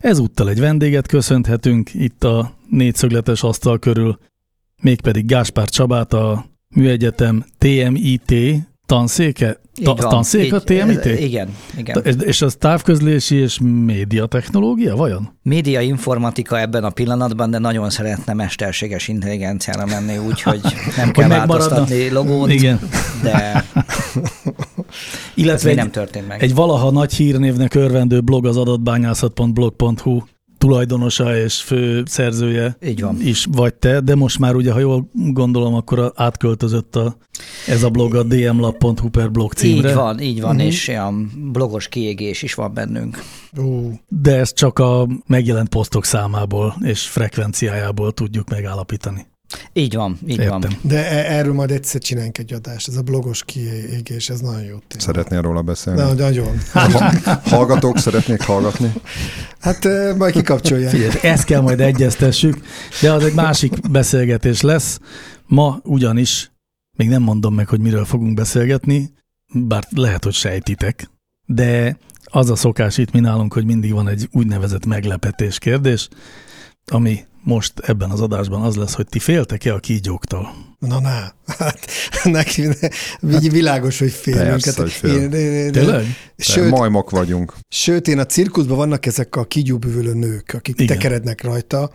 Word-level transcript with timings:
Ezúttal 0.00 0.48
egy 0.48 0.60
vendéget 0.60 1.06
köszönhetünk 1.06 1.94
itt 1.94 2.24
a 2.24 2.52
négyszögletes 2.68 3.42
asztal 3.42 3.78
körül, 3.78 4.18
mégpedig 4.82 5.26
Gáspár 5.26 5.68
Csabát, 5.68 6.12
a 6.12 6.44
Műegyetem 6.74 7.44
TMIT 7.58 8.34
tanszéke? 8.86 9.60
Ta, 9.82 9.94
van, 9.94 10.10
tanszék 10.10 10.52
a 10.52 10.56
így, 10.56 10.62
TMIT? 10.82 11.04
Igen, 11.04 11.56
igen. 11.76 12.02
És- 12.04 12.14
És 12.20 12.42
az 12.42 12.54
távközlési 12.58 13.36
és 13.36 13.58
médiatechnológia, 13.84 14.96
vajon? 14.96 15.38
Média 15.42 15.80
informatika 15.80 16.60
ebben 16.60 16.84
a 16.84 16.90
pillanatban, 16.90 17.50
de 17.50 17.58
nagyon 17.58 17.90
szeretne 17.90 18.32
mesterséges 18.32 19.08
intelligenciára 19.08 19.86
menni, 19.86 20.18
úgyhogy 20.18 20.60
nem 20.96 21.10
kell 21.10 21.28
megmaradna. 21.28 21.56
változtatni 21.68 22.10
logót, 22.10 22.50
Igen. 22.50 22.78
de 23.22 23.32
ez 23.54 23.64
Illetve 25.34 25.70
egy, 25.70 25.76
nem 25.76 25.90
történt 25.90 26.28
meg. 26.28 26.42
egy 26.42 26.54
valaha 26.54 26.90
nagy 26.90 27.12
hírnévnek 27.12 27.74
örvendő 27.74 28.20
blog 28.20 28.46
az 28.46 28.56
adatbányászat.blog.hu 28.56 30.20
tulajdonosa 30.60 31.36
és 31.36 31.62
fő 31.62 32.02
szerzője 32.06 32.76
Így 32.84 33.00
van. 33.00 33.20
is 33.20 33.46
vagy 33.50 33.74
te, 33.74 34.00
de 34.00 34.14
most 34.14 34.38
már 34.38 34.54
ugye, 34.54 34.72
ha 34.72 34.78
jól 34.78 35.10
gondolom, 35.12 35.74
akkor 35.74 36.12
átköltözött 36.16 36.96
a, 36.96 37.16
ez 37.66 37.82
a 37.82 37.90
blog 37.90 38.14
a 38.14 38.22
dmlab.hu 38.22 39.08
per 39.08 39.30
blog 39.30 39.52
címre. 39.52 39.88
Így 39.88 39.94
van, 39.94 40.20
így 40.20 40.40
van, 40.40 40.58
és 40.58 40.88
olyan 40.88 41.30
blogos 41.52 41.88
kiégés 41.88 42.42
is 42.42 42.54
van 42.54 42.74
bennünk. 42.74 43.24
De 44.08 44.36
ezt 44.36 44.54
csak 44.54 44.78
a 44.78 45.08
megjelent 45.26 45.68
posztok 45.68 46.04
számából 46.04 46.76
és 46.82 47.08
frekvenciájából 47.08 48.12
tudjuk 48.12 48.48
megállapítani. 48.48 49.26
Így 49.72 49.94
van, 49.94 50.18
így 50.26 50.46
van. 50.48 50.62
Értem. 50.62 50.78
de 50.82 51.10
e- 51.10 51.38
erről 51.38 51.52
majd 51.52 51.70
egyszer 51.70 52.00
csináljunk 52.00 52.38
egy 52.38 52.52
adást. 52.52 52.88
Ez 52.88 52.96
a 52.96 53.02
blogos 53.02 53.44
kiégés, 53.44 54.28
ez 54.30 54.40
nagyon 54.40 54.62
jó 54.62 54.76
téma. 54.88 55.02
Szeretnél 55.02 55.42
róla 55.42 55.62
beszélni? 55.62 56.00
Na, 56.00 56.12
nagyon. 56.12 56.58
Ha- 56.72 57.40
hallgatók 57.44 57.98
szeretnék 57.98 58.40
hallgatni? 58.42 58.92
Hát 59.60 59.84
eh, 59.84 60.16
majd 60.16 60.34
kikapcsolják. 60.34 60.90
Figyelj, 60.90 61.12
ezt 61.22 61.44
kell 61.44 61.60
majd 61.60 61.80
egyeztessük, 61.80 62.60
de 63.00 63.12
az 63.12 63.24
egy 63.24 63.34
másik 63.34 63.90
beszélgetés 63.90 64.60
lesz. 64.60 65.00
Ma 65.46 65.80
ugyanis, 65.82 66.50
még 66.96 67.08
nem 67.08 67.22
mondom 67.22 67.54
meg, 67.54 67.68
hogy 67.68 67.80
miről 67.80 68.04
fogunk 68.04 68.34
beszélgetni, 68.34 69.12
bár 69.52 69.84
lehet, 69.90 70.24
hogy 70.24 70.32
sejtitek, 70.34 71.10
de 71.46 71.98
az 72.24 72.50
a 72.50 72.56
szokás 72.56 72.98
itt 72.98 73.12
mi 73.12 73.20
nálunk, 73.20 73.52
hogy 73.52 73.64
mindig 73.64 73.92
van 73.92 74.08
egy 74.08 74.28
úgynevezett 74.32 74.86
meglepetés 74.86 75.58
kérdés, 75.58 76.08
ami 76.86 77.24
most 77.42 77.72
ebben 77.78 78.10
az 78.10 78.20
adásban 78.20 78.62
az 78.62 78.76
lesz, 78.76 78.94
hogy 78.94 79.06
ti 79.06 79.18
féltek-e 79.18 79.74
a 79.74 79.78
kígyóktól? 79.78 80.48
Na, 80.78 81.00
na. 81.00 81.32
Hát 81.58 81.78
neki 82.24 82.68
így 83.32 83.50
világos, 83.50 83.98
hogy 83.98 84.10
félünk. 84.10 84.42
Persze, 84.48 84.70
Hát 84.70 84.80
hogy 84.80 84.90
fél. 84.90 85.10
én- 85.16 85.32
én- 85.32 85.52
én- 85.52 85.72
Tényleg? 85.72 86.04
Sőt, 86.36 86.70
Majmok 86.70 87.10
vagyunk. 87.10 87.54
sőt, 87.68 88.08
én 88.08 88.18
a 88.18 88.26
cirkuszban 88.26 88.76
vannak 88.76 89.06
ezek 89.06 89.36
a 89.36 89.44
kígyóbűvölő 89.44 90.12
nők, 90.14 90.52
akik 90.54 90.80
Igen. 90.80 90.96
Tekerednek 90.96 91.42
rajta. 91.42 91.90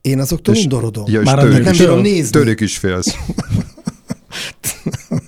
Én 0.00 0.18
azoktól 0.20 0.54
És- 0.54 0.62
undorodom. 0.62 1.04
Ja, 1.08 1.20
és 1.20 1.26
Már 1.26 1.38
tőlük, 1.38 1.62
nem 1.64 1.72
is, 1.72 1.78
bírom 1.78 2.00
nézni. 2.00 2.30
tőlük 2.30 2.60
is 2.60 2.78
félsz. 2.78 3.16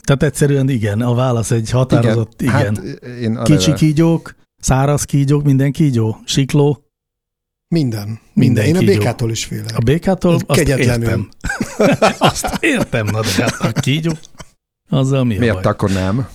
Tehát 0.04 0.22
egyszerűen 0.22 0.68
igen, 0.68 1.00
a 1.00 1.14
válasz 1.14 1.50
egy 1.50 1.70
határozott 1.70 2.42
igen. 2.42 2.54
igen. 2.60 2.76
Hát 2.76 3.48
én 3.48 3.56
Kicsi 3.56 3.72
kígyók, 3.72 4.34
száraz 4.60 5.04
kígyók, 5.04 5.42
minden 5.44 5.72
kígyó, 5.72 6.16
sikló, 6.24 6.84
Minden. 7.74 8.18
Minden. 8.32 8.64
Én 8.64 8.76
a 8.76 8.80
békától 8.80 9.30
is 9.30 9.44
félek. 9.44 9.76
A 9.76 9.80
békától 9.80 10.34
azt 10.46 10.58
Kegyetlenül. 10.58 11.04
értem. 11.08 11.28
azt 12.18 12.56
értem, 12.60 13.06
na 13.06 13.20
de 13.20 13.28
hát 13.42 13.60
a 13.60 13.80
kígyó, 13.80 14.12
azzal 14.88 15.24
mi 15.24 15.36
a 15.36 15.38
Miért 15.38 15.54
baj? 15.54 15.64
akkor 15.64 15.90
nem? 15.90 16.28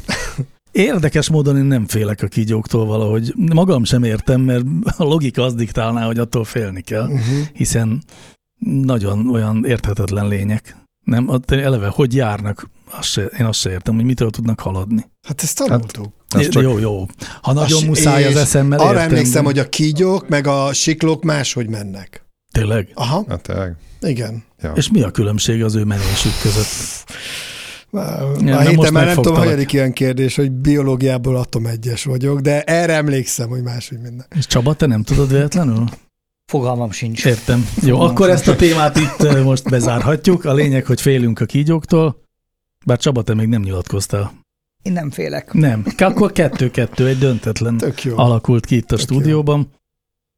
Érdekes 0.72 1.30
módon 1.30 1.58
én 1.58 1.64
nem 1.64 1.88
félek 1.88 2.22
a 2.22 2.28
kígyóktól 2.28 2.86
valahogy. 2.86 3.34
Magam 3.54 3.84
sem 3.84 4.04
értem, 4.04 4.42
mert 4.42 4.64
a 4.98 5.04
logika 5.04 5.44
az 5.44 5.54
diktálná, 5.56 6.06
hogy 6.06 6.20
attól 6.20 6.44
félni 6.44 6.82
kell, 6.82 7.04
Uh-huh. 7.06 7.48
hiszen 7.54 8.04
nagyon 8.60 9.30
olyan 9.30 9.66
érthetetlen 9.66 10.28
lények. 10.28 10.76
Nem, 11.06 11.30
eleve 11.48 11.88
hogy 11.88 12.16
járnak, 12.16 12.70
azt 12.92 13.08
se, 13.10 13.26
én 13.26 13.46
azt 13.46 13.60
se 13.60 13.72
értem, 13.72 13.96
hogy 13.96 14.04
mitől 14.04 14.30
tudnak 14.30 14.60
haladni. 14.60 15.06
Hát 15.28 15.42
ezt 15.44 15.58
tanultuk. 15.58 16.14
Ez 16.30 16.50
csak- 16.50 16.64
Jó, 16.64 16.78
jó. 16.78 17.06
Ha 17.42 17.54
nagyon 17.54 17.84
A- 17.84 17.86
muszáj 17.86 18.26
az 18.26 18.36
eszemmel 18.36 18.80
Arra 18.80 18.90
értem. 18.90 19.08
emlékszem, 19.10 19.44
hogy 19.46 19.60
a 19.60 19.70
kígyók 19.70 20.28
meg 20.30 20.48
a 20.48 20.74
siklók 20.74 21.24
máshogy 21.24 21.70
mennek. 21.70 22.26
Tényleg? 22.52 22.90
Aha, 22.94 23.26
Hát 23.28 23.42
tényleg. 23.42 23.76
igen. 24.02 24.44
Ja. 24.62 24.72
És 24.76 24.90
mi 24.92 25.02
a 25.02 25.12
különbség 25.12 25.64
az 25.64 25.76
ő 25.76 25.84
menésük 25.84 26.32
között? 26.42 27.06
A 27.92 27.98
na 28.40 28.60
héten 28.60 28.76
most 28.76 28.92
már 28.92 29.06
nem 29.06 29.16
tudom, 29.16 29.36
hanyadik 29.36 29.74
ilyen 29.74 29.94
kérdés, 29.94 30.36
hogy 30.36 30.52
biológiából 30.52 31.36
atomegyes 31.36 32.04
vagyok, 32.04 32.40
de 32.40 32.62
erre 32.64 32.94
emlékszem, 32.94 33.50
hogy 33.50 33.62
máshogy 33.64 34.00
minden. 34.02 34.26
És 34.36 34.46
Csaba, 34.48 34.74
te 34.74 34.86
nem 34.86 35.04
tudod 35.04 35.30
véletlenül? 35.32 35.84
Fogalmam 36.46 36.92
sincs. 36.92 37.26
Értem. 37.26 37.68
Jó, 37.82 38.00
akkor 38.00 38.30
ezt 38.30 38.48
a 38.48 38.56
témát 38.56 38.98
itt 38.98 39.44
most 39.44 39.70
bezárhatjuk. 39.70 40.46
A 40.46 40.54
lényeg, 40.54 40.86
hogy 40.86 41.02
félünk 41.02 41.40
a 41.40 41.46
kígyóktól, 41.46 42.22
bár 42.86 42.98
Csaba, 42.98 43.22
te 43.22 43.34
még 43.34 43.48
nem 43.48 43.62
nyilatkoztál. 43.62 44.34
Én 44.86 44.94
nem 44.94 45.12
félek. 45.12 45.54
Nem. 45.54 45.86
Akkor 45.98 46.32
kettő-kettő, 46.32 47.08
egy 47.08 47.18
döntetlen 47.18 47.78
Tök 47.78 48.04
jó. 48.04 48.18
alakult 48.18 48.66
ki 48.66 48.76
itt 48.76 48.92
a 48.92 48.96
Tök 48.96 49.00
stúdióban. 49.00 49.72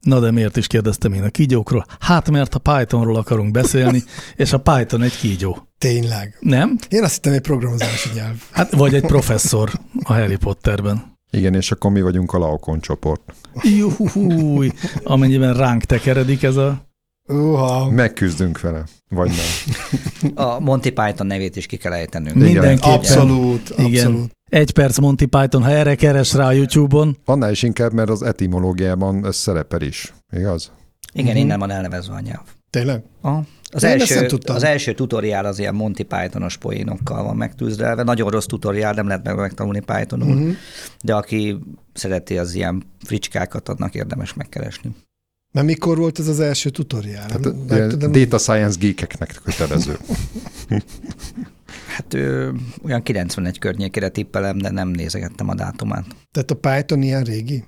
Na 0.05 0.19
de 0.19 0.31
miért 0.31 0.57
is 0.57 0.67
kérdeztem 0.67 1.13
én 1.13 1.23
a 1.23 1.29
kígyókról? 1.29 1.85
Hát 1.99 2.29
mert 2.29 2.55
a 2.55 2.59
Pythonról 2.59 3.15
akarunk 3.15 3.51
beszélni, 3.51 4.03
és 4.35 4.53
a 4.53 4.59
Python 4.59 5.01
egy 5.01 5.17
kígyó. 5.17 5.67
Tényleg. 5.77 6.37
Nem? 6.39 6.77
Én 6.89 7.03
azt 7.03 7.13
hittem, 7.13 7.33
egy 7.33 7.41
programozási 7.41 8.09
nyelv. 8.13 8.35
Hát 8.51 8.71
vagy 8.71 8.93
egy 8.93 9.05
professzor 9.15 9.71
a 10.03 10.13
Harry 10.13 10.37
Potterben. 10.37 11.15
Igen, 11.31 11.53
és 11.53 11.71
akkor 11.71 11.91
mi 11.91 12.01
vagyunk 12.01 12.33
a 12.33 12.37
Laokon 12.37 12.79
csoport. 12.79 13.33
Juhúj, 13.61 14.71
amennyiben 15.03 15.53
ránk 15.53 15.83
tekeredik 15.83 16.43
ez 16.43 16.55
a... 16.55 16.86
Uha. 17.27 17.89
Megküzdünk 17.91 18.61
vele. 18.61 18.83
Vagy 19.09 19.29
nem. 19.29 20.31
A 20.47 20.59
Monty 20.59 20.89
Python 20.89 21.27
nevét 21.27 21.55
is 21.55 21.65
ki 21.65 21.77
kell 21.77 21.93
ejtenünk. 21.93 22.35
Igen. 22.35 22.47
Mindenképpen. 22.47 22.91
Abszolút, 22.93 23.69
Igen. 23.77 23.85
abszolút. 23.85 24.31
Egy 24.49 24.71
perc 24.71 24.97
Monty 24.97 25.23
Python, 25.25 25.63
ha 25.63 25.69
erre 25.69 25.95
keres 25.95 26.33
rá 26.33 26.45
a 26.47 26.51
YouTube-on, 26.51 27.17
Annál 27.25 27.51
is 27.51 27.63
inkább, 27.63 27.93
mert 27.93 28.09
az 28.09 28.21
etimológiában 28.21 29.25
ez 29.25 29.35
szerepel 29.35 29.81
is. 29.81 30.13
Igaz? 30.31 30.71
Igen, 31.13 31.31
Mhm. 31.33 31.41
innen 31.43 31.59
van 31.59 31.69
elnevezve 31.71 32.13
a 32.13 32.19
nyelv. 32.19 32.43
Tényleg? 32.69 33.03
Aha. 33.21 33.43
Az, 33.71 33.83
Én 33.83 33.89
első, 33.89 34.27
az 34.45 34.63
első 34.63 34.93
tutoriál 34.93 35.45
az 35.45 35.59
ilyen 35.59 35.75
Monty 35.75 36.01
Pythonos 36.03 36.57
poénokkal 36.57 37.23
van 37.23 37.35
megtűzdelve. 37.35 38.03
Nagyon 38.03 38.29
rossz 38.29 38.45
tutoriál, 38.45 38.93
nem 38.93 39.07
lehet 39.07 39.23
meg 39.23 39.35
megtanulni 39.35 39.79
Pythonul, 39.79 40.27
Uh-huh. 40.27 40.41
uh-huh. 40.41 40.55
de 41.03 41.15
aki 41.15 41.57
szereti 41.93 42.37
az 42.37 42.53
ilyen 42.53 42.83
fricskákat, 43.05 43.69
annak 43.69 43.95
érdemes 43.95 44.33
megkeresni. 44.33 44.95
Mert 45.57 45.69
mikor 45.69 45.97
volt 45.97 46.19
ez 46.19 46.27
az 46.27 46.39
első 46.39 46.69
tutoriál? 46.69 47.25
Hát, 47.29 47.45
ilyen 47.45 47.55
nem 47.67 47.89
tudom. 47.89 48.11
data 48.11 48.37
science 48.37 48.77
geekeknek 48.79 49.39
kötelező. 49.43 49.97
Hát 51.87 52.13
ö, 52.13 52.51
olyan 52.83 53.03
91 53.03 53.59
környékére 53.59 54.09
tippelem, 54.09 54.57
de 54.57 54.69
nem 54.69 54.87
nézegettem 54.87 55.49
a 55.49 55.55
dátumát. 55.55 56.05
Tehát 56.31 56.51
a 56.51 56.55
Python 56.55 57.01
ilyen 57.01 57.23
régi? 57.23 57.63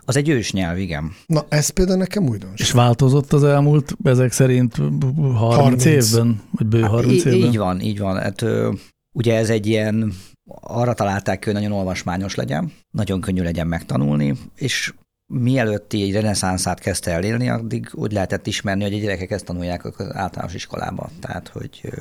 Az 0.00 0.16
egy 0.16 0.28
ős 0.28 0.52
nyelv, 0.52 0.78
igen. 0.78 1.12
Na, 1.26 1.46
ez 1.48 1.68
például 1.68 1.98
nekem 1.98 2.28
újdonság. 2.28 2.58
és 2.58 2.70
változott 2.70 3.32
az 3.32 3.44
elmúlt 3.44 3.96
ezek 4.02 4.32
szerint 4.32 4.76
30, 4.76 5.36
30. 5.36 5.84
évben, 5.84 6.40
vagy 6.50 6.66
bő 6.66 6.80
30 6.80 7.12
Í- 7.12 7.24
évben. 7.24 7.48
így 7.48 7.56
van, 7.56 7.80
így 7.80 7.98
van. 7.98 8.16
Hát, 8.16 8.42
ö, 8.42 8.72
ugye 9.12 9.36
ez 9.36 9.50
egy 9.50 9.66
ilyen, 9.66 10.12
arra 10.60 10.94
találták, 10.94 11.44
hogy 11.44 11.52
nagyon 11.52 11.72
olvasmányos 11.72 12.34
legyen, 12.34 12.72
nagyon 12.90 13.20
könnyű 13.20 13.42
legyen 13.42 13.66
megtanulni, 13.66 14.34
és 14.54 14.92
mielőtt 15.26 15.92
így 15.92 16.02
egy 16.02 16.12
reneszánszát 16.12 16.80
kezdte 16.80 17.10
el 17.10 17.24
élni, 17.24 17.48
addig 17.48 17.88
úgy 17.92 18.12
lehetett 18.12 18.46
ismerni, 18.46 18.82
hogy 18.82 18.94
a 18.94 18.98
gyerekek 18.98 19.30
ezt 19.30 19.44
tanulják 19.44 19.84
az 19.84 20.06
általános 20.12 20.54
iskolába. 20.54 21.10
Tehát, 21.20 21.48
hogy 21.48 21.92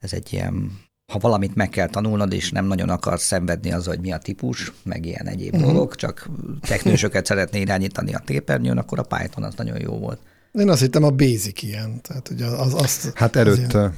ez 0.00 0.12
egy 0.12 0.32
ilyen 0.32 0.84
ha 1.12 1.18
valamit 1.18 1.54
meg 1.54 1.68
kell 1.68 1.88
tanulnod, 1.88 2.32
és 2.32 2.50
nem 2.50 2.66
nagyon 2.66 2.88
akarsz 2.88 3.24
szenvedni 3.24 3.72
az, 3.72 3.86
hogy 3.86 4.00
mi 4.00 4.12
a 4.12 4.18
típus, 4.18 4.72
meg 4.82 5.06
ilyen 5.06 5.26
egyéb 5.26 5.52
Mhm. 5.52 5.56
uh-huh. 5.56 5.72
dolog, 5.72 5.94
csak 5.94 6.28
teknősöket 6.60 7.26
szeretné 7.26 7.60
irányítani 7.60 8.14
a 8.14 8.18
képernyőn, 8.18 8.78
akkor 8.78 8.98
a 8.98 9.02
Python 9.02 9.44
az 9.44 9.54
nagyon 9.54 9.80
jó 9.80 9.92
volt. 9.98 10.18
Én 10.52 10.68
azt 10.68 10.80
hittem 10.80 11.02
a 11.02 11.10
basic 11.10 11.62
ilyen. 11.62 12.00
Tehát, 12.02 12.28
hogy 12.28 12.42
az, 12.42 12.74
az, 12.74 13.10
Hát 13.14 13.36
az 13.36 13.40
előtte. 13.40 13.92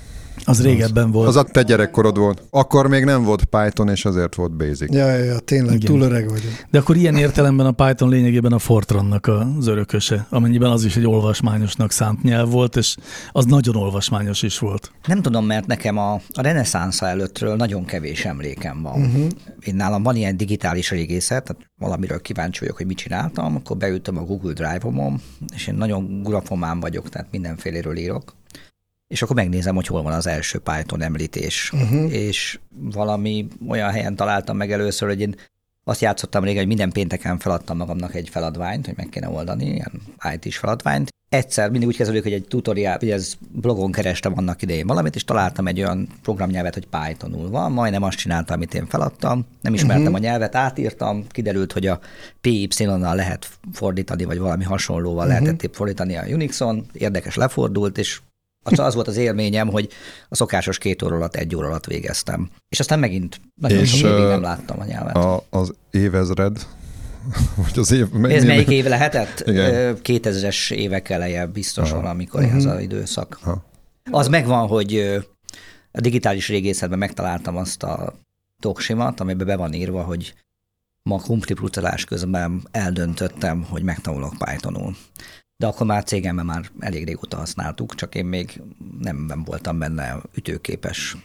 Az 0.44 0.62
régebben 0.62 1.10
volt. 1.10 1.28
Az 1.28 1.36
a 1.36 1.42
te 1.42 1.62
gyerekkorod 1.62 2.18
volt. 2.18 2.42
Akkor 2.50 2.88
még 2.88 3.04
nem 3.04 3.24
volt 3.24 3.44
Python, 3.44 3.88
és 3.88 4.04
azért 4.04 4.34
volt 4.34 4.56
Basic. 4.56 4.94
Ja, 4.94 5.06
ja, 5.06 5.24
ja, 5.24 5.38
tényleg, 5.38 5.74
Igen. 5.74 5.92
túl 5.92 6.00
öreg 6.00 6.28
vagyok. 6.28 6.52
De 6.70 6.78
akkor 6.78 6.96
ilyen 6.96 7.16
értelemben 7.16 7.66
a 7.66 7.72
Python 7.72 8.08
lényegében 8.08 8.52
a 8.52 8.58
Fortrannak 8.58 9.26
az 9.26 9.66
örököse, 9.66 10.26
amennyiben 10.30 10.70
az 10.70 10.84
is 10.84 10.96
egy 10.96 11.06
olvasmányosnak 11.06 11.90
szánt 11.90 12.22
nyelv 12.22 12.50
volt, 12.50 12.76
és 12.76 12.96
az 13.32 13.44
nagyon 13.44 13.76
olvasmányos 13.76 14.42
is 14.42 14.58
volt. 14.58 14.92
Nem 15.06 15.22
tudom, 15.22 15.46
mert 15.46 15.66
nekem 15.66 15.98
a, 15.98 16.12
a 16.12 16.42
reneszánsza 16.42 17.06
előttről 17.06 17.56
nagyon 17.56 17.84
kevés 17.84 18.24
emlékem 18.24 18.82
van. 18.82 19.00
Uh-huh. 19.00 19.26
Én 19.60 19.74
nálam 19.74 20.02
van 20.02 20.16
ilyen 20.16 20.36
digitális 20.36 20.90
régészet, 20.90 21.44
tehát 21.44 21.70
valamiről 21.78 22.20
kíváncsi 22.20 22.60
vagyok, 22.60 22.76
hogy 22.76 22.86
mit 22.86 22.96
csináltam, 22.96 23.56
akkor 23.56 23.76
beültem 23.76 24.16
a 24.18 24.22
Google 24.22 24.52
Drive-omon, 24.52 25.20
és 25.54 25.66
én 25.66 25.74
nagyon 25.74 26.22
grafomán 26.22 26.80
vagyok, 26.80 27.08
tehát 27.08 27.28
mindenféléről 27.30 27.96
írok. 27.96 28.36
És 29.08 29.22
akkor 29.22 29.36
megnézem, 29.36 29.74
hogy 29.74 29.86
hol 29.86 30.02
van 30.02 30.12
az 30.12 30.26
első 30.26 30.58
Python 30.58 31.02
említés. 31.02 31.72
Uh-huh. 31.72 32.12
És 32.12 32.58
valami 32.70 33.46
olyan 33.68 33.90
helyen 33.90 34.16
találtam 34.16 34.56
meg 34.56 34.72
először, 34.72 35.08
hogy 35.08 35.20
én 35.20 35.34
azt 35.84 36.00
játszottam 36.00 36.42
régen, 36.42 36.58
hogy 36.58 36.66
minden 36.66 36.90
pénteken 36.90 37.38
feladtam 37.38 37.76
magamnak 37.76 38.14
egy 38.14 38.28
feladványt, 38.28 38.86
hogy 38.86 38.96
meg 38.96 39.08
kéne 39.08 39.28
oldani, 39.28 39.64
ilyen 39.64 40.02
IT-s 40.34 40.56
feladványt. 40.56 41.08
Egyszer 41.28 41.70
mindig 41.70 41.88
úgy 41.88 41.96
kezdődik, 41.96 42.22
hogy 42.22 42.32
egy 42.32 42.46
tutoriál, 42.48 42.98
vagy 42.98 43.10
ez 43.10 43.34
blogon 43.52 43.92
kerestem 43.92 44.32
annak 44.36 44.62
idején 44.62 44.86
valamit, 44.86 45.14
és 45.14 45.24
találtam 45.24 45.66
egy 45.66 45.78
olyan 45.78 46.08
programnyelvet, 46.22 46.74
hogy 46.74 46.86
Pythonul 46.86 47.50
van, 47.50 47.72
majdnem 47.72 48.02
azt 48.02 48.16
csináltam, 48.16 48.56
amit 48.56 48.74
én 48.74 48.86
feladtam, 48.86 49.46
nem 49.60 49.74
ismertem 49.74 50.02
uh-huh. 50.02 50.16
a 50.16 50.18
nyelvet, 50.18 50.54
átírtam, 50.54 51.26
kiderült, 51.28 51.72
hogy 51.72 51.86
a 51.86 52.00
PY-nal 52.40 53.14
lehet 53.14 53.48
fordítani, 53.72 54.24
vagy 54.24 54.38
valami 54.38 54.64
hasonlóval 54.64 55.26
uh-huh. 55.26 55.42
lehetett 55.42 55.74
fordítani 55.74 56.16
a 56.16 56.24
Unixon, 56.26 56.86
érdekes 56.92 57.34
lefordult, 57.34 57.98
és 57.98 58.20
az, 58.72 58.78
az 58.78 58.94
volt 58.94 59.08
az 59.08 59.16
élményem, 59.16 59.68
hogy 59.68 59.88
a 60.28 60.34
szokásos 60.34 60.78
két 60.78 61.02
óra 61.02 61.16
alatt, 61.16 61.34
egy 61.34 61.56
óra 61.56 61.66
alatt 61.66 61.86
végeztem. 61.86 62.50
És 62.68 62.80
aztán 62.80 62.98
megint 62.98 63.40
nagyon 63.54 63.78
És, 63.78 63.96
sok 63.96 64.10
évig 64.10 64.24
nem 64.24 64.42
láttam 64.42 64.80
a 64.80 64.84
nyelvet. 64.84 65.16
A, 65.16 65.44
az 65.50 65.74
évezred, 65.90 66.66
vagy 67.64 67.78
az 67.78 67.90
év... 67.90 68.06
Ez 68.22 68.44
melyik 68.44 68.68
év 68.68 68.84
lehetett? 68.84 69.42
Igen. 69.46 69.74
Ö, 69.74 69.92
2000-es 70.02 70.72
évek 70.72 71.08
eleje 71.08 71.46
biztos 71.46 71.90
Aha. 71.90 72.00
valamikor 72.00 72.42
ez 72.42 72.64
az 72.64 72.80
időszak. 72.80 73.38
Aha. 73.42 73.64
Az 74.10 74.28
megvan, 74.28 74.66
hogy 74.66 75.20
a 75.92 76.00
digitális 76.00 76.48
régészetben 76.48 76.98
megtaláltam 76.98 77.56
azt 77.56 77.82
a 77.82 78.14
doksimat, 78.60 79.20
amiben 79.20 79.46
be 79.46 79.56
van 79.56 79.72
írva, 79.72 80.02
hogy 80.02 80.34
ma 81.02 81.20
kumpliprutelás 81.20 82.04
közben 82.04 82.68
eldöntöttem, 82.70 83.64
hogy 83.68 83.82
megtanulok 83.82 84.34
Pythonul. 84.38 84.96
De 85.58 85.66
akkor 85.66 85.86
már 85.86 86.04
cégemben 86.04 86.46
már 86.46 86.70
elég 86.78 87.04
régóta 87.04 87.36
használtuk, 87.36 87.94
csak 87.94 88.14
én 88.14 88.24
még 88.24 88.60
nem, 89.00 89.24
nem 89.28 89.44
voltam 89.44 89.78
benne 89.78 90.22
ütőképes. 90.34 91.16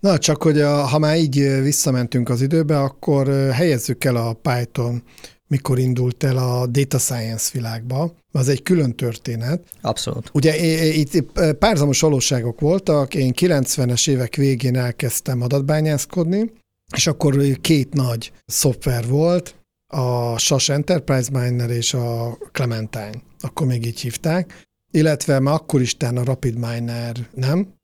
Na, 0.00 0.18
csak 0.18 0.42
hogy 0.42 0.60
a, 0.60 0.86
ha 0.86 0.98
már 0.98 1.16
így 1.16 1.60
visszamentünk 1.62 2.28
az 2.28 2.42
időbe, 2.42 2.80
akkor 2.80 3.28
helyezzük 3.52 4.04
el 4.04 4.16
a 4.16 4.32
Python, 4.32 5.02
mikor 5.46 5.78
indult 5.78 6.24
el 6.24 6.36
a 6.36 6.66
data 6.66 6.98
science 6.98 7.50
világba. 7.52 8.14
Az 8.32 8.48
egy 8.48 8.62
külön 8.62 8.94
történet. 8.94 9.62
Abszolút. 9.80 10.30
Ugye 10.32 10.56
itt 10.92 11.32
párzamos 11.58 12.00
valóságok 12.00 12.60
voltak, 12.60 13.14
én 13.14 13.32
90-es 13.36 14.08
évek 14.08 14.34
végén 14.34 14.76
elkezdtem 14.76 15.42
adatbányászkodni, 15.42 16.52
és 16.96 17.06
akkor 17.06 17.36
két 17.60 17.94
nagy 17.94 18.32
szoftver 18.46 19.06
volt, 19.06 19.54
a 19.86 20.38
SAS 20.38 20.68
Enterprise 20.68 21.30
Miner 21.32 21.70
és 21.70 21.94
a 21.94 22.38
Clementine, 22.52 23.22
akkor 23.40 23.66
még 23.66 23.86
így 23.86 24.00
hívták, 24.00 24.62
illetve 24.90 25.38
már 25.38 25.54
akkor 25.54 25.80
is 25.80 25.96
a 25.98 26.24
Rapid 26.24 26.54
Miner, 26.54 27.16
nem? 27.34 27.78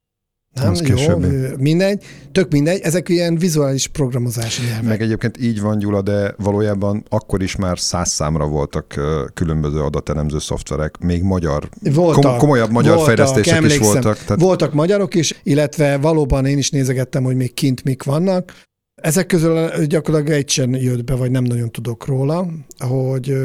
Nem, 0.62 0.70
Az 0.70 0.80
jó, 0.80 0.94
későbbi. 0.94 1.26
ö, 1.26 1.54
mindegy, 1.56 2.04
tök 2.32 2.50
mindegy, 2.52 2.80
ezek 2.80 3.08
ilyen 3.08 3.36
vizuális 3.38 3.86
programozási 3.86 4.62
nyelvek. 4.64 4.82
Meg 4.88 5.02
egyébként 5.02 5.40
így 5.40 5.60
van, 5.60 5.78
Gyula, 5.78 6.02
de 6.02 6.34
valójában 6.38 7.04
akkor 7.08 7.42
is 7.42 7.56
már 7.56 7.78
száz 7.78 8.10
számra 8.10 8.46
voltak 8.46 8.94
különböző 9.34 9.80
adatelemző 9.82 10.38
szoftverek, 10.38 10.98
még 10.98 11.22
magyar, 11.22 11.68
Voltak, 11.80 12.22
kom- 12.22 12.38
komolyabb 12.38 12.70
magyar 12.70 12.96
voltak, 12.96 13.14
fejlesztések 13.16 13.62
is 13.64 13.78
voltak. 13.78 14.18
Tehát 14.18 14.40
Voltak 14.42 14.72
magyarok 14.72 15.14
is, 15.14 15.40
illetve 15.42 15.96
valóban 15.96 16.46
én 16.46 16.58
is 16.58 16.70
nézegettem, 16.70 17.24
hogy 17.24 17.36
még 17.36 17.54
kint 17.54 17.84
mik 17.84 18.02
vannak. 18.02 18.52
Ezek 19.02 19.26
közül 19.26 19.86
gyakorlatilag 19.86 20.38
egy 20.38 20.48
sem 20.48 20.74
jött 20.74 21.04
be, 21.04 21.14
vagy 21.14 21.30
nem 21.30 21.44
nagyon 21.44 21.70
tudok 21.70 22.06
róla, 22.06 22.48
hogy 22.78 23.36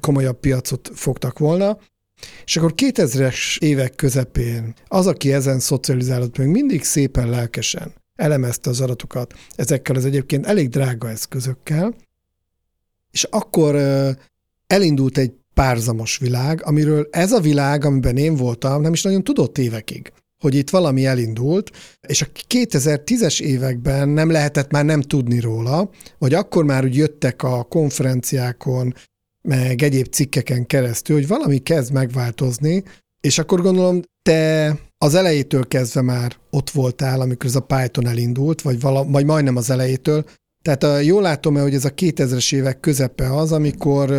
komolyabb 0.00 0.40
piacot 0.40 0.90
fogtak 0.94 1.38
volna. 1.38 1.78
És 2.44 2.56
akkor 2.56 2.72
2000-es 2.76 3.58
évek 3.58 3.94
közepén 3.94 4.74
az, 4.88 5.06
aki 5.06 5.32
ezen 5.32 5.58
szocializálódott, 5.58 6.38
még 6.38 6.46
mindig 6.46 6.82
szépen 6.82 7.30
lelkesen 7.30 7.92
elemezte 8.16 8.70
az 8.70 8.80
adatokat 8.80 9.34
ezekkel 9.56 9.96
az 9.96 10.04
egyébként 10.04 10.46
elég 10.46 10.68
drága 10.68 11.10
eszközökkel, 11.10 11.94
és 13.10 13.24
akkor 13.24 13.76
elindult 14.66 15.18
egy 15.18 15.32
párzamos 15.54 16.18
világ, 16.18 16.62
amiről 16.64 17.08
ez 17.10 17.32
a 17.32 17.40
világ, 17.40 17.84
amiben 17.84 18.16
én 18.16 18.36
voltam, 18.36 18.82
nem 18.82 18.92
is 18.92 19.02
nagyon 19.02 19.24
tudott 19.24 19.58
évekig 19.58 20.12
hogy 20.42 20.54
itt 20.54 20.70
valami 20.70 21.06
elindult, 21.06 21.70
és 22.08 22.22
a 22.22 22.26
2010-es 22.48 23.40
években 23.40 24.08
nem 24.08 24.30
lehetett 24.30 24.70
már 24.70 24.84
nem 24.84 25.00
tudni 25.00 25.40
róla, 25.40 25.90
vagy 26.18 26.34
akkor 26.34 26.64
már 26.64 26.84
úgy 26.84 26.96
jöttek 26.96 27.42
a 27.42 27.62
konferenciákon, 27.62 28.94
meg 29.48 29.82
egyéb 29.82 30.06
cikkeken 30.06 30.66
keresztül, 30.66 31.16
hogy 31.16 31.26
valami 31.26 31.58
kezd 31.58 31.92
megváltozni, 31.92 32.82
és 33.20 33.38
akkor 33.38 33.62
gondolom, 33.62 34.00
te 34.22 34.76
az 34.98 35.14
elejétől 35.14 35.68
kezdve 35.68 36.02
már 36.02 36.36
ott 36.50 36.70
voltál, 36.70 37.20
amikor 37.20 37.46
ez 37.46 37.56
a 37.56 37.60
Python 37.60 38.06
elindult, 38.06 38.62
vagy, 38.62 38.80
vala, 38.80 39.04
vagy 39.04 39.24
majdnem 39.24 39.56
az 39.56 39.70
elejétől. 39.70 40.24
Tehát 40.62 40.82
a, 40.82 40.98
jól 40.98 41.22
látom 41.22 41.56
hogy 41.56 41.74
ez 41.74 41.84
a 41.84 41.94
2000-es 41.94 42.54
évek 42.54 42.80
közepe 42.80 43.36
az, 43.36 43.52
amikor 43.52 44.10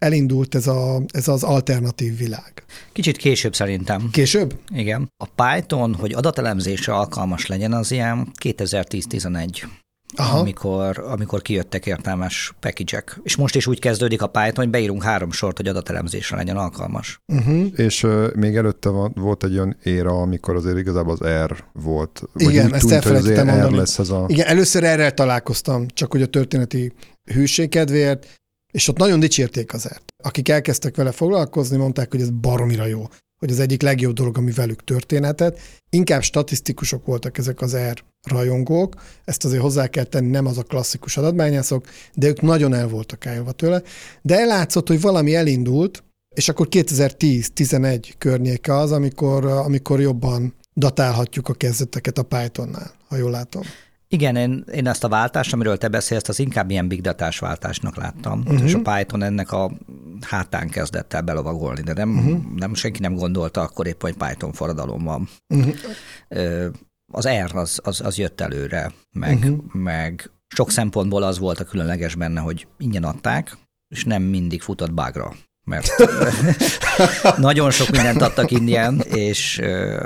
elindult 0.00 0.54
ez, 0.54 0.66
a, 0.66 1.02
ez 1.12 1.28
az 1.28 1.42
alternatív 1.42 2.18
világ. 2.18 2.64
Kicsit 2.92 3.16
később 3.16 3.54
szerintem. 3.54 4.08
Később? 4.10 4.58
Igen. 4.74 5.12
A 5.16 5.26
Python, 5.26 5.94
hogy 5.94 6.12
adatelemzésre 6.12 6.94
alkalmas 6.94 7.46
legyen, 7.46 7.72
az 7.72 7.90
ilyen 7.90 8.30
2010-11. 8.42 9.62
Aha. 10.16 10.38
Amikor, 10.38 10.98
amikor 10.98 11.42
kijöttek 11.42 11.86
értelmes 11.86 12.54
package 12.60 13.04
És 13.22 13.36
most 13.36 13.54
is 13.54 13.66
úgy 13.66 13.78
kezdődik 13.78 14.22
a 14.22 14.26
Python, 14.26 14.54
hogy 14.54 14.70
beírunk 14.70 15.02
három 15.02 15.32
sort, 15.32 15.56
hogy 15.56 15.66
adatelemzésre 15.66 16.36
legyen 16.36 16.56
alkalmas. 16.56 17.20
Uh-huh. 17.32 17.66
És 17.76 18.02
uh, 18.02 18.34
még 18.34 18.56
előtte 18.56 18.88
van, 18.88 19.12
volt 19.14 19.44
egy 19.44 19.52
olyan 19.52 19.76
éra, 19.82 20.20
amikor 20.20 20.56
azért 20.56 20.78
igazából 20.78 21.16
az 21.20 21.28
R 21.46 21.64
volt. 21.72 22.22
Vagy 22.32 22.52
Igen, 22.52 22.74
ezt 22.74 22.80
tűnt, 22.80 22.92
elfelejtettem 22.92 23.46
R 23.46 23.50
mondani. 23.50 23.76
lesz 23.76 23.98
ez 23.98 24.10
a... 24.10 24.24
Igen, 24.28 24.46
először 24.46 24.84
erre 24.84 25.10
találkoztam, 25.10 25.86
csak 25.88 26.12
hogy 26.12 26.22
a 26.22 26.26
történeti 26.26 26.92
hűség 27.32 27.68
kedvéért, 27.68 28.39
és 28.70 28.88
ott 28.88 28.96
nagyon 28.96 29.20
dicsérték 29.20 29.74
az 29.74 29.90
ert. 29.90 30.12
Akik 30.22 30.48
elkezdtek 30.48 30.96
vele 30.96 31.12
foglalkozni, 31.12 31.76
mondták, 31.76 32.10
hogy 32.10 32.20
ez 32.20 32.30
baromira 32.30 32.86
jó, 32.86 33.08
hogy 33.38 33.50
az 33.50 33.60
egyik 33.60 33.82
legjobb 33.82 34.14
dolog, 34.14 34.38
ami 34.38 34.50
velük 34.50 34.84
történetet. 34.84 35.60
Inkább 35.90 36.22
statisztikusok 36.22 37.06
voltak 37.06 37.38
ezek 37.38 37.60
az 37.60 37.76
R 37.76 38.02
rajongók, 38.28 38.94
ezt 39.24 39.44
azért 39.44 39.62
hozzá 39.62 39.86
kell 39.86 40.04
tenni, 40.04 40.30
nem 40.30 40.46
az 40.46 40.58
a 40.58 40.62
klasszikus 40.62 41.16
adatbányászok, 41.16 41.86
de 42.14 42.28
ők 42.28 42.40
nagyon 42.40 42.74
el 42.74 42.88
voltak 42.88 43.26
állva 43.26 43.52
tőle. 43.52 43.82
De 44.22 44.38
ellátszott, 44.38 44.88
hogy 44.88 45.00
valami 45.00 45.34
elindult, 45.34 46.04
és 46.34 46.48
akkor 46.48 46.66
2010-11 46.70 48.10
környéke 48.18 48.74
az, 48.74 48.92
amikor, 48.92 49.44
amikor 49.44 50.00
jobban 50.00 50.54
datálhatjuk 50.74 51.48
a 51.48 51.54
kezdeteket 51.54 52.18
a 52.18 52.22
Pythonnál, 52.22 52.94
ha 53.08 53.16
jól 53.16 53.30
látom. 53.30 53.62
Igen, 54.12 54.36
én, 54.36 54.64
én 54.72 54.86
ezt 54.86 55.04
a 55.04 55.08
váltást, 55.08 55.52
amiről 55.52 55.78
te 55.78 55.88
beszélsz, 55.88 56.28
az 56.28 56.38
inkább 56.38 56.70
ilyen 56.70 56.88
big 56.88 57.00
datás 57.00 57.38
váltásnak 57.38 57.96
láttam, 57.96 58.40
uh-huh. 58.40 58.62
és 58.64 58.74
a 58.74 58.80
Python 58.82 59.22
ennek 59.22 59.52
a 59.52 59.70
hátán 60.20 60.68
kezdett 60.68 61.12
el 61.12 61.22
belovagolni, 61.22 61.82
de 61.82 61.92
nem, 61.92 62.18
uh-huh. 62.18 62.54
nem 62.56 62.74
senki 62.74 63.00
nem 63.00 63.14
gondolta 63.14 63.60
akkor 63.60 63.86
épp, 63.86 64.00
hogy 64.00 64.14
Python 64.16 64.52
forradalom 64.52 65.04
van. 65.04 65.28
Uh-huh. 65.54 65.74
Az 67.12 67.28
R 67.28 67.56
az, 67.56 67.80
az, 67.82 68.00
az 68.00 68.18
jött 68.18 68.40
előre, 68.40 68.92
meg, 69.12 69.36
uh-huh. 69.36 69.72
meg 69.72 70.30
sok 70.48 70.70
szempontból 70.70 71.22
az 71.22 71.38
volt 71.38 71.60
a 71.60 71.64
különleges 71.64 72.14
benne, 72.14 72.40
hogy 72.40 72.66
ingyen 72.78 73.04
adták, 73.04 73.56
és 73.88 74.04
nem 74.04 74.22
mindig 74.22 74.62
futott 74.62 74.92
bugra 74.92 75.32
mert 75.64 75.88
nagyon 77.36 77.70
sok 77.70 77.90
mindent 77.90 78.22
adtak 78.22 78.50
ingyen, 78.50 79.00
és 79.00 79.58
ö, 79.58 80.00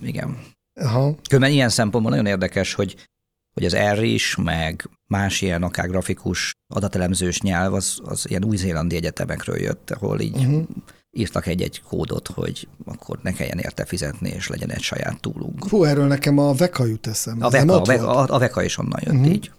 igen. 0.00 0.38
Aha. 0.80 1.14
Különben 1.28 1.50
ilyen 1.50 1.68
szempontból 1.68 2.10
nagyon 2.10 2.26
érdekes, 2.26 2.74
hogy 2.74 3.08
hogy 3.56 3.64
az 3.64 3.76
R 3.76 4.02
is, 4.02 4.36
meg 4.42 4.88
más 5.06 5.40
ilyen 5.40 5.62
akár 5.62 5.88
grafikus 5.88 6.54
adatelemzős 6.74 7.40
nyelv, 7.40 7.74
az, 7.74 7.98
az 8.04 8.28
ilyen 8.28 8.44
új-zélandi 8.44 8.96
egyetemekről 8.96 9.56
jött, 9.60 9.90
ahol 9.90 10.20
így 10.20 10.36
uh-huh. 10.36 10.62
írtak 11.10 11.46
egy-egy 11.46 11.82
kódot, 11.82 12.28
hogy 12.28 12.68
akkor 12.84 13.18
ne 13.22 13.32
kelljen 13.32 13.58
érte 13.58 13.84
fizetni, 13.84 14.28
és 14.28 14.48
legyen 14.48 14.70
egy 14.70 14.82
saját 14.82 15.20
túlunk. 15.20 15.68
Hú, 15.68 15.84
erről 15.84 16.06
nekem 16.06 16.38
a 16.38 16.52
Veka 16.52 16.84
jut 16.86 17.06
eszembe. 17.06 17.44
A 17.44 17.50
Veka, 17.50 17.80
a, 17.80 17.84
Veka, 17.84 18.08
a, 18.08 18.34
a 18.34 18.38
Veka 18.38 18.62
is 18.62 18.78
onnan 18.78 19.00
jött 19.04 19.14
Mhm. 19.14 19.24
így. 19.24 19.50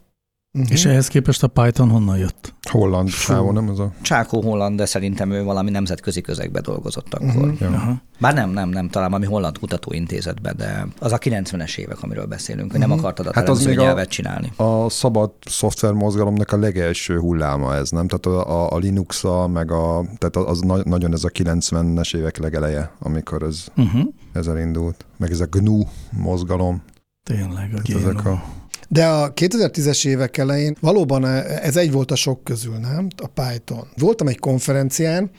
Mhm. 0.57 0.71
És 0.71 0.85
ehhez 0.85 1.07
képest 1.07 1.43
a 1.43 1.47
Python 1.47 1.89
honnan 1.89 2.17
jött? 2.17 2.53
Holland 2.71 3.09
sávon, 3.09 3.53
nem 3.53 3.69
az 3.69 3.79
a... 3.79 3.91
Csákó 4.01 4.41
Holland, 4.41 4.77
de 4.77 4.85
szerintem 4.85 5.31
ő 5.31 5.43
valami 5.43 5.69
nemzetközi 5.69 6.21
közegbe 6.21 6.61
dolgozott 6.61 7.13
akkor. 7.13 7.45
Mhm. 7.47 7.53
Ja. 7.59 7.67
Aha. 7.69 8.01
Bár 8.19 8.33
nem, 8.33 8.49
nem, 8.49 8.69
nem, 8.69 8.89
talán 8.89 9.09
valami 9.09 9.29
holland 9.31 9.57
kutatóintézetben, 9.59 10.55
de 10.57 10.87
az 10.99 11.11
a 11.11 11.17
90-es 11.17 11.77
évek, 11.77 12.01
amiről 12.03 12.25
beszélünk, 12.25 12.71
hogy 12.71 12.79
nem 12.79 12.91
akartad 12.91 13.27
a 13.27 13.31
Hát 13.33 13.49
az 13.49 13.65
a- 13.65 13.69
nyelvet 13.73 14.09
csinálni. 14.09 14.51
A 14.55 14.89
szabad 14.89 15.31
szoftvermozgalomnak 15.45 16.51
a 16.51 16.57
legelső 16.57 17.17
hulláma 17.19 17.75
ez, 17.75 17.89
nem? 17.89 18.07
Tehát 18.07 18.25
a, 18.25 18.51
a, 18.63 18.71
a 18.75 18.77
linux 18.77 19.23
meg 19.53 19.71
a, 19.71 20.03
tehát 20.17 20.35
az 20.49 20.59
na- 20.59 20.83
nagyon 20.83 21.13
ez 21.13 21.23
a 21.23 21.29
90-es 21.29 22.15
évek 22.15 22.37
legeleje, 22.37 22.91
amikor 22.99 23.43
ez, 23.43 23.65
Uh-huh. 23.77 24.01
ez 24.33 24.47
elindult. 24.47 25.05
Meg 25.17 25.31
ez 25.31 25.39
a 25.39 25.45
GNU 25.45 25.83
mozgalom. 26.11 26.81
Tényleg, 27.23 27.73
a 27.75 27.81
Tehát 27.81 28.01
ezek 28.03 28.21
GNU. 28.21 28.31
a, 28.31 28.43
De 28.87 29.07
a 29.07 29.33
2010-es 29.33 30.05
évek 30.07 30.37
elején 30.37 30.75
valóban 30.79 31.25
ez 31.25 31.75
egy 31.75 31.91
volt 31.91 32.11
a 32.11 32.15
sok 32.15 32.43
közül, 32.43 32.77
nem? 32.77 33.07
A 33.17 33.27
Python. 33.27 33.87
Voltam 33.97 34.27
egy 34.27 34.39
konferencián, 34.39 35.31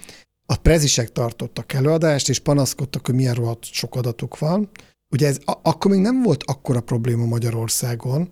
a 0.46 0.56
prezisek 0.56 1.12
tartottak 1.12 1.72
előadást, 1.72 2.28
és 2.28 2.38
panaszkodtak, 2.38 3.06
hogy 3.06 3.14
milyen 3.14 3.34
rohadt 3.34 3.64
sok 3.64 3.94
adatuk 3.94 4.38
van. 4.38 4.70
Ugye 5.10 5.26
ez 5.26 5.38
a- 5.44 5.58
akkor 5.62 5.90
még 5.90 6.00
nem 6.00 6.22
volt 6.22 6.42
akkora 6.46 6.80
probléma 6.80 7.24
Magyarországon, 7.24 8.30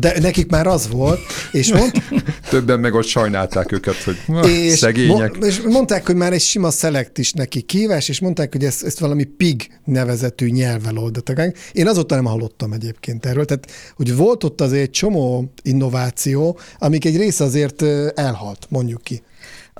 de 0.00 0.20
nekik 0.20 0.50
már 0.50 0.66
az 0.66 0.88
volt, 0.88 1.20
és, 1.52 1.72
mond, 1.72 1.92
többen 2.50 2.80
meg 2.80 2.94
ott 2.94 3.04
sajnálták 3.06 3.72
őket, 3.72 3.94
hogy 3.94 4.16
és, 4.50 4.78
szegények. 4.78 5.34
mo- 5.38 5.44
és 5.46 5.60
mondták, 5.60 6.06
hogy 6.06 6.14
már 6.16 6.32
egy 6.32 6.40
sima 6.40 6.70
szelekt 6.70 7.18
is 7.18 7.32
neki 7.32 7.60
kívás, 7.60 8.08
és 8.08 8.20
mondták, 8.20 8.52
hogy 8.52 8.64
ezt, 8.64 8.82
ezt 8.84 8.98
valami 8.98 9.24
PIG 9.24 9.80
nevezetű 9.84 10.46
nyelvvel 10.50 10.96
oldottak. 10.96 11.56
Én 11.72 11.88
azóta 11.88 12.14
nem 12.14 12.24
hallottam 12.24 12.72
egyébként 12.72 13.26
erről, 13.26 13.44
tehát 13.44 13.70
hogy 13.96 14.16
volt 14.16 14.44
ott 14.44 14.60
azért 14.60 14.82
egy 14.82 14.90
csomó 14.90 15.52
innováció, 15.62 16.58
amik 16.78 17.04
egy 17.04 17.16
része 17.16 17.44
azért 17.44 17.82
elhalt, 18.14 18.66
mondjuk 18.68 19.02
ki. 19.02 19.22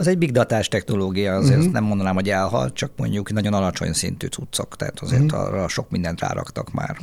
Az 0.00 0.06
egy 0.06 0.18
big 0.18 0.32
datás 0.32 0.68
technológia, 0.68 1.34
azért 1.34 1.58
uh-huh. 1.58 1.72
nem 1.72 1.84
mondanám, 1.84 2.14
hogy 2.14 2.30
elhalt, 2.30 2.74
csak 2.74 2.92
mondjuk 2.96 3.32
nagyon 3.32 3.52
alacsony 3.52 3.92
szintű 3.92 4.26
cuccok, 4.26 4.76
tehát 4.76 5.00
azért 5.00 5.22
uh-huh. 5.22 5.40
arra 5.40 5.68
sok 5.68 5.90
mindent 5.90 6.20
ráraktak 6.20 6.72
már. 6.72 6.96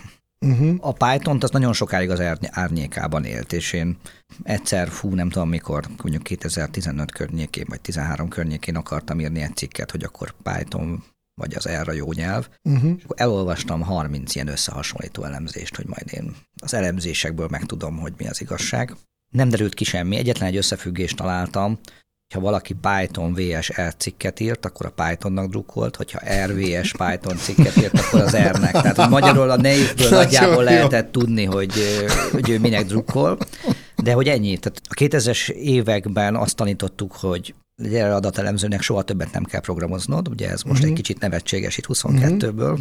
Uh-huh. 0.46 0.75
A 0.80 0.94
Python-t 0.94 1.44
az 1.44 1.50
nagyon 1.50 1.74
sokáig 1.74 2.10
az 2.10 2.20
árny- 2.20 2.50
árnyékában 2.51 3.24
élt, 3.24 3.54
és 3.54 3.74
én 3.74 3.98
egyszer, 4.44 4.88
fú, 4.88 5.13
nem 5.13 5.30
tudom 5.30 5.50
mikor, 5.50 5.88
mondjuk 6.01 6.24
2015 6.24 7.12
környékén, 7.12 7.66
vagy 7.68 7.82
13 7.82 8.30
környékén 8.30 8.75
akartam 8.75 9.20
írni 9.20 9.42
egy 9.42 9.56
cikket, 9.56 9.92
hogy 9.92 10.04
akkor 10.04 10.34
Python 10.44 11.04
vagy 11.42 11.54
az 11.56 11.68
erre 11.68 11.94
jó 11.94 12.12
nyelv, 12.12 12.48
Uh-huh. 12.63 12.94
és 12.98 13.04
akkor 13.04 13.16
elolvastam 13.20 13.82
30 13.82 14.36
ilyen 14.36 14.48
összehasonlító 14.48 15.24
elemzést, 15.24 15.75
hogy 15.75 15.86
majd 15.88 16.13
én 16.13 16.36
az 16.62 16.74
elemzésekből 16.74 17.48
megtudom, 17.51 17.98
hogy 17.98 18.13
mi 18.18 18.27
az 18.27 18.42
igazság. 18.42 18.96
Nem 19.30 19.50
derült 19.50 19.74
ki 19.74 19.84
semmi, 19.84 20.16
egyetlen 20.16 20.50
egy 20.50 20.58
összefüggést 20.58 21.16
találtam, 21.16 21.80
ha 22.34 22.39
valaki 22.39 22.74
Python 22.74 23.34
VS 23.34 23.72
R 23.81 23.96
cikket 23.98 24.39
írt, 24.39 24.65
akkor 24.65 24.86
a 24.86 25.03
Pythonnak 25.03 25.50
drukkolt, 25.50 25.96
hogyha 25.96 26.19
RVS 26.46 26.91
Python 26.91 27.38
cikket 27.38 27.77
írt, 27.77 28.00
akkor 28.00 28.22
az 28.22 28.36
R-nek. 28.38 28.72
Tehát 28.72 28.98
hogy 28.98 29.10
magyarul 29.10 29.50
a 29.50 29.55
névből 29.55 30.10
Nagyon 30.10 30.24
nagyjából 30.24 30.63
lehetett 30.63 31.12
tudni, 31.12 31.43
hogy, 31.43 31.74
hogy 32.31 32.50
ő 32.50 32.60
minek 32.60 32.86
drukkol. 32.86 33.38
De 33.96 34.13
hogy 34.13 34.27
ennyi. 34.27 34.57
Tehát 34.57 34.81
a 34.89 34.93
2000-es 34.93 35.50
években 35.50 36.36
azt 36.36 36.55
tanítottuk, 36.55 37.13
hogy 37.15 37.53
egy 37.84 37.96
adatelemzőnek 37.96 38.81
soha 38.81 39.01
többet 39.01 39.31
nem 39.31 39.43
kell 39.43 39.62
programoznod, 39.62 40.27
ugye 40.27 40.50
ez 40.50 40.62
most 40.62 40.81
Mhm. 40.81 40.89
egy 40.89 40.96
kicsit 40.96 41.19
nevetséges 41.19 41.77
itt 41.77 41.86
22-ből, 41.88 42.79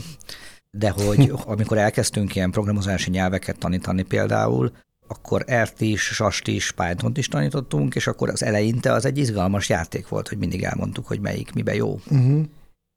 de 0.70 0.90
hogy 0.90 1.32
amikor 1.44 1.78
elkezdtünk 1.78 2.34
ilyen 2.34 2.50
programozási 2.50 3.10
nyelveket 3.10 3.58
tanítani 3.58 4.02
például, 4.02 4.72
akkor 5.08 5.44
R-t 5.62 5.80
is, 5.80 6.02
SAS-t 6.02 6.48
is, 6.48 6.72
Python-t 6.72 7.18
is 7.18 7.28
tanítottunk, 7.28 7.94
és 7.94 8.06
akkor 8.06 8.28
az 8.28 8.42
eleinte 8.42 8.92
az 8.92 9.04
egy 9.04 9.18
izgalmas 9.18 9.68
játék 9.68 10.08
volt, 10.08 10.28
hogy 10.28 10.38
mindig 10.38 10.62
elmondtuk, 10.62 11.06
hogy 11.06 11.20
melyik 11.20 11.52
mibe 11.52 11.74
jó. 11.74 12.00
Uh-huh. 12.10 12.44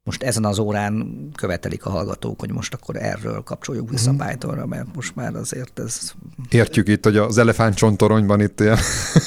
Most 0.02 0.22
ezen 0.22 0.44
az 0.44 0.58
órán 0.58 1.28
követelik 1.34 1.86
a 1.86 1.90
hallgatók, 1.90 2.40
hogy 2.40 2.52
most 2.52 2.74
akkor 2.74 2.96
erről 2.96 3.42
kapcsoljuk 3.42 3.90
vissza 3.90 4.12
Mhm. 4.12 4.26
Pythonra, 4.26 4.66
mert 4.66 4.94
most 4.94 5.14
már 5.14 5.34
azért 5.34 5.78
ez 5.78 6.12
Értjük 6.50 6.88
itt, 6.88 7.04
hogy 7.04 7.16
az 7.16 7.38
elefántcsontoronyban 7.38 8.40
itt 8.40 8.60
ilyen 8.60 8.78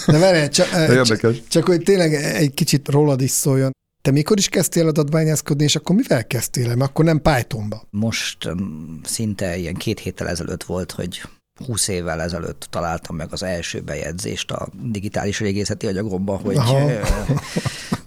De 0.05 0.17
várjál, 0.17 0.49
csak, 0.49 0.67
érdekes. 0.89 1.41
csak 1.47 1.65
hogy 1.65 1.83
tényleg 1.83 2.13
egy 2.13 2.53
kicsit 2.53 2.89
rólad 2.89 3.21
is 3.21 3.31
szóljon. 3.31 3.71
Te 4.01 4.11
mikor 4.11 4.37
is 4.37 4.49
kezdtél 4.49 4.87
adatbányászkodni, 4.87 5.63
és 5.63 5.75
akkor 5.75 5.95
mivel 5.95 6.27
kezdtél 6.27 6.69
el? 6.69 6.75
Mert 6.75 6.89
akkor 6.89 7.05
nem 7.05 7.21
Pythonba. 7.21 7.87
most 7.89 8.45
um, 8.45 8.99
szinte 9.03 9.57
ilyen 9.57 9.73
két 9.73 9.99
héttel 9.99 10.27
ezelőtt 10.29 10.63
volt, 10.63 10.91
hogy 10.91 11.21
20 11.65 11.87
évvel 11.87 12.21
ezelőtt 12.21 12.67
találtam 12.69 13.15
meg 13.15 13.27
az 13.31 13.43
első 13.43 13.79
bejegyzést 13.81 14.51
a 14.51 14.67
digitális 14.81 15.39
régészeti 15.39 15.87
anyagomba, 15.87 16.35
hogy, 16.37 16.57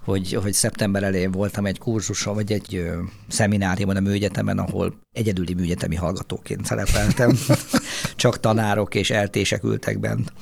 hogy, 0.05 0.33
hogy 0.33 0.53
szeptember 0.53 1.03
elején 1.03 1.31
voltam 1.31 1.67
egy 1.67 1.79
kurzuson, 1.79 2.35
vagy 2.35 2.53
egy 2.53 2.91
szemináriumon 3.29 3.97
a 3.97 4.01
műegyetemen, 4.01 4.59
ahol 4.59 4.95
egyedüli 5.13 5.55
műegyetemi 5.55 5.95
hallgatóként 5.95 6.65
szerepeltem. 6.65 7.39
Csak 8.17 8.41
tanárok 8.41 8.95
és 8.95 9.11
eltések 9.11 9.65
ültek 9.65 9.99
bent. 9.99 10.33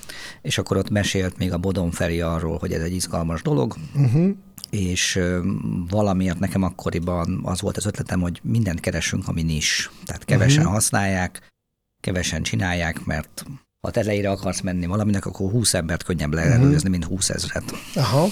És 0.43 0.59
akkor 0.59 0.77
ott 0.77 0.91
mesélt 0.91 1.39
még 1.39 1.53
a 1.53 1.59
Bodon 1.59 1.91
Feri 1.91 2.21
arról, 2.21 2.59
hogy 2.59 2.73
ez 2.73 2.83
egy 2.83 2.95
izgalmas 2.95 3.43
dolog, 3.43 3.75
Uh-huh. 3.95 4.31
és 4.71 5.21
valamiért 5.89 6.39
nekem 6.39 6.63
akkoriban 6.63 7.41
az 7.45 7.61
volt 7.61 7.77
az 7.77 7.87
ötletem, 7.87 8.21
hogy 8.21 8.41
mindent 8.43 8.81
keresünk, 8.81 9.29
ami 9.29 9.43
nis. 9.43 9.91
Tehát 10.05 10.25
kevesen 10.25 10.63
Mhm. 10.65 10.73
használják, 10.73 11.53
kevesen 12.05 12.43
csinálják, 12.43 13.05
mert 13.05 13.45
ha 13.81 13.91
te 13.91 14.01
elejére 14.01 14.31
akarsz 14.31 14.61
menni 14.61 14.87
valaminek, 14.87 15.27
akkor 15.27 15.51
20 15.51 15.75
embert 15.75 16.03
könnyebb 16.03 16.35
leelőzni, 16.35 16.89
mint 16.89 17.05
20 17.05 17.31
ezret. 17.31 17.65
Aha. 17.95 18.27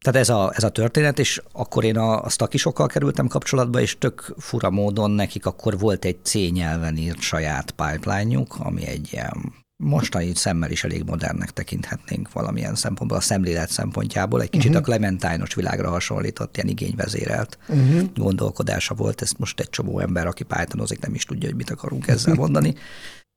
Tehát 0.00 0.20
ez 0.20 0.28
a, 0.28 0.52
ez 0.54 0.64
a 0.64 0.68
történet, 0.68 1.18
és 1.18 1.42
akkor 1.52 1.84
én 1.84 1.96
a, 1.96 2.24
a 2.24 2.28
stakisokkal 2.28 2.86
kerültem 2.86 3.26
kapcsolatba, 3.26 3.80
és 3.80 3.98
tök 3.98 4.34
fura 4.38 4.70
módon 4.70 5.10
nekik 5.10 5.46
akkor 5.46 5.78
volt 5.78 6.04
egy 6.04 6.18
C 6.22 6.34
nyelven 6.34 6.96
írt 6.96 7.20
saját 7.20 7.70
pipeline-juk, 7.70 8.56
ami 8.58 8.86
egy 8.86 9.08
ilyen 9.12 9.52
mostani 9.82 10.34
szemmel 10.34 10.70
is 10.70 10.84
elég 10.84 11.04
modernnek 11.04 11.50
tekinthetnénk 11.50 12.32
valamilyen 12.32 12.74
szempontból, 12.74 13.18
a 13.18 13.20
szemlélet 13.20 13.70
szempontjából. 13.70 14.42
Egy 14.42 14.50
kicsit 14.50 14.70
uh-huh. 14.70 14.82
a 14.82 14.84
Clementine-os 14.84 15.54
világra 15.54 15.90
hasonlított, 15.90 16.56
ilyen 16.56 16.68
igényvezérelt 16.68 17.58
Uh-huh. 17.68 18.02
gondolkodása 18.14 18.94
volt. 18.94 19.22
Ezt 19.22 19.38
most 19.38 19.60
egy 19.60 19.70
csomó 19.70 19.98
ember, 19.98 20.26
aki 20.26 20.44
Pythonozik, 20.44 21.00
nem 21.00 21.14
is 21.14 21.24
tudja, 21.24 21.48
hogy 21.48 21.56
mit 21.56 21.70
akarunk 21.70 22.06
ezzel 22.08 22.34
mondani. 22.44 22.74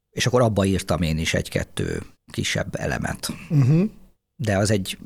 És 0.09 0.25
akkor 0.25 0.41
abba 0.41 0.65
írtam 0.65 1.01
én 1.01 1.17
is 1.17 1.33
egy-kettő 1.33 2.01
kisebb 2.31 2.75
elemet 2.75 3.33
Uh-huh. 3.49 3.89
de 4.35 4.57
az 4.57 4.71
egy 4.71 4.97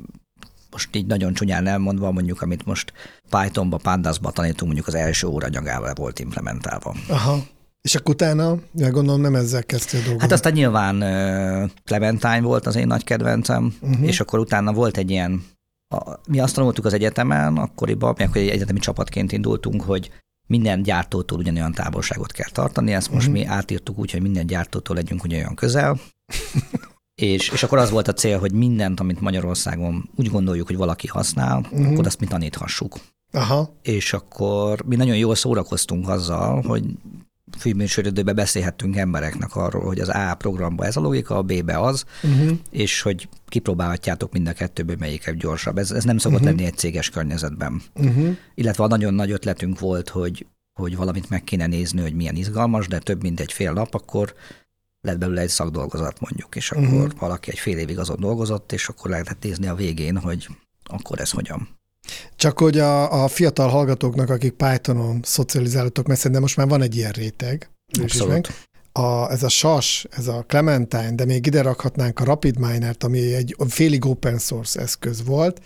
most 0.70 0.96
így 0.96 1.06
nagyon 1.06 1.34
csúnyán 1.34 1.66
elmondva, 1.66 2.10
mondjuk, 2.10 2.42
amit 2.42 2.64
most 2.64 2.92
Pythonba, 3.30 3.76
Pandasba 3.76 4.30
tanítunk, 4.30 4.72
mondjuk 4.72 4.86
az 4.86 4.94
első 4.94 5.26
óranyagával 5.26 5.94
volt 5.94 6.18
implementálva. 6.18 6.94
Aha. 7.08 7.46
És 7.86 7.94
akkor 7.94 8.14
utána, 8.14 8.58
gondolom 8.72 9.20
nem 9.20 9.34
ezzel 9.34 9.64
kezdtél 9.64 10.00
dolgozni. 10.00 10.20
Hát 10.20 10.32
aztán 10.32 10.52
nyilván 10.52 10.96
uh, 10.96 11.70
Clementine 11.84 12.40
volt 12.40 12.66
az 12.66 12.76
én 12.76 12.86
nagy 12.86 13.04
kedvencem, 13.04 13.74
uh-huh. 13.80 14.06
és 14.06 14.20
akkor 14.20 14.38
utána 14.38 14.72
volt 14.72 14.96
egy 14.96 15.10
ilyen, 15.10 15.44
a, 15.88 16.18
mi 16.28 16.40
azt 16.40 16.54
tanultuk 16.54 16.84
az 16.84 16.92
egyetemen, 16.92 17.56
akkoriban, 17.56 18.14
mi 18.18 18.24
akkor 18.24 18.36
egy 18.36 18.48
egyetemi 18.48 18.78
csapatként 18.78 19.32
indultunk, 19.32 19.82
hogy 19.82 20.10
minden 20.46 20.82
gyártótól 20.82 21.38
ugyanolyan 21.38 21.72
távolságot 21.72 22.32
kell 22.32 22.50
tartani, 22.52 22.92
ezt 22.92 23.12
most 23.12 23.26
uh-huh. 23.26 23.42
mi 23.42 23.48
átírtuk 23.48 23.98
úgy, 23.98 24.10
hogy 24.10 24.22
minden 24.22 24.46
gyártótól 24.46 24.96
legyünk 24.96 25.24
ugyanolyan 25.24 25.54
közel, 25.54 26.00
és, 27.14 27.48
és 27.48 27.62
akkor 27.62 27.78
az 27.78 27.90
volt 27.90 28.08
a 28.08 28.12
cél, 28.12 28.38
hogy 28.38 28.52
mindent, 28.52 29.00
amit 29.00 29.20
Magyarországon 29.20 30.10
úgy 30.16 30.30
gondoljuk, 30.30 30.66
hogy 30.66 30.76
valaki 30.76 31.06
használ, 31.06 31.58
uh-huh. 31.58 31.92
akkor 31.92 32.06
azt 32.06 32.20
mi 32.20 32.26
taníthassuk. 32.26 32.98
Aha. 33.32 33.76
És 33.82 34.12
akkor 34.12 34.82
mi 34.86 34.96
nagyon 34.96 35.16
jól 35.16 35.34
szórakoztunk 35.34 36.08
azzal, 36.08 36.62
hogy 36.62 36.84
filmműsoridőben 37.58 38.34
beszélhettünk 38.34 38.96
embereknek 38.96 39.56
arról, 39.56 39.84
hogy 39.84 40.00
az 40.00 40.08
A 40.08 40.34
programba 40.34 40.84
ez 40.84 40.96
a 40.96 41.00
logika, 41.00 41.36
a 41.36 41.42
B-be 41.42 41.80
az, 41.80 42.04
Uh-huh. 42.22 42.58
és 42.70 43.00
hogy 43.00 43.28
kipróbálhatjátok 43.46 44.32
mind 44.32 44.48
a 44.48 44.52
kettőből 44.52 44.96
melyikebb 44.98 45.36
gyorsabb. 45.36 45.78
Ez, 45.78 45.90
ez 45.90 46.04
nem 46.04 46.18
szokott 46.18 46.40
uh-huh. 46.40 46.54
lenni 46.54 46.68
egy 46.68 46.76
céges 46.76 47.10
környezetben. 47.10 47.82
Uh-huh. 47.94 48.36
Illetve 48.54 48.84
a 48.84 48.86
nagyon 48.86 49.14
nagy 49.14 49.30
ötletünk 49.30 49.78
volt, 49.78 50.08
hogy, 50.08 50.46
hogy 50.72 50.96
valamit 50.96 51.30
meg 51.30 51.44
kéne 51.44 51.66
nézni, 51.66 52.00
hogy 52.00 52.14
milyen 52.14 52.36
izgalmas, 52.36 52.88
de 52.88 52.98
több 52.98 53.22
mint 53.22 53.40
egy 53.40 53.52
fél 53.52 53.72
nap, 53.72 53.94
akkor 53.94 54.34
lett 55.00 55.18
belőle 55.18 55.40
egy 55.40 55.48
szakdolgozat 55.48 56.20
mondjuk, 56.20 56.56
és 56.56 56.70
akkor 56.70 56.84
uh-huh. 56.84 57.18
valaki 57.18 57.50
egy 57.50 57.58
fél 57.58 57.78
évig 57.78 57.98
azon 57.98 58.20
dolgozott, 58.20 58.72
és 58.72 58.88
akkor 58.88 59.10
lehetett 59.10 59.42
nézni 59.42 59.66
a 59.66 59.74
végén, 59.74 60.16
hogy 60.16 60.48
akkor 60.84 61.20
ez 61.20 61.30
hogyan. 61.30 61.75
Csak 62.36 62.58
hogy 62.58 62.78
a, 62.78 63.22
a 63.24 63.28
fiatal 63.28 63.68
hallgatóknak, 63.68 64.30
akik 64.30 64.52
Pythonon 64.52 65.20
szocializálódtok, 65.22 66.06
mert 66.06 66.18
szerintem 66.18 66.42
most 66.42 66.56
már 66.56 66.68
van 66.68 66.82
egy 66.82 66.96
ilyen 66.96 67.10
réteg. 67.10 67.70
meg. 68.26 68.46
A, 68.92 69.30
ez 69.30 69.42
a 69.42 69.48
SAS, 69.48 70.06
ez 70.10 70.26
a 70.26 70.44
Clementine, 70.48 71.12
de 71.14 71.24
még 71.24 71.46
ide 71.46 71.62
rakhatnánk 71.62 72.20
a 72.20 72.24
RapidMiner-t, 72.24 73.04
ami 73.04 73.34
egy 73.34 73.56
félig 73.68 74.04
open 74.04 74.38
source 74.38 74.80
eszköz 74.80 75.24
volt. 75.24 75.60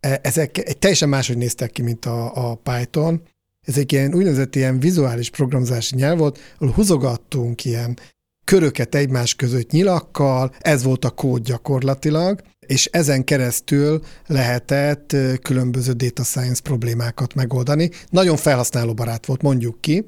E- 0.00 0.20
Ezek 0.22 0.58
egy 0.58 0.78
teljesen 0.78 1.08
máshogy 1.08 1.36
néztek 1.36 1.70
ki, 1.70 1.82
mint 1.82 2.04
a, 2.04 2.50
a 2.50 2.54
Python. 2.54 3.22
Ez 3.66 3.78
egy 3.78 3.92
ilyen 3.92 4.14
úgynevezett 4.14 4.54
ilyen 4.56 4.78
vizuális 4.78 5.30
programozási 5.30 5.96
nyelv 5.96 6.18
volt, 6.18 6.38
ahol 6.58 6.72
húzogattunk 6.72 7.64
ilyen 7.64 7.98
köröket 8.44 8.94
egymás 8.94 9.34
között 9.34 9.70
nyilakkal, 9.70 10.54
ez 10.58 10.82
volt 10.82 11.04
a 11.04 11.10
kód 11.10 11.42
gyakorlatilag, 11.42 12.42
és 12.66 12.86
ezen 12.86 13.24
keresztül 13.24 14.00
lehetett 14.26 15.16
különböző 15.42 15.92
data 15.92 16.22
science 16.22 16.62
problémákat 16.62 17.34
megoldani. 17.34 17.90
Nagyon 18.10 18.36
felhasználóbarát 18.36 19.26
volt, 19.26 19.42
mondjuk 19.42 19.80
ki, 19.80 20.04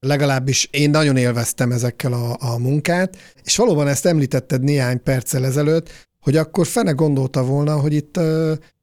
legalábbis 0.00 0.68
én 0.72 0.90
nagyon 0.90 1.16
élveztem 1.16 1.72
ezekkel 1.72 2.12
a, 2.12 2.36
a 2.40 2.58
munkát, 2.58 3.16
és 3.44 3.56
valóban 3.56 3.88
ezt 3.88 4.06
említetted 4.06 4.62
néhány 4.62 5.02
perccel 5.02 5.44
ezelőtt, 5.44 6.06
hogy 6.20 6.36
akkor 6.36 6.66
fene 6.66 6.90
gondolta 6.90 7.44
volna, 7.44 7.76
hogy 7.80 7.92
itt 7.92 8.16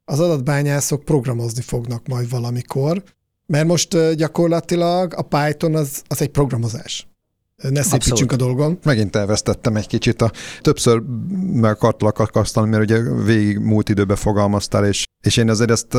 az 0.06 0.20
adatbányászok 0.20 1.04
programozni 1.04 1.62
fognak 1.62 2.08
majd 2.08 2.30
valamikor, 2.30 3.04
mert 3.46 3.68
most 3.68 4.14
gyakorlatilag 4.14 5.14
a 5.14 5.22
Python 5.22 5.76
az, 5.76 6.02
az 6.08 6.22
egy 6.22 6.30
programozás. 6.30 7.08
Ne 7.64 7.82
szépítsünk 7.82 8.32
a 8.32 8.36
dolgon. 8.36 8.80
Megint 8.84 9.16
elvesztettem 9.16 9.76
egy 9.76 9.88
kicsit. 9.88 10.22
A, 10.22 10.32
többször 10.62 11.02
meg 11.52 11.72
akartalak 11.72 12.20
akasztani, 12.20 12.70
mert 12.70 12.84
ugye 12.84 13.02
végig 13.24 13.58
múlt 13.58 13.90
időben 13.90 14.16
fogalmaztál, 14.16 14.86
és, 14.86 15.04
és 15.26 15.38
én 15.38 15.50
azért 15.50 15.72
ezt 15.72 15.98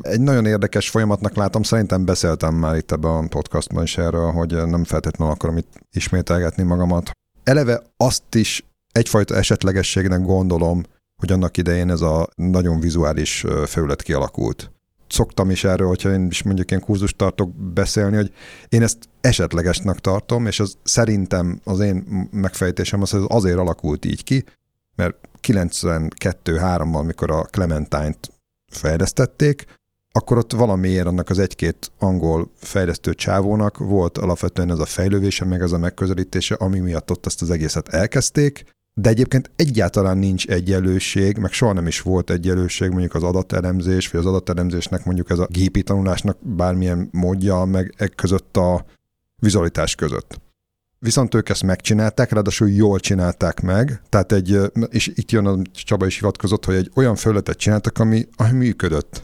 egy 0.00 0.20
nagyon 0.20 0.46
érdekes 0.46 0.88
folyamatnak 0.88 1.36
látom. 1.36 1.62
Szerintem 1.62 2.04
beszéltem 2.04 2.54
már 2.54 2.76
itt 2.76 2.92
ebben 2.92 3.10
a 3.10 3.28
podcastban 3.28 3.82
is 3.82 3.98
erről, 3.98 4.30
hogy 4.30 4.66
nem 4.66 4.84
feltétlenül 4.84 5.34
akarom 5.34 5.56
itt 5.56 5.72
ismételgetni 5.96 6.62
magamat. 6.62 7.10
Eleve 7.42 7.82
azt 7.96 8.34
is 8.34 8.64
egyfajta 8.92 9.34
esetlegességnek 9.34 10.22
gondolom, 10.22 10.82
hogy 11.20 11.32
annak 11.32 11.56
idején 11.56 11.90
ez 11.90 12.00
a 12.00 12.28
nagyon 12.34 12.80
vizuális 12.80 13.44
felület 13.66 14.02
kialakult 14.02 14.72
szoktam 15.08 15.50
is 15.50 15.64
erről, 15.64 15.88
hogyha 15.88 16.12
én 16.12 16.26
is 16.26 16.42
mondjuk 16.42 16.70
ilyen 16.70 16.82
kurzust 16.82 17.16
tartok 17.16 17.54
beszélni, 17.54 18.16
hogy 18.16 18.32
én 18.68 18.82
ezt 18.82 19.08
esetlegesnek 19.20 19.98
tartom, 19.98 20.46
és 20.46 20.60
az 20.60 20.76
szerintem 20.82 21.60
az 21.64 21.80
én 21.80 22.28
megfejtésem 22.32 23.02
az, 23.02 23.10
hogy 23.10 23.24
azért 23.28 23.58
alakult 23.58 24.04
így 24.04 24.24
ki, 24.24 24.44
mert 24.96 25.16
92-3-ban, 25.42 27.04
mikor 27.04 27.30
a 27.30 27.42
Clementine-t 27.42 28.32
fejlesztették, 28.72 29.64
akkor 30.16 30.38
ott 30.38 30.52
valamiért 30.52 31.06
annak 31.06 31.30
az 31.30 31.38
egy-két 31.38 31.92
angol 31.98 32.50
fejlesztő 32.56 33.14
csávónak 33.14 33.78
volt 33.78 34.18
alapvetően 34.18 34.70
ez 34.70 34.78
a 34.78 34.84
fejlővése, 34.84 35.44
meg 35.44 35.60
ez 35.60 35.72
a 35.72 35.78
megközelítése, 35.78 36.54
ami 36.54 36.78
miatt 36.78 37.10
ott 37.10 37.26
ezt 37.26 37.42
az 37.42 37.50
egészet 37.50 37.88
elkezdték, 37.88 38.64
de 38.94 39.08
egyébként 39.08 39.50
egyáltalán 39.56 40.18
nincs 40.18 40.46
egyenlőség, 40.46 41.36
meg 41.36 41.52
soha 41.52 41.72
nem 41.72 41.86
is 41.86 42.00
volt 42.00 42.30
egyenlőség 42.30 42.90
mondjuk 42.90 43.14
az 43.14 43.22
adatelemzés, 43.22 44.08
vagy 44.10 44.20
az 44.20 44.26
adatelemzésnek 44.26 45.04
mondjuk 45.04 45.30
ez 45.30 45.38
a 45.38 45.46
gépi 45.50 45.82
tanulásnak 45.82 46.38
bármilyen 46.40 47.08
módja, 47.12 47.64
meg 47.64 47.94
e 47.96 48.08
között 48.08 48.56
a 48.56 48.84
vizualitás 49.36 49.94
között. 49.94 50.40
Viszont 50.98 51.34
ők 51.34 51.48
ezt 51.48 51.62
megcsinálták, 51.62 52.32
ráadásul 52.32 52.70
jól 52.70 52.98
csinálták 52.98 53.60
meg, 53.60 54.02
tehát 54.08 54.32
egy, 54.32 54.58
és 54.88 55.06
itt 55.14 55.30
jön 55.30 55.46
a 55.46 55.62
Csaba 55.72 56.06
is 56.06 56.18
hivatkozott, 56.18 56.64
hogy 56.64 56.74
egy 56.74 56.90
olyan 56.94 57.14
felületet 57.14 57.56
csináltak, 57.56 57.98
ami, 57.98 58.28
ami 58.36 58.52
működött. 58.52 59.22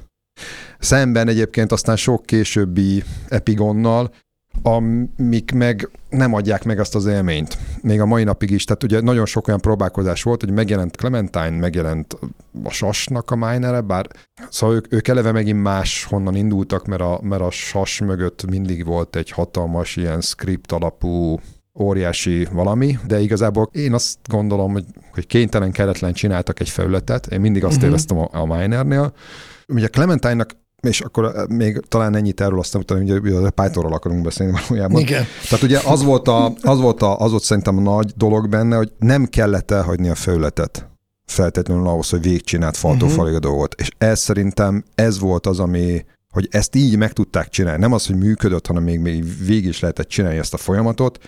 Szemben 0.78 1.28
egyébként 1.28 1.72
aztán 1.72 1.96
sok 1.96 2.26
későbbi 2.26 3.04
Epigonnal, 3.28 4.14
amik 4.62 5.52
meg 5.52 5.90
nem 6.08 6.34
adják 6.34 6.64
meg 6.64 6.78
azt 6.78 6.94
az 6.94 7.06
élményt. 7.06 7.58
Még 7.82 8.00
a 8.00 8.06
mai 8.06 8.24
napig 8.24 8.50
is. 8.50 8.64
Tehát 8.64 8.82
ugye 8.82 9.00
nagyon 9.00 9.26
sok 9.26 9.48
olyan 9.48 9.60
próbálkozás 9.60 10.22
volt, 10.22 10.40
hogy 10.40 10.52
megjelent 10.52 10.96
Clementine, 10.96 11.50
megjelent 11.50 12.18
a 12.64 12.70
sasnak 12.70 13.30
a 13.30 13.36
minere, 13.36 13.80
bár 13.80 14.06
szóval 14.50 14.76
ők, 14.76 14.92
ők 14.92 15.08
eleve 15.08 15.32
megint 15.32 15.62
más 15.62 16.04
honnan 16.04 16.34
indultak, 16.34 16.86
mert 16.86 17.02
a, 17.02 17.20
mert 17.22 17.42
a 17.42 17.50
sas 17.50 18.00
mögött 18.00 18.46
mindig 18.50 18.84
volt 18.84 19.16
egy 19.16 19.30
hatalmas 19.30 19.96
ilyen 19.96 20.20
script 20.20 20.72
alapú 20.72 21.40
óriási 21.78 22.46
valami, 22.52 22.98
de 23.06 23.20
igazából 23.20 23.68
én 23.72 23.92
azt 23.92 24.18
gondolom, 24.28 24.72
hogy, 24.72 24.84
hogy 25.12 25.26
kénytelen, 25.26 25.72
keretlen 25.72 26.12
csináltak 26.12 26.60
egy 26.60 26.68
felületet. 26.68 27.26
Én 27.26 27.40
mindig 27.40 27.64
azt 27.64 27.76
uh-huh. 27.76 27.90
éreztem 27.90 28.18
a, 28.18 28.28
a 28.32 28.44
Minernél. 28.44 29.12
Ugye 29.68 29.88
Clementine-nak 29.88 30.56
és 30.80 31.00
akkor 31.00 31.24
eh, 31.24 31.46
még 31.46 31.80
talán 31.88 32.14
ennyit 32.14 32.40
erről, 32.40 32.58
aztán 32.58 32.80
utána 32.82 33.00
ugye 33.00 33.34
a 33.34 33.50
Pythonról 33.50 33.92
akarunk 33.92 34.22
beszélni 34.22 34.58
valójában. 34.68 35.00
Igen. 35.00 35.24
Tehát 35.48 35.64
ugye 35.64 35.80
az 35.84 36.02
volt, 36.02 36.28
a, 36.28 36.52
az, 36.62 36.80
volt 36.80 37.02
a, 37.02 37.18
az 37.18 37.30
volt 37.30 37.42
szerintem 37.42 37.78
a 37.78 37.80
nagy 37.80 38.12
dolog 38.16 38.48
benne, 38.48 38.76
hogy 38.76 38.92
nem 38.98 39.26
kellett 39.26 39.70
elhagyni 39.70 40.08
a 40.08 40.14
felületet 40.14 40.90
feltétlenül 41.30 41.86
ahhoz, 41.86 42.08
hogy 42.08 42.22
végigcsinált 42.22 42.76
faltó 42.76 43.06
uh-huh. 43.06 43.36
dolgot. 43.36 43.74
És 43.74 43.90
ez 43.98 44.20
szerintem 44.20 44.84
ez 44.94 45.18
volt 45.18 45.46
az, 45.46 45.60
ami, 45.60 46.04
hogy 46.30 46.48
ezt 46.50 46.74
így 46.74 46.96
meg 46.96 47.12
tudták 47.12 47.48
csinálni. 47.48 47.80
Nem 47.80 47.92
az, 47.92 48.06
hogy 48.06 48.16
működött, 48.16 48.66
hanem 48.66 48.82
még, 48.82 48.98
még 48.98 49.24
végig 49.46 49.68
is 49.68 49.80
lehetett 49.80 50.08
csinálni 50.08 50.38
ezt 50.38 50.54
a 50.54 50.56
folyamatot. 50.56 51.18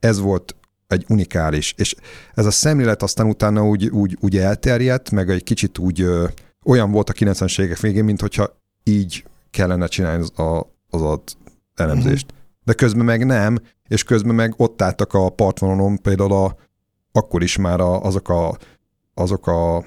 Ez 0.00 0.20
volt 0.20 0.56
egy 0.86 1.04
unikális. 1.08 1.74
És 1.76 1.94
ez 2.34 2.46
a 2.46 2.50
szemlélet 2.50 3.02
aztán 3.02 3.26
utána 3.26 3.66
úgy, 3.66 3.88
úgy, 3.88 4.16
úgy 4.20 4.36
elterjedt, 4.36 5.10
meg 5.10 5.30
egy 5.30 5.44
kicsit 5.44 5.78
úgy 5.78 6.00
ö, 6.00 6.24
olyan 6.64 6.90
volt 6.90 7.10
a 7.10 7.12
90-es 7.12 7.60
évek 7.60 7.78
végén, 7.80 8.04
mint 8.04 8.20
hogyha 8.20 8.57
így 8.88 9.24
kellene 9.50 9.86
csinálni 9.86 10.22
az, 10.22 10.38
a, 10.38 10.58
az 10.90 11.02
adat 11.02 11.36
elemzést. 11.74 12.24
Uh-huh. 12.24 12.38
De 12.64 12.72
közben 12.72 13.04
meg 13.04 13.26
nem, 13.26 13.58
és 13.88 14.04
közben 14.04 14.34
meg 14.34 14.54
ott 14.56 14.82
álltak 14.82 15.14
a 15.14 15.28
partvonalon 15.28 16.02
például 16.02 16.32
a, 16.32 16.56
akkor 17.12 17.42
is 17.42 17.56
már 17.56 17.80
a, 17.80 18.02
azok 18.02 18.28
a 18.28 18.56
azok 19.14 19.46
a 19.46 19.84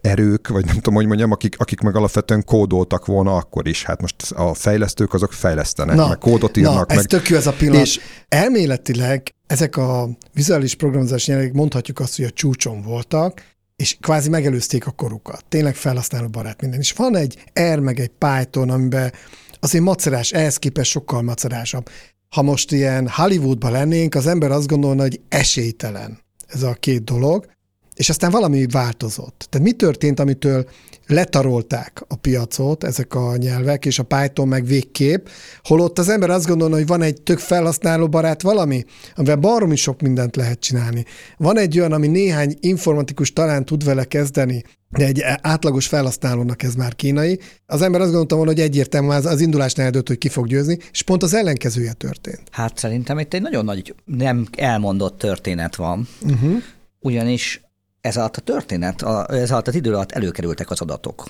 erők, 0.00 0.48
vagy 0.48 0.64
nem 0.64 0.74
tudom, 0.74 0.94
hogy 0.94 1.06
mondjam, 1.06 1.30
akik, 1.30 1.58
akik 1.58 1.80
meg 1.80 1.96
alapvetően 1.96 2.44
kódoltak 2.44 3.06
volna 3.06 3.36
akkor 3.36 3.68
is. 3.68 3.84
Hát 3.84 4.00
most 4.00 4.32
a 4.32 4.54
fejlesztők 4.54 5.14
azok 5.14 5.32
fejlesztenek, 5.32 5.96
na, 5.96 6.08
meg 6.08 6.18
kódot 6.18 6.56
írnak. 6.56 6.74
Na, 6.74 6.84
meg. 6.88 6.98
ez 6.98 7.04
tök 7.04 7.28
jó 7.28 7.36
ez 7.36 7.46
a 7.46 7.52
pillanat. 7.52 7.82
És 7.82 8.00
Elméletileg 8.28 9.34
ezek 9.46 9.76
a 9.76 10.08
vizuális 10.32 10.74
programozás 10.74 11.26
nyelvek 11.26 11.52
mondhatjuk 11.52 12.00
azt, 12.00 12.16
hogy 12.16 12.24
a 12.24 12.30
csúcson 12.30 12.82
voltak, 12.82 13.42
és 13.76 13.96
kvázi 14.00 14.28
megelőzték 14.28 14.86
a 14.86 14.90
korukat. 14.90 15.44
Tényleg 15.48 15.74
felhasználó 15.74 16.28
barát 16.28 16.60
minden. 16.60 16.80
És 16.80 16.92
van 16.92 17.16
egy 17.16 17.44
R 17.74 17.78
meg 17.78 18.00
egy 18.00 18.12
Python, 18.18 18.70
amiben 18.70 19.12
azért 19.60 19.84
macerás, 19.84 20.32
ehhez 20.32 20.56
képest 20.56 20.90
sokkal 20.90 21.22
macerásabb. 21.22 21.88
Ha 22.28 22.42
most 22.42 22.72
ilyen 22.72 23.08
Hollywoodban 23.08 23.72
lennénk, 23.72 24.14
az 24.14 24.26
ember 24.26 24.50
azt 24.50 24.66
gondolna, 24.66 25.02
hogy 25.02 25.20
esélytelen 25.28 26.18
ez 26.46 26.62
a 26.62 26.72
két 26.72 27.04
dolog, 27.04 27.46
és 27.94 28.08
aztán 28.08 28.30
valami 28.30 28.66
változott. 28.66 29.46
Tehát 29.50 29.66
mi 29.66 29.72
történt, 29.72 30.20
amitől 30.20 30.68
letarolták 31.06 32.04
a 32.08 32.16
piacot 32.16 32.84
ezek 32.84 33.14
a 33.14 33.36
nyelvek, 33.36 33.84
és 33.84 33.98
a 33.98 34.02
Python 34.02 34.48
meg 34.48 34.64
végképp, 34.64 35.26
holott 35.62 35.98
az 35.98 36.08
ember 36.08 36.30
azt 36.30 36.46
gondolna, 36.46 36.74
hogy 36.74 36.86
van 36.86 37.02
egy 37.02 37.22
tök 37.22 37.38
felhasználó 37.38 38.08
barát 38.08 38.42
valami, 38.42 38.84
amivel 39.14 39.36
baromi 39.36 39.76
sok 39.76 40.00
mindent 40.00 40.36
lehet 40.36 40.60
csinálni. 40.60 41.04
Van 41.36 41.58
egy 41.58 41.78
olyan, 41.78 41.92
ami 41.92 42.06
néhány 42.06 42.56
informatikus 42.60 43.32
talán 43.32 43.64
tud 43.64 43.84
vele 43.84 44.04
kezdeni, 44.04 44.62
de 44.88 45.06
egy 45.06 45.22
átlagos 45.40 45.86
felhasználónak 45.86 46.62
ez 46.62 46.74
már 46.74 46.94
kínai. 46.94 47.40
Az 47.66 47.82
ember 47.82 48.00
azt 48.00 48.10
gondolta 48.10 48.36
volna, 48.36 48.50
hogy 48.50 48.60
egyértelmű 48.60 49.08
az, 49.08 49.26
az 49.26 49.40
indulásnál 49.40 49.86
eldőtt, 49.86 50.08
hogy 50.08 50.18
ki 50.18 50.28
fog 50.28 50.46
győzni, 50.46 50.78
és 50.92 51.02
pont 51.02 51.22
az 51.22 51.34
ellenkezője 51.34 51.92
történt. 51.92 52.42
Hát 52.50 52.78
szerintem 52.78 53.18
itt 53.18 53.34
egy 53.34 53.42
nagyon 53.42 53.64
nagy, 53.64 53.94
nem 54.04 54.46
elmondott 54.56 55.18
történet 55.18 55.76
van. 55.76 56.08
Uh-huh. 56.22 56.62
Ugyanis 57.00 57.63
ez 58.04 58.16
alatt 58.16 58.36
a 58.36 58.40
történet, 58.40 59.02
ez 59.28 59.50
alatt 59.50 59.68
az 59.68 59.74
idő 59.74 59.94
alatt 59.94 60.12
előkerültek 60.12 60.70
az 60.70 60.80
adatok. 60.80 61.24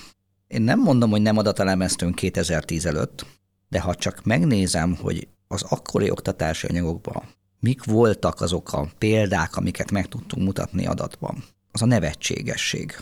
Én 0.47 0.61
nem 0.61 0.79
mondom, 0.79 1.09
hogy 1.09 1.21
nem 1.21 1.37
adatelemeztünk 1.37 2.15
2010 2.15 2.85
előtt, 2.85 3.25
de 3.69 3.79
ha 3.79 3.95
csak 3.95 4.23
megnézem, 4.23 4.95
hogy 4.95 5.27
az 5.47 5.63
akkori 5.69 6.09
oktatási 6.09 6.67
anyagokban 6.67 7.23
mik 7.59 7.83
voltak 7.83 8.41
azok 8.41 8.73
a 8.73 8.89
példák, 8.97 9.55
amiket 9.55 9.91
meg 9.91 10.07
tudtunk 10.07 10.45
mutatni 10.45 10.85
adatban, 10.85 11.43
az 11.71 11.81
a 11.81 11.85
nevetségesség. 11.85 12.95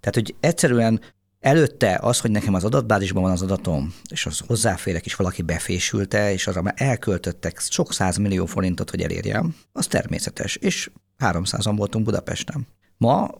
Tehát, 0.00 0.14
hogy 0.14 0.34
egyszerűen 0.40 1.00
előtte 1.40 1.98
az, 2.02 2.20
hogy 2.20 2.30
nekem 2.30 2.54
az 2.54 2.64
adatbázisban 2.64 3.22
van 3.22 3.32
az 3.32 3.42
adatom, 3.42 3.94
és 4.08 4.26
az 4.26 4.38
hozzáférek, 4.46 5.04
és 5.06 5.14
valaki 5.14 5.42
befésülte, 5.42 6.32
és 6.32 6.46
arra 6.46 6.62
már 6.62 6.74
elköltöttek 6.76 7.60
sok 7.60 8.16
millió 8.18 8.46
forintot, 8.46 8.90
hogy 8.90 9.02
elérjem, 9.02 9.56
az 9.72 9.86
természetes. 9.86 10.56
És 10.56 10.90
300-an 11.18 11.74
voltunk 11.76 12.04
Budapesten. 12.04 12.66
Ma 12.96 13.30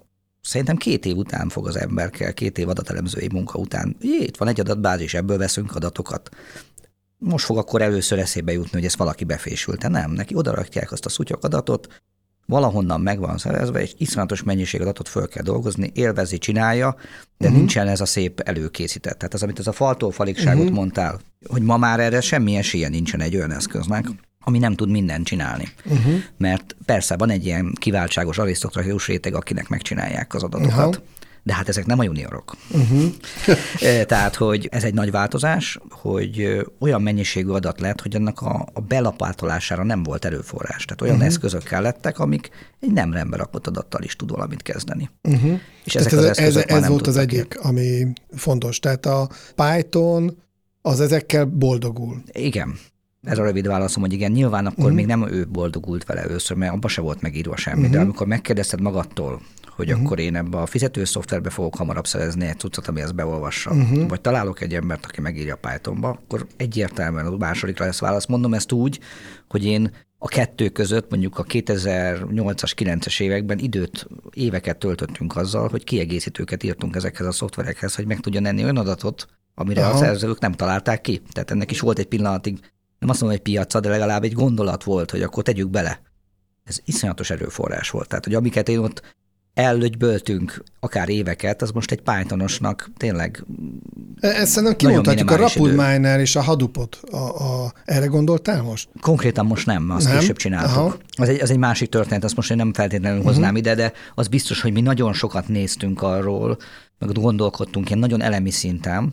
szerintem 0.40 0.76
két 0.76 1.06
év 1.06 1.16
után 1.16 1.48
fog 1.48 1.66
az 1.66 1.76
ember 1.76 2.10
kell, 2.10 2.30
két 2.30 2.58
év 2.58 2.68
adatelemzői 2.68 3.28
munka 3.32 3.58
után. 3.58 3.96
Jé, 4.00 4.16
itt 4.16 4.36
van 4.36 4.48
egy 4.48 4.60
adatbázis, 4.60 5.14
ebből 5.14 5.38
veszünk 5.38 5.74
adatokat. 5.74 6.28
Most 7.18 7.44
fog 7.44 7.58
akkor 7.58 7.82
először 7.82 8.18
eszébe 8.18 8.52
jutni, 8.52 8.70
hogy 8.72 8.84
ezt 8.84 8.96
valaki 8.96 9.24
befésülte. 9.24 9.88
Nem, 9.88 10.10
neki 10.10 10.34
odarakják 10.34 10.92
azt 10.92 11.06
a 11.06 11.08
szutyok 11.08 11.44
adatot, 11.44 12.02
valahonnan 12.46 13.00
meg 13.00 13.18
van 13.18 13.38
szerezve, 13.38 13.82
és 13.82 13.94
iszonyatos 13.98 14.42
mennyiség 14.42 14.80
adatot 14.80 15.08
föl 15.08 15.28
kell 15.28 15.42
dolgozni, 15.42 15.90
élvezi, 15.94 16.38
csinálja, 16.38 16.96
de 17.38 17.46
uh-huh. 17.46 17.56
nincsen 17.56 17.88
ez 17.88 18.00
a 18.00 18.06
szép 18.06 18.40
előkészített. 18.40 19.18
Tehát 19.18 19.34
az, 19.34 19.42
amit 19.42 19.58
ez 19.58 19.66
a 19.66 19.72
faltól 19.72 20.10
faligságot 20.10 20.60
uh-huh. 20.60 20.76
mondtál, 20.76 21.20
hogy 21.46 21.62
ma 21.62 21.76
már 21.76 22.00
erre 22.00 22.20
semmi 22.20 22.56
esélye 22.56 22.88
nincsen 22.88 23.20
egy 23.20 23.36
olyan 23.36 23.52
eszköznek, 23.52 24.06
ami 24.48 24.58
nem 24.58 24.74
tud 24.74 24.90
mindent 24.90 25.26
csinálni. 25.26 25.68
Uh-huh. 25.84 26.14
Mert 26.38 26.76
persze 26.84 27.16
van 27.16 27.30
egy 27.30 27.44
ilyen 27.46 27.72
kiváltságos 27.74 28.38
arisztokratikus 28.38 29.06
réteg, 29.06 29.34
akinek 29.34 29.68
megcsinálják 29.68 30.34
az 30.34 30.42
adatokat, 30.42 30.86
uh-huh. 30.86 31.04
de 31.42 31.54
hát 31.54 31.68
ezek 31.68 31.86
nem 31.86 31.98
a 31.98 32.02
juniorok. 32.02 32.56
Uh-huh. 32.70 33.04
Tehát, 34.06 34.34
hogy 34.34 34.68
ez 34.70 34.84
egy 34.84 34.94
nagy 34.94 35.10
változás, 35.10 35.78
hogy 35.90 36.66
olyan 36.78 37.02
mennyiségű 37.02 37.48
adat 37.48 37.80
lett, 37.80 38.00
hogy 38.00 38.16
annak 38.16 38.40
a, 38.40 38.68
a 38.72 38.80
belapátolására 38.80 39.84
nem 39.84 40.02
volt 40.02 40.24
erőforrás. 40.24 40.84
Tehát 40.84 41.02
olyan 41.02 41.14
uh-huh. 41.14 41.30
eszközök 41.30 41.62
kellettek, 41.62 42.18
amik 42.18 42.50
egy 42.80 42.92
nem 42.92 43.12
rendben 43.12 43.38
rakott 43.38 43.66
adattal 43.66 44.02
is 44.02 44.16
tud 44.16 44.30
valamit 44.30 44.62
kezdeni. 44.62 45.10
Uh-huh. 45.22 45.60
És 45.84 45.92
Tehát 45.92 46.12
ezek 46.12 46.38
ez, 46.38 46.46
az 46.56 46.56
ez, 46.56 46.56
ez 46.56 46.80
nem 46.80 46.90
volt 46.90 47.06
az 47.06 47.16
egyik, 47.16 47.58
ami 47.60 48.06
fontos. 48.36 48.78
Tehát 48.78 49.06
a 49.06 49.28
Python 49.54 50.42
az 50.82 51.00
ezekkel 51.00 51.44
boldogul. 51.44 52.22
Igen. 52.32 52.78
Ez 53.26 53.38
a 53.38 53.42
rövid 53.44 53.66
válaszom, 53.66 54.02
hogy 54.02 54.12
igen, 54.12 54.32
nyilván 54.32 54.66
akkor 54.66 54.84
Mhm. 54.86 54.94
még 54.94 55.06
nem 55.06 55.28
ő 55.28 55.46
boldogult 55.48 56.04
vele 56.04 56.20
először, 56.20 56.56
mert 56.56 56.72
abban 56.72 56.90
se 56.90 57.00
volt 57.00 57.20
megírva 57.20 57.56
semmi, 57.56 57.82
Mhm. 57.82 57.90
de 57.92 58.00
amikor 58.00 58.26
megkérdezted 58.26 58.80
magadtól, 58.80 59.40
hogy 59.70 59.90
akkor 59.90 60.18
én 60.18 60.36
ebbe 60.36 60.58
a 60.58 60.66
fizető 60.66 61.04
szoftverbe 61.04 61.50
fogok 61.50 61.74
hamarabb 61.76 62.06
szerezni 62.06 62.46
egy 62.46 62.58
cuccot, 62.58 62.86
ami 62.86 63.00
ezt 63.00 63.14
beolvassa, 63.14 63.74
Mhm. 63.74 64.06
vagy 64.06 64.20
találok 64.20 64.60
egy 64.60 64.74
embert, 64.74 65.04
aki 65.04 65.20
megírja 65.20 65.56
Pythonba, 65.56 66.08
akkor 66.08 66.46
egyértelműen 66.56 67.26
a 67.26 67.36
másodikra 67.36 67.84
lesz 67.84 67.98
válasz. 68.00 68.26
Mondom 68.26 68.54
ezt 68.54 68.72
úgy, 68.72 69.00
hogy 69.48 69.64
én 69.64 69.90
a 70.18 70.28
kettő 70.28 70.68
között 70.68 71.10
mondjuk 71.10 71.38
a 71.38 71.42
2008-as, 71.44 72.72
9-es 72.76 73.20
években 73.20 73.58
időt, 73.58 74.06
éveket 74.32 74.76
töltöttünk 74.78 75.36
azzal, 75.36 75.68
hogy 75.68 75.84
kiegészítőket 75.84 76.62
írtunk 76.62 76.96
ezekhez 76.96 77.26
a 77.26 77.32
szoftverekhez, 77.32 77.94
hogy 77.94 78.06
meg 78.06 78.20
tudjon 78.20 78.46
enni 78.46 78.62
olyan 78.62 78.76
adatot, 78.76 79.26
amire 79.54 79.84
Aha. 79.84 79.94
a 79.94 79.96
szerzők 79.96 80.38
nem 80.40 80.52
találták 80.52 81.00
ki. 81.00 81.22
Tehát 81.32 81.50
ennek 81.50 81.70
is 81.70 81.80
volt 81.80 81.98
egy 81.98 82.06
pillanatig, 82.06 82.58
nem 82.98 83.08
azt 83.10 83.20
mondom, 83.20 83.38
hogy 83.38 83.52
piaca, 83.52 83.80
de 83.80 83.88
legalább 83.88 84.22
egy 84.24 84.32
gondolat 84.32 84.84
volt, 84.84 85.10
hogy 85.10 85.22
akkor 85.22 85.42
tegyük 85.42 85.70
bele. 85.70 86.00
Ez 86.64 86.78
iszonyatos 86.84 87.30
erőforrás 87.30 87.90
volt. 87.90 88.08
Tehát, 88.08 88.24
hogy 88.24 88.34
amiket 88.34 88.68
én 88.68 88.78
ott 88.78 89.14
ellögyböltünk 89.54 90.62
akár 90.80 91.08
éveket, 91.08 91.62
az 91.62 91.70
most 91.70 91.90
egy 91.92 92.00
Pythonosnak 92.02 92.90
tényleg 92.96 93.44
E- 94.20 94.28
Ezt 94.28 94.50
szerintem 94.52 94.76
kimondhatjuk, 94.76 95.30
a 95.30 95.36
Rapid 95.36 95.66
idő. 95.66 95.74
Miner 95.74 96.20
és 96.20 96.36
a 96.36 96.40
Hadoopot. 96.40 97.00
A, 97.10 97.16
a, 97.16 97.72
erre 97.84 98.06
gondoltál 98.06 98.62
most? 98.62 98.88
Konkrétan 99.00 99.46
most 99.46 99.66
nem, 99.66 99.90
azt 99.90 100.06
Nem? 100.08 100.18
később 100.18 100.36
csináltuk. 100.36 100.76
Aha. 100.76 100.96
Az 101.16 101.28
egy, 101.28 101.40
az 101.40 101.50
egy 101.50 101.58
másik 101.58 101.88
történet, 101.88 102.24
azt 102.24 102.36
most 102.36 102.50
én 102.50 102.56
nem 102.56 102.72
feltétlenül 102.72 103.22
hoznám 103.22 103.48
Mhm. 103.48 103.56
ide, 103.56 103.74
de 103.74 103.92
az 104.14 104.28
biztos, 104.28 104.60
hogy 104.60 104.72
mi 104.72 104.80
nagyon 104.80 105.12
sokat 105.12 105.48
néztünk 105.48 106.02
arról, 106.02 106.56
meg 106.98 107.12
gondolkodtunk 107.12 107.86
ilyen 107.88 107.98
nagyon 107.98 108.22
elemi 108.22 108.50
szinten, 108.50 109.12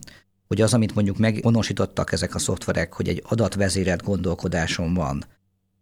hogy 0.54 0.62
az, 0.62 0.74
amit 0.74 0.96
mondjuk 0.96 1.18
meghonosítottak 1.18 2.12
ezek 2.12 2.36
a 2.36 2.40
szoftverek, 2.40 2.94
hogy 2.94 3.08
egy 3.08 3.24
adatvezérelt 3.28 4.04
gondolkodáson 4.04 4.94
van, 4.94 5.24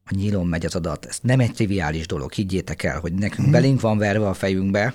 a 0.06 0.16
nyílon 0.16 0.48
megy 0.48 0.66
az 0.66 0.76
adat, 0.76 1.06
ez 1.06 1.18
nem 1.22 1.40
egy 1.40 1.54
triviális 1.54 2.08
dolog, 2.08 2.32
higgyétek 2.32 2.84
el, 2.84 3.00
hogy 3.00 3.14
nekünk 3.14 3.42
Mhm. 3.48 3.52
belénk 3.52 3.82
van 3.82 3.98
verve 3.98 4.28
a 4.28 4.34
fejünkbe, 4.34 4.94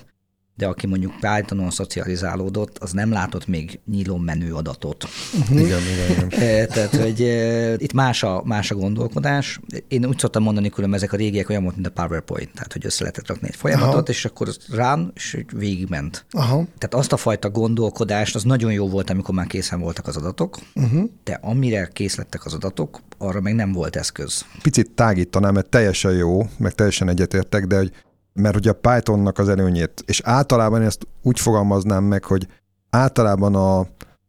de 0.57 0.67
aki 0.67 0.87
mondjuk 0.87 1.13
Pythonon 1.19 1.69
szocializálódott, 1.71 2.77
az 2.77 2.91
nem 2.91 3.11
látott 3.11 3.47
még 3.47 3.79
nyílon 3.91 4.19
menő 4.19 4.53
adatot. 4.53 5.07
Mhm. 5.47 5.57
Igen, 5.57 5.79
igen, 5.81 6.09
igen. 6.09 6.25
Eh, 6.47 6.65
Tehát, 6.65 6.95
hogy 6.95 7.21
eh, 7.21 7.73
itt 7.77 7.93
más 7.93 8.23
a, 8.23 8.41
más 8.45 8.71
a 8.71 8.75
gondolkodás. 8.75 9.59
Én 9.87 10.05
úgy 10.05 10.19
szoktam 10.19 10.43
mondani, 10.43 10.69
különben 10.69 10.99
ezek 10.99 11.13
a 11.13 11.17
régiek 11.17 11.49
olyan 11.49 11.63
volt, 11.63 11.75
mint 11.75 11.87
a 11.87 11.91
PowerPoint, 11.91 12.53
tehát 12.53 12.73
hogy 12.73 12.85
össze 12.85 13.01
lehetett 13.03 13.27
rakni 13.27 13.47
egy 13.47 13.55
folyamatot, 13.55 13.93
Aha. 13.93 14.03
és 14.07 14.25
akkor 14.25 14.47
rán, 14.71 15.11
és 15.15 15.37
végigment. 15.55 16.25
Aha. 16.31 16.55
Tehát 16.77 16.93
azt 16.93 17.11
a 17.13 17.17
fajta 17.17 17.49
gondolkodást, 17.49 18.35
az 18.35 18.43
nagyon 18.43 18.71
jó 18.71 18.89
volt, 18.89 19.09
amikor 19.09 19.35
már 19.35 19.47
készen 19.47 19.79
voltak 19.79 20.07
az 20.07 20.17
adatok, 20.17 20.57
Uh-huh. 20.75 21.09
de 21.23 21.39
amire 21.41 21.89
kész 21.93 22.15
lettek 22.15 22.45
az 22.45 22.53
adatok, 22.53 22.99
arra 23.17 23.41
még 23.41 23.53
nem 23.53 23.71
volt 23.71 23.95
eszköz. 23.95 24.45
Picit 24.61 24.91
tágítanám, 24.91 25.53
mert 25.53 25.69
teljesen 25.69 26.13
jó, 26.13 26.47
meg 26.57 26.73
teljesen 26.73 27.09
egyetértek, 27.09 27.65
de 27.65 27.77
hogy 27.77 27.91
mert 28.37 28.55
ugye 28.55 28.69
a 28.69 28.79
Pythonnak 28.81 29.37
az 29.37 29.49
előnyét, 29.49 30.03
és 30.05 30.21
általában 30.23 30.81
ezt 30.81 31.07
úgy 31.21 31.39
fogalmaznám 31.39 32.03
meg, 32.03 32.23
hogy 32.23 32.47
általában 32.89 33.55
a, 33.55 33.79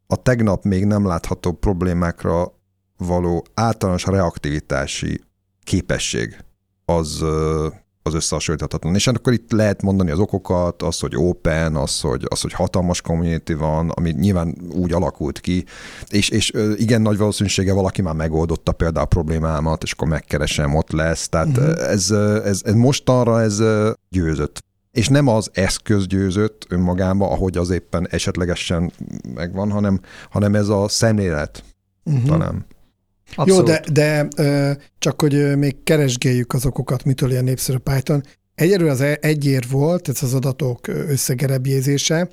a 0.06 0.16
tegnap 0.22 0.64
még 0.64 0.84
nem 0.84 1.06
látható 1.06 1.52
problémákra 1.52 2.52
való 2.96 3.44
általános 3.54 4.04
reaktivitási 4.04 5.20
képesség 5.62 6.44
az, 6.84 7.24
az 8.08 8.14
összehasonlíthatatlan. 8.14 8.94
És 8.94 9.06
akkor 9.06 9.32
itt 9.32 9.50
lehet 9.50 9.82
mondani 9.82 10.10
az 10.10 10.18
okokat, 10.18 10.82
az, 10.82 10.98
hogy 10.98 11.16
open, 11.16 11.76
az, 11.76 12.00
hogy, 12.00 12.24
az, 12.28 12.40
hogy 12.40 12.52
hatalmas 12.52 13.00
community 13.00 13.52
van, 13.52 13.88
ami 13.88 14.10
nyilván 14.10 14.56
úgy 14.72 14.92
alakult 14.92 15.40
ki, 15.40 15.64
és, 16.08 16.28
és 16.28 16.52
igen 16.76 17.02
nagy 17.02 17.18
valószínűsége 17.18 17.72
valaki 17.72 18.02
már 18.02 18.14
megoldotta 18.14 18.72
például 18.72 19.04
a 19.04 19.08
problémámat, 19.08 19.82
és 19.82 19.92
akkor 19.92 20.08
megkeresem, 20.08 20.74
ott 20.74 20.90
lesz. 20.90 21.28
Tehát 21.28 21.58
uh-huh. 21.58 21.90
ez, 21.90 22.10
ez, 22.44 22.60
ez 22.64 22.74
mostanra 22.74 23.40
ez 23.40 23.62
győzött. 24.10 24.66
És 24.92 25.08
nem 25.08 25.28
az 25.28 25.50
eszköz 25.52 26.06
győzött 26.06 26.66
önmagában, 26.68 27.30
ahogy 27.30 27.56
az 27.56 27.70
éppen 27.70 28.08
esetlegesen 28.10 28.92
megvan, 29.34 29.70
hanem, 29.70 30.00
hanem 30.30 30.54
ez 30.54 30.68
a 30.68 30.88
szemlélet 30.88 31.62
Uh-huh. 32.08 32.28
talán. 32.28 32.66
Jó, 33.44 33.62
de, 33.62 33.82
de 33.92 34.28
ö, 34.36 34.70
csak 34.98 35.20
hogy 35.20 35.56
még 35.56 35.76
keresgéljük 35.84 36.52
az 36.52 36.66
okokat, 36.66 37.04
mitől 37.04 37.30
ilyen 37.30 37.44
népszerű 37.44 37.78
a 37.84 37.90
Python. 37.92 38.22
Egyelőre 38.54 38.90
az 38.90 39.00
e- 39.00 39.18
egy 39.20 39.46
ér 39.46 39.64
volt, 39.70 40.08
ez 40.08 40.22
az 40.22 40.34
adatok 40.34 40.86
összegerebjézése. 40.88 42.28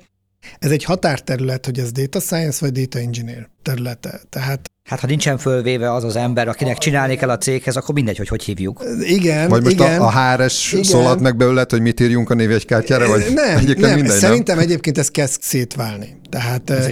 Ez 0.58 0.70
egy 0.70 0.84
határterület, 0.84 1.64
hogy 1.64 1.78
ez 1.78 1.92
data 1.92 2.20
science 2.20 2.58
vagy 2.60 2.72
data 2.72 2.98
engineer 2.98 3.48
területe. 3.62 4.20
Tehát 4.28 4.70
Hát 4.88 5.00
ha 5.00 5.06
nincsen 5.06 5.38
fölvéve 5.38 5.92
az 5.92 6.04
az 6.04 6.16
ember, 6.16 6.48
akinek 6.48 6.78
csinálni 6.78 7.16
kell 7.16 7.30
a 7.30 7.38
céghez, 7.38 7.76
akkor 7.76 7.94
mindegy, 7.94 8.16
hogy 8.16 8.28
hogy 8.28 8.42
hívjuk. 8.42 8.84
igen, 9.00 9.48
Vagy 9.48 9.62
most 9.62 9.74
igen. 9.74 10.00
a, 10.00 10.06
a 10.06 10.34
HRS 10.34 10.72
Igen. 10.72 10.84
szólalt 10.84 11.20
meg 11.20 11.36
belőle, 11.36 11.66
hogy 11.68 11.80
mit 11.80 12.00
írjunk 12.00 12.30
a 12.30 12.34
névjegykártyára, 12.34 13.08
vagy 13.08 13.24
nem, 13.34 13.56
egyébként 13.56 13.80
nem, 13.86 13.94
mindegy, 13.94 14.18
szerintem 14.18 14.58
egyébként 14.58 14.98
ez 14.98 15.10
kezd 15.10 15.42
szétválni. 15.42 16.20
Tehát 16.30 16.70
Ez 16.70 16.86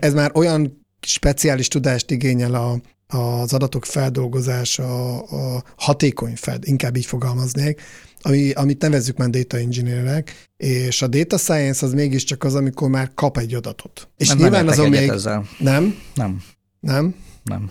ez 0.00 0.14
már 0.14 0.30
olyan 0.34 0.86
speciális 1.06 1.68
tudást 1.68 2.10
igényel 2.10 2.54
a, 2.54 2.80
az 3.08 3.52
adatok 3.52 3.84
feldolgozása, 3.84 5.18
a 5.22 5.62
hatékony 5.76 6.36
fed, 6.36 6.68
inkább 6.68 6.96
így 6.96 7.06
fogalmaznék, 7.06 7.82
ami, 8.22 8.50
amit 8.50 8.82
nevezzük 8.82 9.16
már 9.16 9.30
data 9.30 9.56
engineernek, 9.56 10.48
és 10.56 11.02
a 11.02 11.06
data 11.06 11.38
science 11.38 11.86
az 11.86 11.92
mégiscsak 11.92 12.44
az, 12.44 12.54
amikor 12.54 12.88
már 12.88 13.10
kap 13.14 13.38
egy 13.38 13.54
adatot. 13.54 14.08
És 14.16 14.28
nem, 14.28 14.36
nyilván 14.36 14.64
nem 14.64 14.72
azon 14.72 14.88
még... 14.88 15.08
Ezzel. 15.08 15.48
Nem? 15.58 15.98
Nem, 16.14 16.42
Nem? 16.80 17.14
nem. 17.44 17.70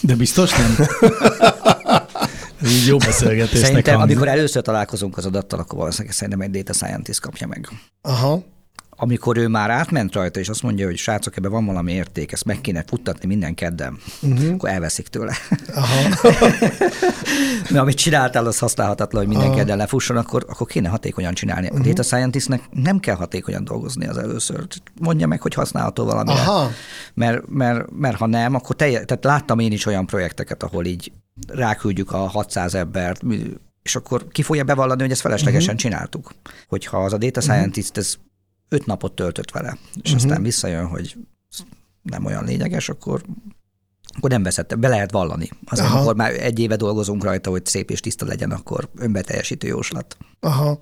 De 0.00 0.14
biztos 0.14 0.50
nem? 0.56 0.76
Ez 2.62 2.70
így 2.70 2.86
jó 2.86 2.96
beszélgetésnek 2.96 3.66
Szerintem, 3.66 3.96
hangzik. 3.96 4.16
amikor 4.16 4.38
először 4.38 4.62
találkozunk 4.62 5.16
az 5.16 5.26
adattal, 5.26 5.58
akkor 5.58 5.78
valószínűleg 5.78 6.14
szerintem 6.14 6.40
egy 6.40 6.50
data 6.50 6.72
scientist 6.72 7.20
kapja 7.20 7.46
meg. 7.46 7.68
Aha. 8.02 8.44
Amikor 8.96 9.36
ő 9.36 9.48
már 9.48 9.70
átment 9.70 10.14
rajta, 10.14 10.40
és 10.40 10.48
azt 10.48 10.62
mondja, 10.62 10.86
hogy 10.86 10.96
srácok, 10.96 11.36
ebben 11.36 11.50
van 11.50 11.64
valami 11.64 11.92
érték, 11.92 12.32
ezt 12.32 12.44
meg 12.44 12.60
kéne 12.60 12.84
futtatni 12.86 13.28
minden 13.28 13.54
kedden, 13.54 13.98
Uh-huh. 14.22 14.52
akkor 14.52 14.68
elveszik 14.68 15.08
tőle. 15.08 15.34
Aha. 15.74 16.08
Mert 17.70 17.82
amit 17.82 17.96
csináltál, 17.96 18.46
az 18.46 18.58
használhatatlan, 18.58 19.20
hogy 19.20 19.30
minden 19.30 19.48
Aha. 19.48 19.56
kedden 19.56 19.76
lefusson, 19.76 20.16
akkor, 20.16 20.44
akkor 20.48 20.66
kéne 20.66 20.88
hatékonyan 20.88 21.34
csinálni. 21.34 21.66
A 21.66 21.78
data 21.78 22.02
scientistnek 22.02 22.62
nem 22.70 22.98
kell 22.98 23.14
hatékonyan 23.14 23.64
dolgozni 23.64 24.06
az 24.06 24.18
először. 24.18 24.66
Mondja 25.00 25.26
meg, 25.26 25.40
hogy 25.40 25.54
használható 25.54 26.04
valamire. 26.04 26.40
Aha. 26.40 26.70
Mert, 27.14 27.48
mert, 27.48 27.90
mert 27.90 28.16
ha 28.16 28.26
nem, 28.26 28.54
akkor 28.54 28.76
telje, 28.76 29.04
tehát 29.04 29.24
láttam 29.24 29.58
én 29.58 29.72
is 29.72 29.86
olyan 29.86 30.06
projekteket, 30.06 30.62
ahol 30.62 30.84
így 30.84 31.12
ráküldjük 31.46 32.12
a 32.12 32.18
600 32.18 32.74
embert, 32.74 33.20
és 33.82 33.96
akkor 33.96 34.28
ki 34.28 34.42
fogja 34.42 34.64
bevallani, 34.64 35.02
hogy 35.02 35.10
ezt 35.10 35.20
feleslegesen 35.20 35.74
uh-huh. 35.74 35.90
csináltuk. 35.90 36.34
Hogyha 36.68 37.04
az 37.04 37.12
a 37.12 37.18
data 37.18 37.40
scientist 37.40 37.96
ez 37.96 38.14
öt 38.68 38.86
napot 38.86 39.14
töltött 39.14 39.50
vele, 39.50 39.78
és 40.02 40.12
uh-huh. 40.12 40.14
aztán 40.14 40.42
visszajön, 40.42 40.86
hogy 40.86 41.16
nem 42.02 42.24
olyan 42.24 42.44
lényeges, 42.44 42.88
akkor 42.88 43.22
akkor 44.16 44.30
nem 44.30 44.42
veszett, 44.42 44.78
be 44.78 44.88
lehet 44.88 45.10
vallani. 45.10 45.48
Azért, 45.66 45.86
Aha. 45.86 45.96
amikor 45.96 46.14
már 46.14 46.32
egy 46.32 46.58
éve 46.58 46.76
dolgozunk 46.76 47.24
rajta, 47.24 47.50
hogy 47.50 47.66
szép 47.66 47.90
és 47.90 48.00
tiszta 48.00 48.26
legyen, 48.26 48.50
akkor 48.50 48.88
önbeteljesítő 48.96 49.66
jóslat. 49.66 50.16
Aha. 50.40 50.80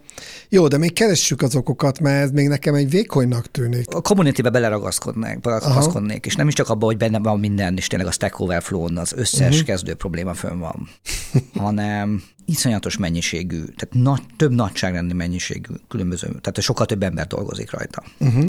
Jó, 0.49 0.69
de 0.69 0.79
még 0.79 0.93
keressük 0.93 1.43
az 1.43 1.57
okokat, 1.57 2.01
mert 2.01 2.23
ez 2.23 2.31
még 2.31 2.49
nekem 2.49 2.75
egy 2.75 2.91
vékonynak 2.91 3.51
tűnik. 3.51 3.95
A 3.95 4.01
community-be 4.01 4.51
beleragaszkodnék, 4.51 5.41
beleragaszkodnék, 5.41 6.27
és 6.27 6.35
nem 6.35 6.49
is 6.49 6.55
csak 6.55 6.69
abban, 6.69 6.89
hogy 6.89 6.97
benne 6.97 7.19
van 7.19 7.41
minden, 7.41 7.77
és 7.77 7.87
tényleg 7.87 8.09
a 8.09 8.13
Stack 8.13 8.41
Overflow-n 8.41 8.97
az 8.97 9.13
összes 9.17 9.49
uh-huh. 9.49 9.67
kezdő 9.67 9.95
probléma 9.95 10.35
fönn 10.35 10.59
van, 10.59 10.89
hanem 11.65 12.23
iszonyatos 12.45 12.97
mennyiségű, 12.97 13.65
tehát 13.65 13.91
nagy, 13.91 14.23
több 14.37 14.53
nagyságrendi 14.53 15.15
mennyiségű 15.15 15.75
különböző, 15.89 16.27
tehát 16.27 16.61
sokkal 16.61 16.87
több 16.87 17.03
ember 17.03 17.27
dolgozik 17.27 17.71
rajta. 17.71 18.03
Uh-huh. 18.19 18.45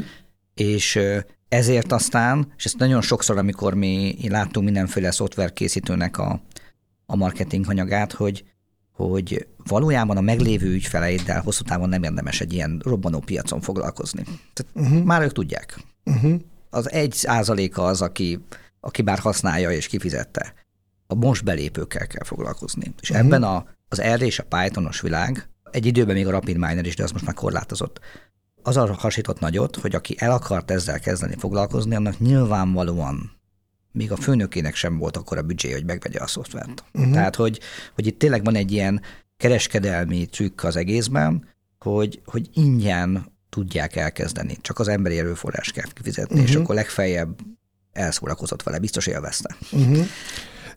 És 0.54 1.00
ezért 1.54 1.92
aztán, 1.92 2.52
és 2.58 2.66
ezt 2.66 2.78
nagyon 2.78 3.02
sokszor, 3.02 3.38
amikor 3.38 3.74
mi 3.74 4.18
láttunk 4.30 4.66
mindenféle 4.66 5.12
szoftverkészítőnek 5.12 6.18
a, 6.18 6.42
a 7.06 7.16
marketing 7.16 7.70
anyagát, 7.70 8.12
hogy, 8.12 8.44
hogy 8.92 9.48
valójában 9.68 10.18
a 10.18 10.22
meglévő 10.22 10.72
ügyfeleiddel 10.72 11.42
hosszú 11.42 11.63
távon 11.63 11.89
nem 11.89 12.04
érdemes 12.04 12.42
egy 12.42 12.54
ilyen 12.54 12.82
robbanó 12.84 13.20
piacon 13.20 13.62
foglalkozni. 13.62 14.24
Tehát 14.24 14.72
Uh-huh. 14.74 15.04
már 15.04 15.22
ők 15.22 15.32
tudják. 15.32 15.84
Uh-huh. 16.06 16.39
Az 16.70 16.92
egy 16.92 17.13
százaléka 17.13 17.84
az, 17.86 18.02
aki, 18.02 18.39
aki 18.80 19.02
bár 19.02 19.20
használja 19.20 19.72
és 19.72 19.88
kifizette. 19.88 20.54
A 21.08 21.16
most 21.16 21.44
belépőkkel 21.44 22.08
kell 22.08 22.24
foglalkozni. 22.24 22.94
És 23.02 23.10
uh-huh. 23.10 23.26
ebben 23.26 23.44
a, 23.44 23.66
az 23.88 24.02
R 24.02 24.22
és 24.22 24.39
a 24.39 24.44
Pythonos 24.44 25.02
világ, 25.02 25.50
egy 25.72 25.86
időben 25.86 26.16
még 26.16 26.28
a 26.28 26.32
Rapid 26.32 26.58
Miner 26.58 26.86
is, 26.86 26.96
de 26.96 27.04
az 27.04 27.12
most 27.12 27.26
már 27.26 27.36
korlátozott, 27.36 28.00
az 28.63 28.78
arra 28.78 28.93
hasított 28.93 29.39
nagyot, 29.39 29.76
hogy 29.76 29.95
aki 29.95 30.15
el 30.17 30.32
akart 30.32 30.71
ezzel 30.71 30.99
kezdeni 30.99 31.36
foglalkozni, 31.39 31.95
annak 31.95 32.19
nyilvánvalóan 32.19 33.32
még 33.91 34.12
a 34.12 34.15
főnökének 34.15 34.76
sem 34.76 34.97
volt 34.97 35.17
akkor 35.17 35.38
a 35.38 35.41
büdzsé, 35.41 35.71
hogy 35.71 35.86
megvegye 35.86 36.19
a 36.19 36.28
szoftvert. 36.28 36.84
Uh-huh. 36.93 37.13
Tehát, 37.13 37.36
hogy, 37.36 37.60
hogy 37.95 38.08
itt 38.08 38.19
tényleg 38.19 38.43
van 38.43 38.56
egy 38.56 38.71
ilyen 38.71 39.02
kereskedelmi 39.38 40.26
trükk 40.26 40.63
az 40.63 40.76
egészben, 40.76 41.47
hogy, 41.80 42.21
hogy 42.26 42.49
ingyen 42.54 43.32
tudják 43.49 43.95
elkezdeni, 43.95 44.58
csak 44.62 44.80
az 44.80 44.88
emberi 44.88 45.17
erőforrás 45.17 45.71
kell 45.71 45.91
kifizetni, 45.93 46.36
uh-huh. 46.36 46.49
és 46.49 46.56
akkor 46.56 46.76
legfeljebb 46.76 47.39
elszórakozott 47.91 48.63
vele, 48.63 48.80
biztos 48.80 49.08
élvezte. 49.08 49.56
Uh-huh. 49.71 50.06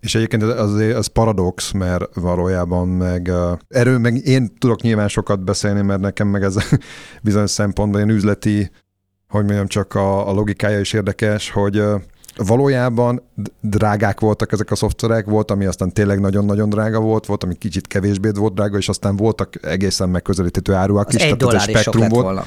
És 0.06 0.14
egyébként 0.14 0.42
az, 0.42 0.74
az 0.74 1.06
paradox, 1.06 1.72
mert 1.72 2.14
valójában 2.14 2.88
meg 2.88 3.30
erről 3.68 3.98
meg 3.98 4.26
én 4.26 4.54
tudok 4.58 4.80
nyilván 4.80 5.08
sokat 5.08 5.44
beszélni, 5.44 5.82
mert 5.82 6.00
nekem 6.00 6.28
meg 6.28 6.42
ez 6.42 6.56
bizonyos 7.22 7.50
szempontból 7.50 8.00
ilyen 8.00 8.14
üzleti, 8.16 8.70
hogy 9.28 9.44
mondjam, 9.44 9.66
csak 9.66 9.94
a, 9.94 10.28
a 10.28 10.32
logikája 10.32 10.80
is 10.80 10.92
érdekes, 10.92 11.50
hogy 11.50 11.82
valójában 12.36 13.22
drágák 13.60 14.20
voltak 14.20 14.52
ezek 14.52 14.70
a 14.70 14.74
szoftverek, 14.74 15.26
volt, 15.26 15.50
ami 15.50 15.64
aztán 15.64 15.92
tényleg 15.92 16.20
nagyon-nagyon 16.20 16.68
drága 16.68 17.00
volt, 17.00 17.26
volt, 17.26 17.44
ami 17.44 17.54
kicsit 17.54 17.86
kevésbé 17.86 18.30
volt 18.34 18.54
drága, 18.54 18.76
és 18.78 18.88
aztán 18.88 19.16
voltak 19.16 19.54
egészen 19.62 20.08
megközelíthető 20.08 20.72
áruak 20.72 21.08
az 21.08 21.14
is. 21.14 21.22
Egy 21.22 21.36
tehát 21.36 21.54
ez 21.54 21.62
a 21.62 21.70
spektrum 21.70 22.08
volt. 22.08 22.24
Volna. 22.24 22.44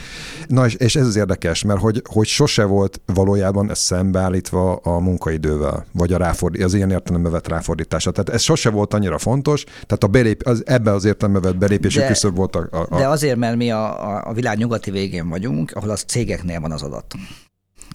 Na 0.47 0.65
és, 0.65 0.73
és 0.73 0.95
ez 0.95 1.08
az 1.08 1.15
érdekes, 1.15 1.63
mert 1.63 1.80
hogy, 1.80 2.02
hogy 2.10 2.28
sose 2.28 2.63
volt 2.63 3.02
valójában 3.06 3.69
ez 3.69 3.80
szembeállítva 3.80 4.75
a 4.75 4.99
munkaidővel, 4.99 5.86
vagy 5.91 6.13
a 6.13 6.17
ráfordít, 6.17 6.63
az 6.63 6.73
ilyen 6.73 6.91
értelembe 6.91 7.30
vett 7.30 7.47
ráfordítása. 7.47 8.12
Tehát 8.12 8.30
ez 8.30 8.41
sose 8.41 8.69
volt 8.69 8.93
annyira 8.93 9.17
fontos, 9.17 9.63
tehát 9.63 10.04
a 10.04 10.08
belép, 10.08 10.41
az, 10.45 10.63
ebbe 10.65 10.91
az 10.91 11.06
értelembe 11.06 11.39
vett 11.39 11.58
belépési 11.58 12.06
küszöb 12.08 12.36
volt 12.36 12.56
a, 12.56 12.67
a, 12.71 12.86
a... 12.89 12.97
De 12.97 13.08
azért, 13.08 13.38
mert 13.38 13.56
mi 13.56 13.71
a, 13.71 14.28
a 14.30 14.34
világ 14.34 14.58
nyugati 14.58 14.91
végén 14.91 15.30
vagyunk, 15.30 15.71
ahol 15.75 15.89
az 15.89 16.04
cégeknél 16.08 16.60
van 16.60 16.71
az 16.71 16.82
adat 16.82 17.15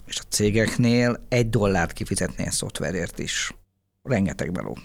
és 0.05 0.19
a 0.19 0.23
cégeknél 0.29 1.25
egy 1.29 1.49
dollárt 1.49 1.93
kifizetni 1.93 2.45
egy 2.45 2.51
szoftverért 2.51 3.19
is. 3.19 3.55
Rengeteg 4.03 4.51
meló. 4.51 4.77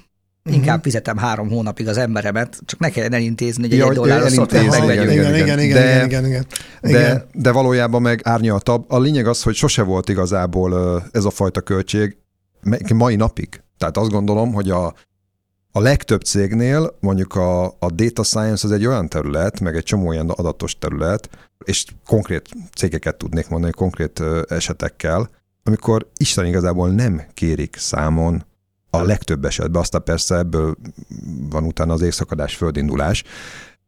Uh-huh. 0.44 0.54
Inkább 0.54 0.82
fizetem 0.82 1.16
három 1.16 1.48
hónapig 1.48 1.88
az 1.88 1.96
emberemet, 1.96 2.58
csak 2.64 2.80
ne 2.80 2.90
kelljen 2.90 3.12
elintézni, 3.12 3.68
hogy 3.68 3.76
ja, 3.76 3.88
egy 3.88 3.94
dollár 3.94 4.22
a 4.22 4.28
szoftver 4.28 4.68
megvegyünk. 4.68 5.10
Igen, 5.10 5.34
igen, 5.34 5.58
igen, 5.58 5.82
de, 5.82 6.04
igen, 6.04 6.04
igen, 6.04 6.24
igen, 6.26 6.44
igen. 6.82 7.02
De, 7.02 7.26
de 7.32 7.50
valójában 7.50 8.02
meg 8.02 8.20
árnyaltabb. 8.24 8.84
A 8.88 8.98
lényeg 8.98 9.26
az, 9.26 9.42
hogy 9.42 9.54
sose 9.54 9.82
volt 9.82 10.08
igazából 10.08 11.02
ez 11.12 11.24
a 11.24 11.30
fajta 11.30 11.60
költség 11.60 12.16
mai 12.94 13.16
napig. 13.16 13.62
Tehát 13.78 13.96
azt 13.96 14.10
gondolom, 14.10 14.52
hogy 14.52 14.70
a, 14.70 14.94
a 15.72 15.80
legtöbb 15.80 16.22
cégnél 16.22 16.96
mondjuk 17.00 17.34
a, 17.34 17.64
a 17.64 17.90
data 17.94 18.22
science 18.22 18.66
az 18.66 18.72
egy 18.72 18.86
olyan 18.86 19.08
terület, 19.08 19.60
meg 19.60 19.76
egy 19.76 19.82
csomó 19.82 20.12
ilyen 20.12 20.28
adatos 20.28 20.78
terület, 20.78 21.28
és 21.64 21.84
konkrét 22.06 22.48
cégeket 22.74 23.16
tudnék 23.16 23.48
mondani, 23.48 23.72
konkrét 23.72 24.22
esetekkel, 24.48 25.30
amikor 25.62 26.08
Isten 26.16 26.46
igazából 26.46 26.90
nem 26.90 27.22
kérik 27.34 27.76
számon 27.76 28.44
a 28.90 29.02
legtöbb 29.02 29.44
esetben, 29.44 29.80
aztán 29.80 30.02
persze 30.04 30.36
ebből 30.36 30.76
van 31.50 31.64
utána 31.64 31.92
az 31.92 32.00
éjszakadás, 32.00 32.56
földindulás, 32.56 33.24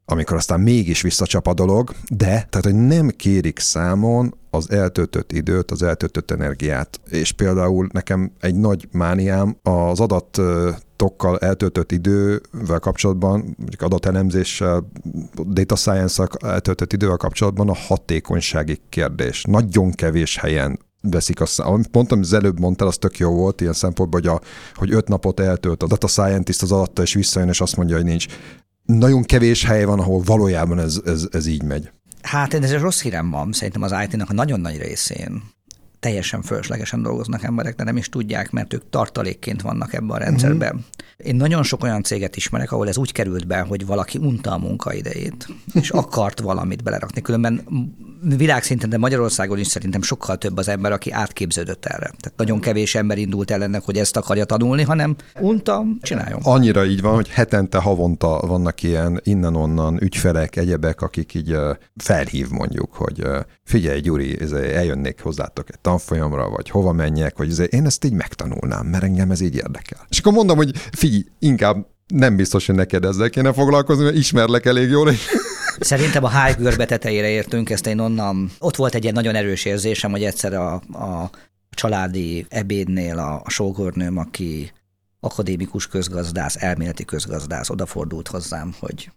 amikor 0.05 0.37
aztán 0.37 0.61
mégis 0.61 1.01
visszacsap 1.03 1.47
a 1.47 1.55
dolog, 1.55 1.95
de 2.09 2.25
tehát, 2.27 2.65
hogy 2.65 2.75
nem 2.75 3.09
kérik 3.09 3.59
számon 3.59 4.35
az 4.51 4.71
eltöltött 4.71 5.33
időt, 5.33 5.71
az 5.71 5.83
eltöltött 5.83 6.31
energiát. 6.31 7.01
És 7.11 7.33
például 7.33 7.89
nekem 7.93 8.33
egy 8.41 8.55
nagy 8.55 8.89
mániám 8.93 9.57
az 9.63 10.01
adatokkal 11.03 11.39
eltöltött 11.39 11.93
idővel 11.93 12.79
kapcsolatban, 12.79 13.55
mondjuk 13.57 13.83
adatelemzéssel, 13.83 14.91
data 15.47 15.77
science 15.77 16.29
eltöltött 16.41 16.93
idővel 16.93 17.17
kapcsolatban 17.17 17.69
a 17.69 17.75
hatékonysági 17.75 18.81
kérdés. 18.89 19.45
Nagyon 19.49 19.91
kevés 19.91 20.37
helyen 20.37 20.79
veszik 21.01 21.41
azt, 21.41 21.61
amit 21.61 21.89
mondtam, 21.93 22.19
az 22.21 22.33
előbb 22.33 22.61
mondtál, 22.61 22.89
az 22.89 22.99
tök 22.99 23.19
jó 23.19 23.31
volt 23.31 23.61
ilyen 23.61 23.73
szempontból, 23.73 24.21
hogy, 24.21 24.31
a, 24.31 24.41
hogy 24.75 24.93
öt 24.93 25.09
napot 25.09 25.41
eltölt 25.41 25.83
a 25.83 25.87
data 25.87 26.07
scientist 26.07 26.63
az 26.63 26.73
adatta, 26.73 27.03
és 27.03 27.15
visszajön, 27.15 27.49
és 27.49 27.61
azt 27.61 27.77
mondja, 27.77 27.97
hogy 27.97 28.05
nincs 28.05 28.27
nagyon 28.85 29.23
kevés 29.23 29.65
hely 29.65 29.85
van, 29.85 29.99
ahol 29.99 30.23
valójában 30.25 30.79
ez, 30.79 31.01
ez, 31.05 31.27
ez 31.31 31.47
így 31.47 31.63
megy. 31.63 31.91
Hát 32.23 32.55
ez 32.55 32.73
egy 32.73 32.81
rossz 32.81 33.03
hírem 33.03 33.31
van, 33.31 33.53
szerintem 33.53 33.83
az 33.83 33.95
IT-nak 34.05 34.31
a 34.31 34.33
nagyon 34.33 34.61
nagy 34.61 34.79
részén 34.79 35.43
teljesen 36.03 36.43
fölöslegesen 36.43 37.03
dolgoznak 37.03 37.43
emberek, 37.43 37.75
de 37.75 37.85
nem 37.85 37.97
is 37.97 38.09
tudják, 38.09 38.51
mert 38.51 38.73
ők 38.73 38.83
tartalékként 38.91 39.63
vannak 39.63 39.93
ebben 39.93 40.11
a 40.11 40.17
rendszerben. 40.17 40.75
Uh-huh. 40.75 41.27
Én 41.27 41.37
nagyon 41.37 41.63
sok 41.63 41.83
olyan 41.83 42.03
céget 42.03 42.37
ismerek, 42.37 42.73
ahol 42.73 42.89
ez 42.89 42.97
úgy 42.97 43.13
került 43.13 43.47
be, 43.47 43.61
hogy 43.61 43.87
valaki 43.87 44.19
unta 44.19 44.53
a 44.53 44.59
munkaidejét, 44.59 45.49
és 45.73 45.91
akart 46.03 46.41
valamit 46.41 46.83
belerakni. 46.83 47.21
Különben 47.21 47.65
világszinten, 48.37 48.91
de 48.91 48.99
Magyarországon 48.99 49.59
is 49.59 49.67
szerintem 49.67 50.03
sokkal 50.03 50.39
több 50.39 50.57
az 50.57 50.69
ember, 50.69 50.93
aki 50.93 51.11
átképződött 51.11 51.85
erre. 51.85 52.11
Tehát 52.21 52.33
nagyon 52.37 52.61
kevés 52.61 52.95
ember 52.95 53.19
indult 53.19 53.51
el 53.51 53.63
ennek, 53.63 53.83
hogy 53.83 53.99
ezt 53.99 54.17
akarja 54.17 54.45
tanulni, 54.45 54.83
hanem 54.83 55.17
unta, 55.41 55.85
csináljon. 56.01 56.41
Annyira 56.43 56.85
így 56.85 57.01
van, 57.01 57.15
hogy 57.15 57.29
hetente, 57.29 57.79
havonta 57.79 58.41
vannak 58.47 58.83
ilyen 58.83 59.21
innen-onnan 59.25 60.03
ügyfelek, 60.03 60.57
egyebek, 60.57 61.01
akik 61.01 61.35
így 61.35 61.57
felhív 61.97 62.49
mondjuk, 62.51 62.95
hogy 62.95 63.27
figyelj 63.65 64.01
Gyuri, 64.01 64.39
eljönnék 64.53 65.21
hozzátok 65.21 65.69
egy 65.69 65.79
tanfolyamra, 65.93 66.49
vagy 66.49 66.71
hova 66.71 66.93
menjek, 66.93 67.37
vagy 67.37 67.73
én 67.73 67.87
ezt 67.87 68.05
így 68.05 68.13
megtanulnám, 68.13 68.87
mert 68.87 69.03
engem 69.05 69.31
ez 69.31 69.41
így 69.41 69.55
érdekel. 69.55 70.07
És 70.09 70.19
akkor 70.19 70.33
mondom, 70.33 70.57
hogy 70.57 70.77
figyelj, 70.93 71.25
inkább 71.39 71.87
nem 72.07 72.37
biztos, 72.37 72.67
hogy 72.67 72.75
neked 72.75 73.05
ezzel 73.05 73.31
kéne 73.31 73.53
foglalkozni, 73.53 74.05
mert 74.05 74.17
ismerlek 74.17 74.67
elég 74.67 74.91
jól, 74.91 75.11
és 75.11 75.27
Szerintem 75.81 76.25
a 76.25 76.29
háj 76.29 76.55
görbe 76.59 76.85
tetejére 76.85 77.29
értünk, 77.29 77.71
ezt 77.71 77.87
én 77.87 77.99
onnan, 77.99 78.51
ott 78.59 78.77
volt 78.77 78.95
egy 78.95 79.03
ilyen 79.03 79.15
nagyon 79.15 79.35
erős 79.35 79.65
érzésem, 79.65 80.11
hogy 80.11 80.25
egyszer 80.25 80.53
a, 80.53 80.75
a 80.93 81.31
családi 81.71 82.47
ebédnél 82.49 83.19
a, 83.19 83.41
a 83.45 83.51
sógornőm, 83.51 84.17
aki 84.17 84.73
akadémikus 85.21 85.87
közgazdász, 85.87 86.57
elméleti 86.63 87.05
közgazdász 87.05 87.71
odafordult 87.71 88.29
hozzám, 88.29 88.75
hogy 88.79 89.11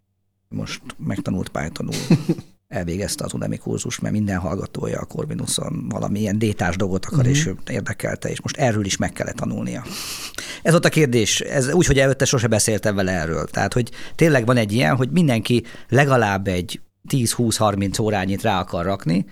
most 0.49 0.81
megtanult 0.97 1.49
Pythonul 1.49 1.95
elvégezte 2.75 3.23
az 3.23 3.33
Udemy 3.33 3.57
kurzus, 3.57 3.99
mert 3.99 4.13
minden 4.13 4.37
hallgatója 4.37 4.99
a 4.99 5.05
Corvinuson 5.05 5.89
valamilyen 5.89 6.37
détás 6.37 6.75
dolgot 6.75 7.05
akar, 7.05 7.17
uh-huh. 7.17 7.33
és 7.33 7.45
mhm. 7.45 7.55
érdekelte, 7.69 8.29
és 8.29 8.41
most 8.41 8.57
erről 8.57 8.85
is 8.85 8.97
meg 8.97 9.13
kellett 9.13 9.35
tanulnia. 9.35 9.83
Ez 10.63 10.73
ott 10.75 10.85
a 10.85 10.89
kérdés, 10.89 11.39
ez 11.39 11.73
úgy, 11.73 11.85
hogy 11.85 11.99
előtte 11.99 12.25
sose 12.25 12.47
beszéltem 12.47 12.95
vele 12.95 13.11
erről. 13.11 13.45
Tehát, 13.45 13.73
hogy 13.73 13.91
tényleg 14.15 14.45
van 14.45 14.57
egy 14.57 14.73
ilyen, 14.73 14.95
hogy 14.95 15.09
mindenki 15.11 15.63
legalább 15.89 16.47
egy 16.47 16.81
10-20-30 17.09 18.01
órányit 18.01 18.41
rá 18.41 18.59
akar 18.59 18.85
rakni, 18.85 19.25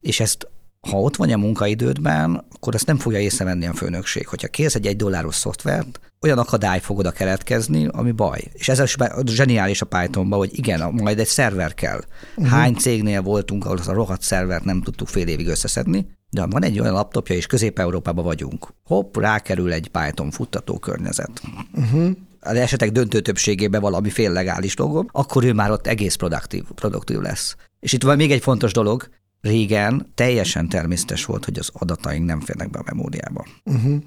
és 0.00 0.20
ezt 0.20 0.48
ha 0.90 1.00
ott 1.00 1.16
vagy 1.16 1.32
a 1.32 1.38
munkaidődben, 1.38 2.44
akkor 2.54 2.74
ezt 2.74 2.86
nem 2.86 2.98
fogja 2.98 3.18
észrevenni 3.18 3.66
a 3.66 3.72
főnökség. 3.72 4.26
Hogyha 4.26 4.48
kérsz 4.48 4.74
egy 4.74 4.86
egy 4.86 4.96
dolláros 4.96 5.34
szoftvert, 5.34 6.00
olyan 6.20 6.38
akadály 6.38 6.80
fog 6.80 6.98
oda 6.98 7.10
keletkezni, 7.10 7.86
ami 7.90 8.12
baj. 8.12 8.40
És 8.52 8.68
ez 8.68 8.80
is 8.80 8.96
zseniális 9.26 9.80
a 9.80 9.86
Pythonban, 9.86 10.38
hogy 10.38 10.58
igen, 10.58 10.92
majd 10.92 11.18
egy 11.18 11.26
szerver 11.26 11.74
kell. 11.74 12.00
Uh-huh. 12.36 12.52
Hány 12.52 12.74
cégnél 12.74 13.22
voltunk, 13.22 13.64
ahol 13.64 13.76
az 13.76 13.88
a 13.88 13.92
rohadt 13.92 14.22
szervert 14.22 14.64
nem 14.64 14.82
tudtuk 14.82 15.08
fél 15.08 15.26
évig 15.26 15.48
összeszedni, 15.48 16.06
de 16.30 16.46
van 16.46 16.64
egy 16.64 16.80
olyan 16.80 16.92
laptopja, 16.92 17.36
és 17.36 17.46
Közép-Európában 17.46 18.24
vagyunk. 18.24 18.68
Hopp, 18.84 19.16
rákerül 19.16 19.72
egy 19.72 19.88
Python 19.88 20.30
futtató 20.30 20.78
környezet. 20.78 21.42
Uh-huh 21.74 22.10
az 22.44 22.56
esetek 22.56 22.90
döntő 22.90 23.20
többségében 23.20 23.80
valami 23.80 24.10
fél 24.10 24.32
legális 24.32 24.76
dolgom, 24.76 25.06
akkor 25.12 25.44
ő 25.44 25.52
már 25.52 25.70
ott 25.70 25.86
egész 25.86 26.14
produktív, 26.14 26.62
produktív 26.74 27.18
lesz. 27.18 27.56
És 27.80 27.92
itt 27.92 28.02
van 28.02 28.16
még 28.16 28.30
egy 28.30 28.42
fontos 28.42 28.72
dolog, 28.72 29.08
régen 29.44 30.06
teljesen 30.14 30.68
természetes 30.68 31.24
volt, 31.24 31.44
hogy 31.44 31.58
az 31.58 31.70
adataink 31.72 32.26
nem 32.26 32.40
férnek 32.40 32.70
be 32.70 32.78
a 32.78 32.82
memóriába. 32.86 33.46
Uh-huh. 33.64 34.02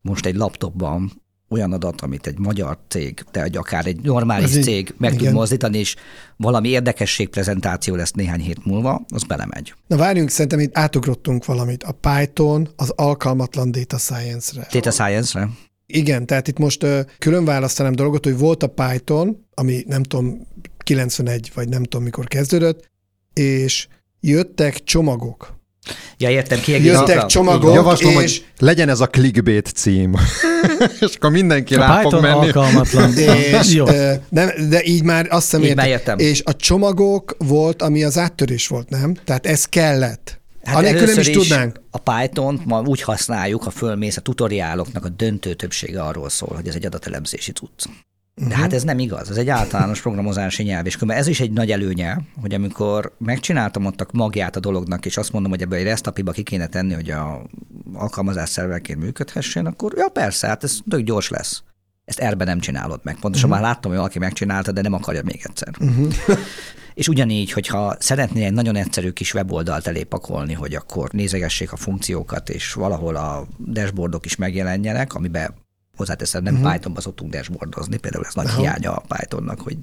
Most 0.00 0.26
egy 0.26 0.34
laptopban 0.34 1.22
olyan 1.48 1.72
adat, 1.72 2.00
amit 2.00 2.26
egy 2.26 2.38
magyar 2.38 2.78
cég, 2.88 3.24
de 3.32 3.42
egy 3.42 3.56
akár 3.56 3.86
egy 3.86 4.00
normális 4.02 4.54
Ez 4.54 4.64
cég 4.64 4.94
meg 4.98 5.12
igen. 5.12 5.24
tud 5.24 5.34
mozdítani, 5.34 5.78
és 5.78 5.96
valami 6.36 6.68
érdekesség 6.68 7.28
prezentáció 7.28 7.94
lesz 7.94 8.10
néhány 8.10 8.40
hét 8.40 8.64
múlva, 8.64 9.04
az 9.08 9.22
belemegy. 9.22 9.74
Na 9.86 9.96
várjunk, 9.96 10.30
szerintem 10.30 10.60
itt 10.60 10.78
átugrottunk 10.78 11.44
valamit. 11.44 11.82
A 11.82 11.92
Python 11.92 12.68
az 12.76 12.90
alkalmatlan 12.90 13.70
data 13.70 13.98
science-re. 13.98 14.66
Data 14.72 14.90
science-re? 14.90 15.50
Igen, 15.86 16.26
tehát 16.26 16.48
itt 16.48 16.58
most 16.58 16.82
uh, 16.82 17.00
külön 17.18 17.44
választanám 17.44 17.94
dolgot, 17.94 18.24
hogy 18.24 18.38
volt 18.38 18.62
a 18.62 18.66
Python, 18.66 19.46
ami 19.54 19.84
nem 19.86 20.02
tudom, 20.02 20.46
91 20.78 21.50
vagy 21.54 21.68
nem 21.68 21.82
tudom 21.82 22.02
mikor 22.02 22.26
kezdődött, 22.26 22.90
és 23.32 23.88
jöttek 24.26 24.84
csomagok. 24.84 25.52
Ja, 26.18 26.30
értem, 26.30 26.60
kiegészítve. 26.60 27.12
Jöttek 27.12 27.26
csomagok, 27.26 27.74
Javaslom, 27.74 28.12
és... 28.12 28.18
hogy 28.18 28.44
legyen 28.58 28.88
ez 28.88 29.00
a 29.00 29.06
clickbait 29.06 29.66
cím. 29.66 30.14
és 31.00 31.14
akkor 31.14 31.30
mindenki 31.30 31.74
a 31.74 31.78
rá 31.78 31.96
Python 31.96 32.10
fog 32.10 32.22
menni. 32.22 32.46
alkalmatlan. 32.46 33.18
és, 33.60 33.72
Jó. 33.72 33.84
Nem, 34.28 34.50
de 34.68 34.84
így 34.84 35.02
már 35.02 35.26
azt 35.30 35.50
hiszem 35.50 35.62
így 35.62 35.86
értem. 35.86 36.18
És 36.18 36.42
a 36.44 36.56
csomagok 36.56 37.36
volt, 37.38 37.82
ami 37.82 38.04
az 38.04 38.18
áttörés 38.18 38.66
volt, 38.66 38.88
nem? 38.88 39.14
Tehát 39.24 39.46
ez 39.46 39.64
kellett. 39.64 40.40
Hát 40.62 40.76
Anélkül 40.76 41.06
nem 41.06 41.18
is, 41.18 41.28
is 41.28 41.36
tudnánk. 41.36 41.80
A 41.90 41.98
Python-t 41.98 42.64
ma 42.64 42.80
úgy 42.80 43.02
használjuk, 43.02 43.62
ha 43.62 43.70
fölmész, 43.70 44.16
a 44.16 44.20
tutoriáloknak 44.20 45.04
a 45.04 45.08
döntő 45.08 45.54
többsége 45.54 46.02
arról 46.02 46.28
szól, 46.28 46.52
hogy 46.54 46.68
ez 46.68 46.74
egy 46.74 46.86
adatelemzési 46.86 47.52
cucc. 47.52 47.84
De 48.34 48.56
hát 48.56 48.72
ez 48.72 48.82
nem 48.82 48.98
igaz, 48.98 49.30
ez 49.30 49.36
egy 49.36 49.48
általános 49.48 50.00
programozási 50.00 50.62
nyelv, 50.62 50.86
és 50.86 50.94
különben 50.94 51.16
ez 51.16 51.26
is 51.26 51.40
egy 51.40 51.50
nagy 51.50 51.70
előnye, 51.70 52.20
hogy 52.40 52.54
amikor 52.54 53.14
megcsináltam 53.18 53.84
ott 53.84 54.00
a 54.00 54.06
magját 54.12 54.56
a 54.56 54.60
dolognak, 54.60 55.06
és 55.06 55.16
azt 55.16 55.32
mondom, 55.32 55.50
hogy 55.50 55.62
ebből 55.62 55.78
egy 55.78 55.84
resztapiba 55.84 56.32
ki 56.32 56.42
kéne 56.42 56.66
tenni, 56.66 56.94
hogy 56.94 57.10
a 57.10 57.42
alkalmazás 57.92 58.48
szerverként 58.48 59.00
működhessen, 59.00 59.66
akkor 59.66 59.92
ja 59.96 60.08
persze, 60.08 60.46
hát 60.46 60.64
ez 60.64 60.78
tök 60.90 61.00
gyors 61.00 61.28
lesz. 61.28 61.62
Ezt 62.04 62.20
erbe 62.20 62.44
nem 62.44 62.58
csinálod 62.58 63.00
meg. 63.02 63.16
Pontosan 63.20 63.50
uh-huh. 63.50 63.62
már 63.62 63.72
láttam, 63.72 63.90
hogy 63.90 64.00
valaki 64.00 64.18
megcsinálta, 64.18 64.72
de 64.72 64.80
nem 64.80 64.92
akarja 64.92 65.22
még 65.24 65.40
egyszer. 65.44 65.74
Uh-huh. 65.80 66.14
És 66.94 67.08
ugyanígy, 67.08 67.52
hogyha 67.52 67.96
szeretnél 67.98 68.44
egy 68.44 68.52
nagyon 68.52 68.76
egyszerű 68.76 69.10
kis 69.10 69.34
weboldalt 69.34 69.86
elépakolni, 69.86 70.52
hogy 70.52 70.74
akkor 70.74 71.10
nézegessék 71.10 71.72
a 71.72 71.76
funkciókat, 71.76 72.48
és 72.48 72.72
valahol 72.72 73.16
a 73.16 73.46
dashboardok 73.72 74.24
is 74.24 74.36
megjelenjenek, 74.36 75.14
amiben 75.14 75.54
hozzáteszem, 75.96 76.42
nem 76.42 76.54
uh-huh. 76.54 76.72
Pythonba 76.72 77.00
szoktunk 77.00 77.32
dashboardozni, 77.32 77.96
például 77.96 78.24
ez 78.24 78.34
nagy 78.34 78.44
uh-huh. 78.44 78.60
hiánya 78.60 78.92
a 78.92 79.02
Pythonnak, 79.08 79.60
hogy 79.60 79.78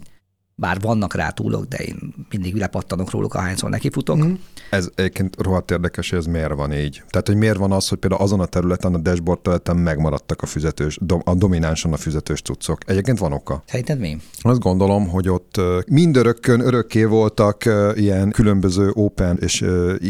bár 0.62 0.80
vannak 0.80 1.14
rá 1.14 1.30
túlok, 1.30 1.66
de 1.66 1.78
én 1.78 2.14
mindig 2.30 2.56
lepattanok 2.56 3.12
róluk, 3.12 3.34
ahányszor 3.34 3.70
nekifutok. 3.70 4.26
Mm. 4.26 4.34
Ez 4.70 4.90
egyébként 4.96 5.42
rohadt 5.42 5.72
érdekes, 5.72 6.10
hogy 6.10 6.20
ez 6.20 6.26
miért 6.26 6.54
van 6.54 6.74
így. 6.74 7.04
Tehát, 7.10 7.28
hogy 7.28 7.36
miért 7.36 7.58
van 7.58 7.72
az, 7.72 7.88
hogy 7.88 7.98
például 7.98 8.22
azon 8.22 8.40
a 8.40 8.46
területen, 8.46 8.94
a 8.94 8.98
dashboard 8.98 9.40
területen 9.40 9.78
megmaradtak 9.78 10.42
a 10.42 10.46
füzetős, 10.46 11.00
a 11.24 11.36
dominánsan 11.36 11.94
a 11.94 11.98
füzetős 11.98 12.42
cuccok. 12.42 12.78
Egyébként 12.86 13.20
van 13.20 13.34
oka. 13.34 13.64
Szerinted 13.68 14.00
mi? 14.00 14.18
Azt 14.42 14.60
gondolom, 14.60 15.08
hogy 15.08 15.30
ott 15.30 15.62
mindörökkön 15.88 16.60
örökké 16.60 17.04
voltak 17.04 17.64
ilyen 17.96 18.32
különböző 18.32 18.92
open 18.94 19.38
és 19.40 19.66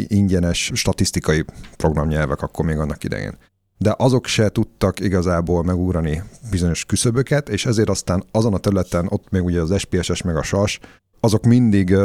ingyenes 0.07 0.71
statisztikai 0.73 1.45
programnyelvek 1.77 2.41
akkor 2.41 2.65
még 2.65 2.77
annak 2.77 3.03
idején 3.03 3.37
de 3.81 3.95
azok 3.97 4.25
se 4.25 4.49
tudtak 4.49 4.99
igazából 4.99 5.63
megúrani 5.63 6.23
bizonyos 6.51 6.85
küszöböket, 6.85 7.49
és 7.49 7.65
ezért 7.65 7.89
aztán 7.89 8.23
azon 8.31 8.53
a 8.53 8.57
területen, 8.57 9.07
ott 9.09 9.29
még 9.29 9.43
ugye 9.43 9.61
az 9.61 9.79
SPSS 9.79 10.21
meg 10.21 10.35
a 10.35 10.43
SAS, 10.43 10.79
azok 11.19 11.45
mindig 11.45 11.95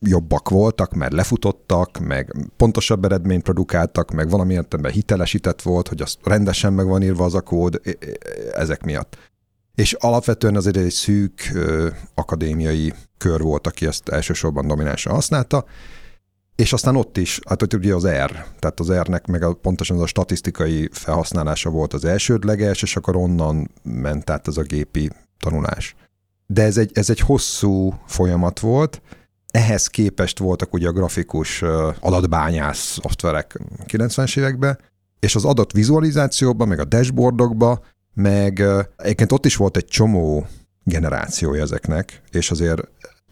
jobbak 0.00 0.48
voltak, 0.48 0.94
mert 0.94 1.12
lefutottak, 1.12 1.98
meg 1.98 2.34
pontosabb 2.56 3.04
eredményt 3.04 3.42
produkáltak, 3.42 4.10
meg 4.10 4.30
valami 4.30 4.52
értelemben 4.52 4.92
hitelesített 4.92 5.62
volt, 5.62 5.88
hogy 5.88 6.02
az 6.02 6.16
rendesen 6.22 6.72
meg 6.72 6.86
van 6.86 7.02
írva 7.02 7.24
az 7.24 7.34
a 7.34 7.40
kód, 7.40 7.80
ezek 8.54 8.84
miatt. 8.84 9.16
És 9.74 9.92
alapvetően 9.92 10.56
azért 10.56 10.76
egy 10.76 10.90
szűk 10.90 11.52
akadémiai 12.14 12.92
kör 13.18 13.40
volt, 13.40 13.66
aki 13.66 13.86
ezt 13.86 14.08
elsősorban 14.08 14.66
dominánsan 14.66 15.12
használta, 15.12 15.64
és 16.58 16.72
aztán 16.72 16.96
ott 16.96 17.16
is, 17.16 17.40
hát 17.48 17.62
ott 17.62 17.74
ugye 17.74 17.94
az 17.94 18.06
R, 18.06 18.44
tehát 18.58 18.80
az 18.80 18.92
R-nek 18.92 19.26
meg 19.26 19.42
a, 19.42 19.54
pontosan 19.54 19.96
az 19.96 20.02
a 20.02 20.06
statisztikai 20.06 20.88
felhasználása 20.92 21.70
volt 21.70 21.92
az 21.92 22.04
elsődleges, 22.04 22.82
és 22.82 22.96
akkor 22.96 23.16
onnan 23.16 23.70
ment 23.82 24.30
át 24.30 24.46
az 24.46 24.58
a 24.58 24.62
gépi 24.62 25.10
tanulás. 25.38 25.94
De 26.46 26.62
ez 26.62 26.76
egy, 26.76 26.90
ez 26.94 27.10
egy 27.10 27.20
hosszú 27.20 28.00
folyamat 28.06 28.60
volt, 28.60 29.02
ehhez 29.50 29.86
képest 29.86 30.38
voltak 30.38 30.74
ugye 30.74 30.88
a 30.88 30.92
grafikus 30.92 31.62
adatbányász 32.00 32.98
szoftverek 33.02 33.60
90-es 33.86 34.38
években, 34.38 34.78
és 35.18 35.34
az 35.34 35.44
adatvizualizációban, 35.44 36.68
meg 36.68 36.80
a 36.80 36.84
dashboardokban, 36.84 37.80
meg 38.14 38.64
egyébként 38.96 39.32
ott 39.32 39.46
is 39.46 39.56
volt 39.56 39.76
egy 39.76 39.86
csomó 39.86 40.46
generációja 40.84 41.62
ezeknek, 41.62 42.22
és 42.30 42.50
azért 42.50 42.82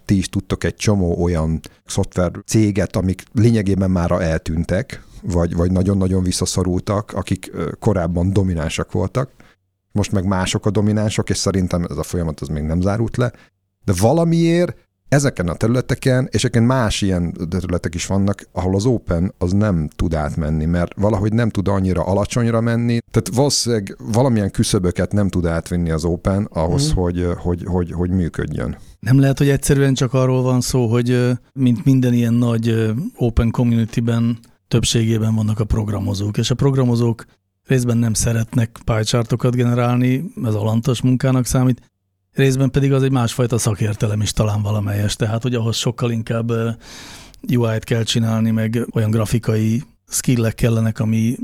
ti 0.07 0.16
is 0.16 0.29
tudtok 0.29 0.64
egy 0.64 0.75
csomó 0.75 1.23
olyan 1.23 1.61
szoftver 1.85 2.31
céget, 2.47 2.97
amik 2.97 3.23
lényegében 3.33 3.90
már 3.90 4.11
eltűntek, 4.11 5.05
vagy, 5.23 5.55
vagy 5.55 5.73
nagyon-nagyon 5.73 6.23
visszaszorultak, 6.23 7.12
akik 7.12 7.51
korábban 7.79 8.33
dominánsak 8.33 8.92
voltak. 8.92 9.31
Most 9.92 10.12
meg 10.12 10.25
mások 10.25 10.66
a 10.66 10.71
dominánsok, 10.71 11.31
és 11.31 11.37
szerintem 11.37 11.85
ez 11.90 11.97
a 11.97 12.03
folyamat 12.03 12.40
az 12.40 12.49
még 12.49 12.62
nem 12.62 12.81
zárult 12.81 13.16
le. 13.16 13.33
De 13.85 13.92
valamiért 14.01 14.77
ezeken 15.09 15.49
a 15.49 15.55
területeken, 15.55 16.29
és 16.31 16.38
egyébként 16.38 16.66
más 16.66 17.03
ilyen 17.03 17.33
területek 17.49 17.95
is 17.95 18.07
vannak, 18.07 18.49
ahol 18.53 18.75
az 18.75 18.87
Open 18.87 19.35
az 19.38 19.53
nem 19.53 19.88
tud 19.97 20.14
átmenni, 20.14 20.64
mert 20.64 20.95
valahogy 20.97 21.33
nem 21.33 21.51
tud 21.51 21.69
annyira 21.69 22.03
alacsonyra 22.03 22.61
menni, 22.61 22.99
tehát 23.11 23.29
valószínűleg 23.35 23.97
valamilyen 24.12 24.51
küszöböket 24.51 25.12
nem 25.12 25.29
tud 25.29 25.47
átvinni 25.47 25.90
az 25.90 26.05
Open 26.05 26.49
ahhoz, 26.51 26.92
mm. 26.92 26.95
hogy, 26.95 27.27
hogy, 27.37 27.64
hogy, 27.64 27.92
hogy 27.92 28.11
működjön. 28.11 28.77
Nem 29.07 29.21
lehet, 29.21 29.38
hogy 29.38 29.49
egyszerűen 29.49 29.95
csak 29.95 30.12
arról 30.14 30.42
van 30.42 30.61
szó, 30.61 30.87
hogy 30.87 31.31
mint 31.53 31.85
minden 31.85 32.12
ilyen 32.12 32.35
nagy 32.35 32.92
Open 33.16 33.51
community-ben 33.51 34.38
többségében 34.69 35.35
vannak 35.35 35.61
a 35.61 35.64
programozók, 35.64 36.38
és 36.38 36.51
a 36.51 36.55
programozók 36.55 37.25
részben 37.66 37.97
nem 37.97 38.14
szeretnek 38.14 38.79
pie 38.85 39.51
generálni, 39.51 40.33
ez 40.45 40.55
alantas 40.55 41.01
munkának 41.01 41.47
számít, 41.47 41.92
részben 42.33 42.71
pedig 42.71 42.92
az 42.92 43.03
egy 43.03 43.11
másfajta 43.11 43.59
szakértelem 43.59 44.21
is 44.21 44.33
talán 44.33 44.62
valamelyes, 44.62 45.16
tehát 45.16 45.42
hogy 45.42 45.55
ahhoz 45.55 45.77
sokkal 45.77 46.11
inkább 46.11 46.53
UI-t 47.49 47.85
kell 47.85 48.03
csinálni, 48.03 48.51
meg 48.51 48.87
olyan 48.92 49.11
grafikai 49.11 49.83
skillek 50.09 50.55
kellenek, 50.55 50.99
ami 50.99 51.37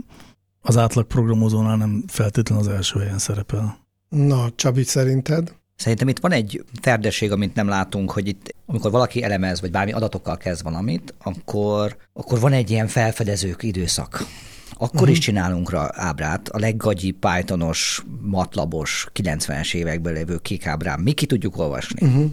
az 0.61 0.77
átlag 0.77 1.07
programozónál 1.07 1.77
nem 1.77 2.05
feltétlenül 2.07 2.65
az 2.65 2.71
első 2.71 2.99
helyen 2.99 3.19
szerepel. 3.19 3.77
Na, 4.09 4.51
Csabi, 4.55 4.83
szerinted? 4.83 5.61
Szerintem 5.77 6.09
itt 6.09 6.19
van 6.19 6.33
egy 6.33 6.65
ferdesség, 6.81 7.33
amit 7.33 7.55
nem 7.55 7.69
látunk, 7.69 8.11
hogy 8.11 8.29
itt, 8.29 8.55
amikor 8.67 8.91
valaki 8.91 9.23
elemez, 9.23 9.61
vagy 9.61 9.71
bármi 9.71 9.93
adatokkal 9.93 10.37
kezd 10.37 10.63
valamit, 10.63 11.15
akkor, 11.23 11.97
akkor 12.13 12.41
van 12.41 12.53
egy 12.53 12.71
ilyen 12.71 12.87
felfedezők 12.87 13.63
időszak 13.63 14.27
akkor 14.83 15.01
uh-huh. 15.01 15.11
is 15.11 15.19
csinálunk 15.19 15.71
rá 15.71 15.91
ábrát, 15.95 16.49
a 16.49 16.59
leggagyi 16.59 17.11
Pythonos, 17.11 18.05
matlabos, 18.21 19.07
90-es 19.15 19.75
években 19.75 20.13
lévő 20.13 20.37
kék 20.37 20.67
ábrán, 20.67 21.01
mi 21.01 21.13
ki 21.13 21.27
tudjuk 21.27 21.59
olvasni. 21.59 22.07
Uh-huh. 22.07 22.31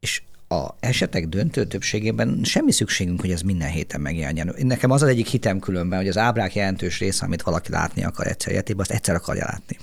És 0.00 0.22
a 0.48 0.68
esetek 0.80 1.28
döntő 1.28 1.64
többségében 1.66 2.40
semmi 2.44 2.72
szükségünk, 2.72 3.20
hogy 3.20 3.30
ez 3.30 3.40
minden 3.40 3.70
héten 3.70 4.00
megjelenjen. 4.00 4.54
Nekem 4.58 4.90
az 4.90 5.02
az 5.02 5.08
egyik 5.08 5.26
hitem 5.26 5.58
különben, 5.58 5.98
hogy 5.98 6.08
az 6.08 6.16
ábrák 6.16 6.54
jelentős 6.54 6.98
része, 6.98 7.24
amit 7.24 7.42
valaki 7.42 7.70
látni 7.70 8.04
akar 8.04 8.26
egyszer 8.26 8.52
életében, 8.52 8.80
azt 8.80 8.90
egyszer 8.90 9.14
akarja 9.14 9.44
látni. 9.44 9.76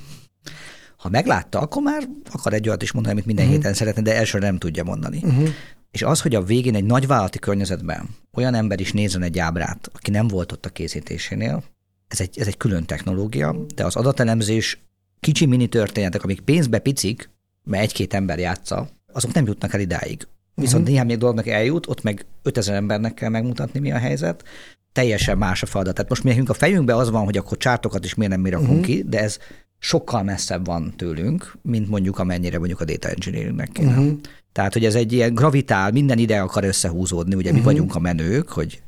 Ha 0.97 1.09
meglátta, 1.09 1.59
akkor 1.59 1.81
már 1.81 2.07
akar 2.31 2.53
egy 2.53 2.67
olyat 2.67 2.81
is 2.81 2.91
mondani, 2.91 3.13
amit 3.13 3.25
minden 3.25 3.45
uh-huh. 3.45 3.59
héten 3.61 3.75
szeretne, 3.75 4.01
de 4.01 4.15
elsőre 4.15 4.45
nem 4.45 4.57
tudja 4.57 4.83
mondani. 4.83 5.19
Uh-huh. 5.23 5.49
És 5.91 6.01
az, 6.01 6.21
hogy 6.21 6.35
a 6.35 6.43
végén 6.43 6.75
egy 6.75 6.83
nagyvállalati 6.83 7.39
környezetben 7.39 8.09
olyan 8.33 8.53
ember 8.53 8.79
is 8.79 8.91
nézzen 8.91 9.21
egy 9.21 9.39
ábrát, 9.39 9.89
aki 9.93 10.11
nem 10.11 10.27
volt 10.27 10.51
ott 10.51 10.65
a 10.65 10.69
készítésénél, 10.69 11.63
ez 12.07 12.19
egy, 12.19 12.39
ez 12.39 12.47
egy 12.47 12.57
külön 12.57 12.85
technológia, 12.85 13.55
de 13.75 13.85
az 13.85 13.95
adatelemzés 13.95 14.79
kicsi 15.19 15.45
mini 15.45 15.67
történetek, 15.67 16.23
amik 16.23 16.39
pénzbe 16.39 16.79
picik, 16.79 17.29
mert 17.63 17.83
egy-két 17.83 18.13
ember 18.13 18.39
játsza, 18.39 18.89
azok 19.13 19.33
nem 19.33 19.45
jutnak 19.45 19.73
el 19.73 19.79
idáig. 19.79 20.27
Viszont 20.55 20.73
uh-huh. 20.73 20.89
néhány 20.89 21.05
még 21.05 21.17
dolognak 21.17 21.47
eljut, 21.47 21.87
ott 21.87 22.03
meg 22.03 22.25
5000 22.43 22.75
embernek 22.75 23.13
kell 23.13 23.29
megmutatni, 23.29 23.79
mi 23.79 23.91
a 23.91 23.97
helyzet. 23.97 24.43
Teljesen 24.91 25.37
más 25.37 25.63
a 25.63 25.65
feladat. 25.65 25.93
Tehát 25.93 26.09
most 26.09 26.23
mi 26.23 26.29
nekünk 26.29 26.49
a 26.49 26.53
fejünkben 26.53 26.97
az 26.97 27.09
van, 27.09 27.23
hogy 27.23 27.37
akkor 27.37 27.57
csártokat 27.57 28.05
is 28.05 28.13
miért 28.13 28.31
nem 28.31 28.41
mi 28.41 28.49
rakunk 28.49 28.69
uh-huh. 28.69 28.85
ki, 28.85 29.03
de 29.03 29.21
ez 29.21 29.37
sokkal 29.79 30.23
messzebb 30.23 30.65
van 30.65 30.93
tőlünk, 30.97 31.57
mint 31.61 31.89
mondjuk 31.89 32.19
amennyire 32.19 32.57
mondjuk 32.57 32.79
a 32.79 32.85
data 32.85 33.09
engineeringnek 33.09 33.69
kéne. 33.71 33.89
Uh-huh. 33.89 34.19
Tehát, 34.51 34.73
hogy 34.73 34.85
ez 34.85 34.95
egy 34.95 35.13
ilyen 35.13 35.33
gravitál, 35.33 35.91
minden 35.91 36.17
ide 36.17 36.39
akar 36.39 36.63
összehúzódni, 36.63 37.35
ugye 37.35 37.49
uh-huh. 37.49 37.65
mi 37.65 37.71
vagyunk 37.71 37.95
a 37.95 37.99
menők, 37.99 38.49
hogy 38.49 38.81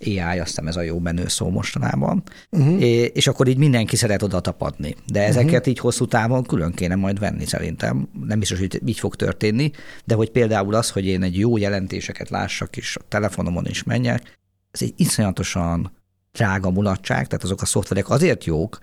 AI, 0.00 0.38
aztán 0.38 0.68
ez 0.68 0.76
a 0.76 0.82
jó 0.82 0.98
menő 0.98 1.28
szó 1.28 1.50
mostanában, 1.50 2.22
uh-huh. 2.50 2.82
és 3.12 3.26
akkor 3.26 3.48
így 3.48 3.58
mindenki 3.58 3.96
szeret 3.96 4.22
oda 4.22 4.40
tapadni. 4.40 4.94
De 5.12 5.24
ezeket 5.24 5.52
uh-huh. 5.52 5.68
így 5.68 5.78
hosszú 5.78 6.06
távon 6.06 6.42
külön 6.42 6.72
kéne 6.72 6.94
majd 6.94 7.18
venni 7.18 7.46
szerintem. 7.46 8.08
Nem 8.26 8.38
biztos, 8.38 8.58
hogy 8.58 8.80
így 8.86 8.98
fog 8.98 9.16
történni, 9.16 9.70
de 10.04 10.14
hogy 10.14 10.30
például 10.30 10.74
az, 10.74 10.90
hogy 10.90 11.06
én 11.06 11.22
egy 11.22 11.38
jó 11.38 11.56
jelentéseket 11.56 12.30
lássak, 12.30 12.76
és 12.76 12.96
a 12.96 13.04
telefonomon 13.08 13.66
is 13.66 13.82
menjek, 13.82 14.38
ez 14.70 14.82
egy 14.82 14.94
iszonyatosan 14.96 15.92
drága 16.32 16.70
mulatság, 16.70 17.26
tehát 17.26 17.44
azok 17.44 17.62
a 17.62 17.66
szoftverek 17.66 18.10
azért 18.10 18.44
jók, 18.44 18.78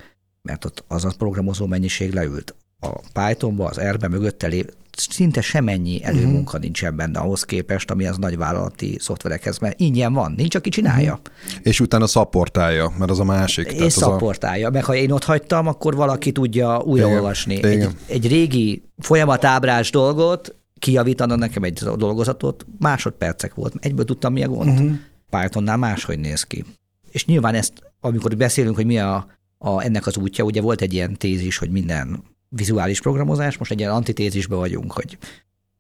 mert 0.46 0.66
ott 0.66 0.84
az 0.88 1.06
a 1.06 1.14
programozó 1.18 1.66
mennyiség 1.66 2.14
leült 2.14 2.56
a 2.80 3.00
Pythonba, 3.14 3.66
az 3.66 3.80
R-be 3.80 4.08
mögötte 4.08 4.48
lé, 4.48 4.66
szinte 4.98 5.42
semennyi 5.42 6.04
előmunka 6.04 6.40
uh-huh. 6.40 6.62
nincsen 6.62 6.96
benne 6.96 7.20
ahhoz 7.20 7.44
képest, 7.44 7.92
ami 7.92 8.06
az 8.06 8.18
nagyvállalati 8.18 8.98
szoftverekhez, 9.00 9.58
mert 9.58 9.80
ingyen 9.80 10.14
van, 10.14 10.34
nincs, 10.38 10.56
aki 10.56 10.70
csinálja. 10.70 11.14
Uh-huh. 11.14 11.60
És 11.62 11.80
utána 11.80 12.08
szapportálja, 12.08 12.94
mert 12.98 13.12
az 13.12 13.20
a 13.20 13.24
másik. 13.24 13.72
És 13.72 13.94
szapportálja, 13.94 14.68
a... 14.68 14.72
meg 14.72 14.84
ha 14.84 14.96
én 14.96 15.12
ott 15.12 15.24
hagytam, 15.24 15.68
akkor 15.68 15.96
valaki 15.96 16.32
tudja 16.32 16.80
újraolvasni. 16.80 17.64
Egy, 17.64 17.88
egy 18.08 18.28
régi 18.28 18.84
folyamatábrás 18.98 19.92
dolgot, 19.92 20.56
kijavítana 20.80 21.36
nekem 21.36 21.64
egy 21.64 21.74
dolgozatot, 21.98 22.66
másodpercek 22.80 23.54
volt, 23.54 23.74
egyből 23.80 24.06
tudtam, 24.06 24.34
mi 24.34 24.44
a 24.44 24.48
gond. 24.48 24.70
Uh-huh. 24.70 24.92
Pythonnál 25.30 25.78
máshogy 25.78 26.20
néz 26.20 26.44
ki. 26.44 26.66
És 27.12 27.26
nyilván 27.26 27.54
ezt, 27.54 27.74
amikor 28.00 28.38
beszélünk, 28.38 28.76
hogy 28.76 28.86
mi 28.86 29.00
a, 29.00 29.28
a, 29.58 29.84
ennek 29.84 30.06
az 30.08 30.18
útja, 30.18 30.44
ugye 30.44 30.62
volt 30.62 30.82
egy 30.82 30.94
ilyen 30.94 31.14
tézis, 31.14 31.58
hogy 31.58 31.70
minden 31.70 32.24
vizuális 32.50 33.02
programozás, 33.02 33.58
most 33.58 33.72
egy 33.72 33.80
ilyen 33.80 33.92
antitézisben 33.92 34.58
vagyunk, 34.58 34.92
hogy 34.92 35.18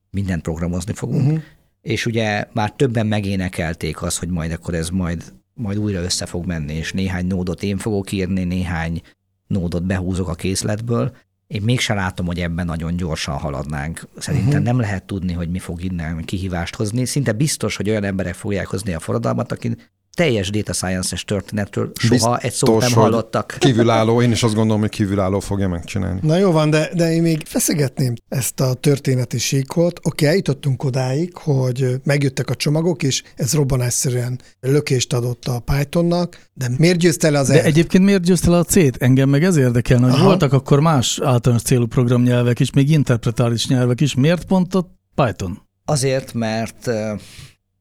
mindent 0.09 0.41
programozni 0.41 0.93
fogunk, 0.93 1.25
uh-huh. 1.25 1.41
és 1.81 2.05
ugye 2.05 2.45
már 2.53 2.71
többen 2.71 3.07
megénekelték 3.07 4.01
az, 4.01 4.17
hogy 4.17 4.29
majd 4.29 4.51
akkor 4.51 4.73
ez 4.73 4.89
majd, 4.89 5.33
majd 5.53 5.77
újra 5.77 6.01
össze 6.01 6.25
fog 6.25 6.45
menni, 6.45 6.73
és 6.73 6.93
néhány 6.93 7.25
nódot 7.25 7.63
én 7.63 7.77
fogok 7.77 8.11
írni, 8.11 8.43
néhány 8.43 9.01
nódot 9.47 9.85
behúzok 9.85 10.27
a 10.27 10.35
készletből, 10.35 11.15
én 11.47 11.61
mégsem 11.61 11.95
látom, 11.95 12.25
hogy 12.25 12.39
ebben 12.39 12.65
nagyon 12.65 12.95
gyorsan 12.95 13.37
haladnánk. 13.37 14.07
Szerintem 14.17 14.49
uh-huh. 14.49 14.63
nem 14.63 14.79
lehet 14.79 15.03
tudni, 15.03 15.33
hogy 15.33 15.49
mi 15.49 15.59
fog 15.59 15.83
innen 15.83 16.23
kihívást 16.23 16.75
hozni. 16.75 17.05
Szinte 17.05 17.31
biztos, 17.31 17.75
hogy 17.75 17.89
olyan 17.89 18.03
emberek 18.03 18.33
fogják 18.33 18.67
hozni 18.67 18.93
a 18.93 18.99
forradalmat, 18.99 19.51
akik 19.51 19.93
teljes 20.15 20.49
data 20.49 20.73
science-es 20.73 21.23
történetről 21.23 21.91
soha 21.95 22.13
Biztos, 22.13 22.43
egy 22.43 22.51
szót 22.51 22.81
nem 22.81 22.91
hallottak. 22.91 23.55
Kívülálló, 23.59 24.21
én 24.21 24.31
is 24.31 24.43
azt 24.43 24.55
gondolom, 24.55 24.81
hogy 24.81 24.89
kívülálló 24.89 25.39
fogja 25.39 25.67
megcsinálni. 25.67 26.19
Na 26.23 26.37
jó 26.37 26.51
van, 26.51 26.69
de, 26.69 26.89
de 26.93 27.13
én 27.13 27.21
még 27.21 27.43
feszegetném 27.45 28.13
ezt 28.29 28.59
a 28.59 28.73
történeti 28.73 29.37
síkot. 29.37 29.99
Oké, 30.03 30.25
eljutottunk 30.25 30.83
odáig, 30.83 31.35
hogy 31.37 31.95
megjöttek 32.03 32.49
a 32.49 32.55
csomagok, 32.55 33.03
és 33.03 33.23
ez 33.35 33.53
robbanásszerűen 33.53 34.39
lökést 34.59 35.13
adott 35.13 35.45
a 35.45 35.59
Pythonnak, 35.59 36.39
de 36.53 36.67
miért 36.77 36.97
győzte 36.97 37.29
le 37.29 37.39
az 37.39 37.47
De 37.47 37.63
egyébként 37.63 38.03
miért 38.03 38.23
győzte 38.23 38.49
le 38.49 38.57
a 38.57 38.63
C-t? 38.63 38.97
Engem 38.97 39.29
meg 39.29 39.43
ez 39.43 39.55
érdekelne, 39.55 40.05
hogy 40.05 40.13
Aha. 40.13 40.25
voltak 40.25 40.53
akkor 40.53 40.79
más 40.79 41.19
általános 41.23 41.63
célú 41.63 41.85
programnyelvek 41.85 42.59
is, 42.59 42.71
még 42.71 42.91
interpretális 42.91 43.67
nyelvek 43.67 44.01
is. 44.01 44.15
Miért 44.15 44.45
pont 44.45 44.75
a 44.75 44.97
Python? 45.15 45.61
Azért, 45.85 46.33
mert 46.33 46.89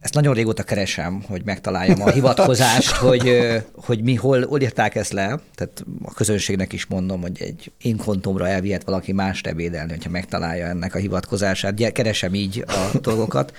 ezt 0.05 0.15
nagyon 0.15 0.35
régóta 0.35 0.63
keresem, 0.63 1.23
hogy 1.29 1.45
megtaláljam 1.45 2.03
a 2.03 2.11
hivatkozást, 2.11 2.91
hogy, 3.09 3.53
hogy 3.75 4.03
mi 4.03 4.15
hol, 4.15 4.47
hol 4.47 4.61
írták 4.61 4.95
ezt 4.95 5.13
le. 5.13 5.41
Tehát 5.55 5.85
a 6.03 6.15
közönségnek 6.15 6.73
is 6.73 6.87
mondom, 6.87 7.21
hogy 7.21 7.43
egy 7.43 7.73
én 7.79 7.97
kontomra 7.97 8.49
elvihet 8.49 8.85
valaki 8.85 9.13
más 9.13 9.41
ebédelni, 9.41 9.91
hogyha 9.91 10.11
megtalálja 10.11 10.67
ennek 10.67 10.95
a 10.95 10.99
hivatkozását. 10.99 11.93
Keresem 11.93 12.35
így 12.35 12.65
a 12.67 12.99
dolgokat. 13.01 13.53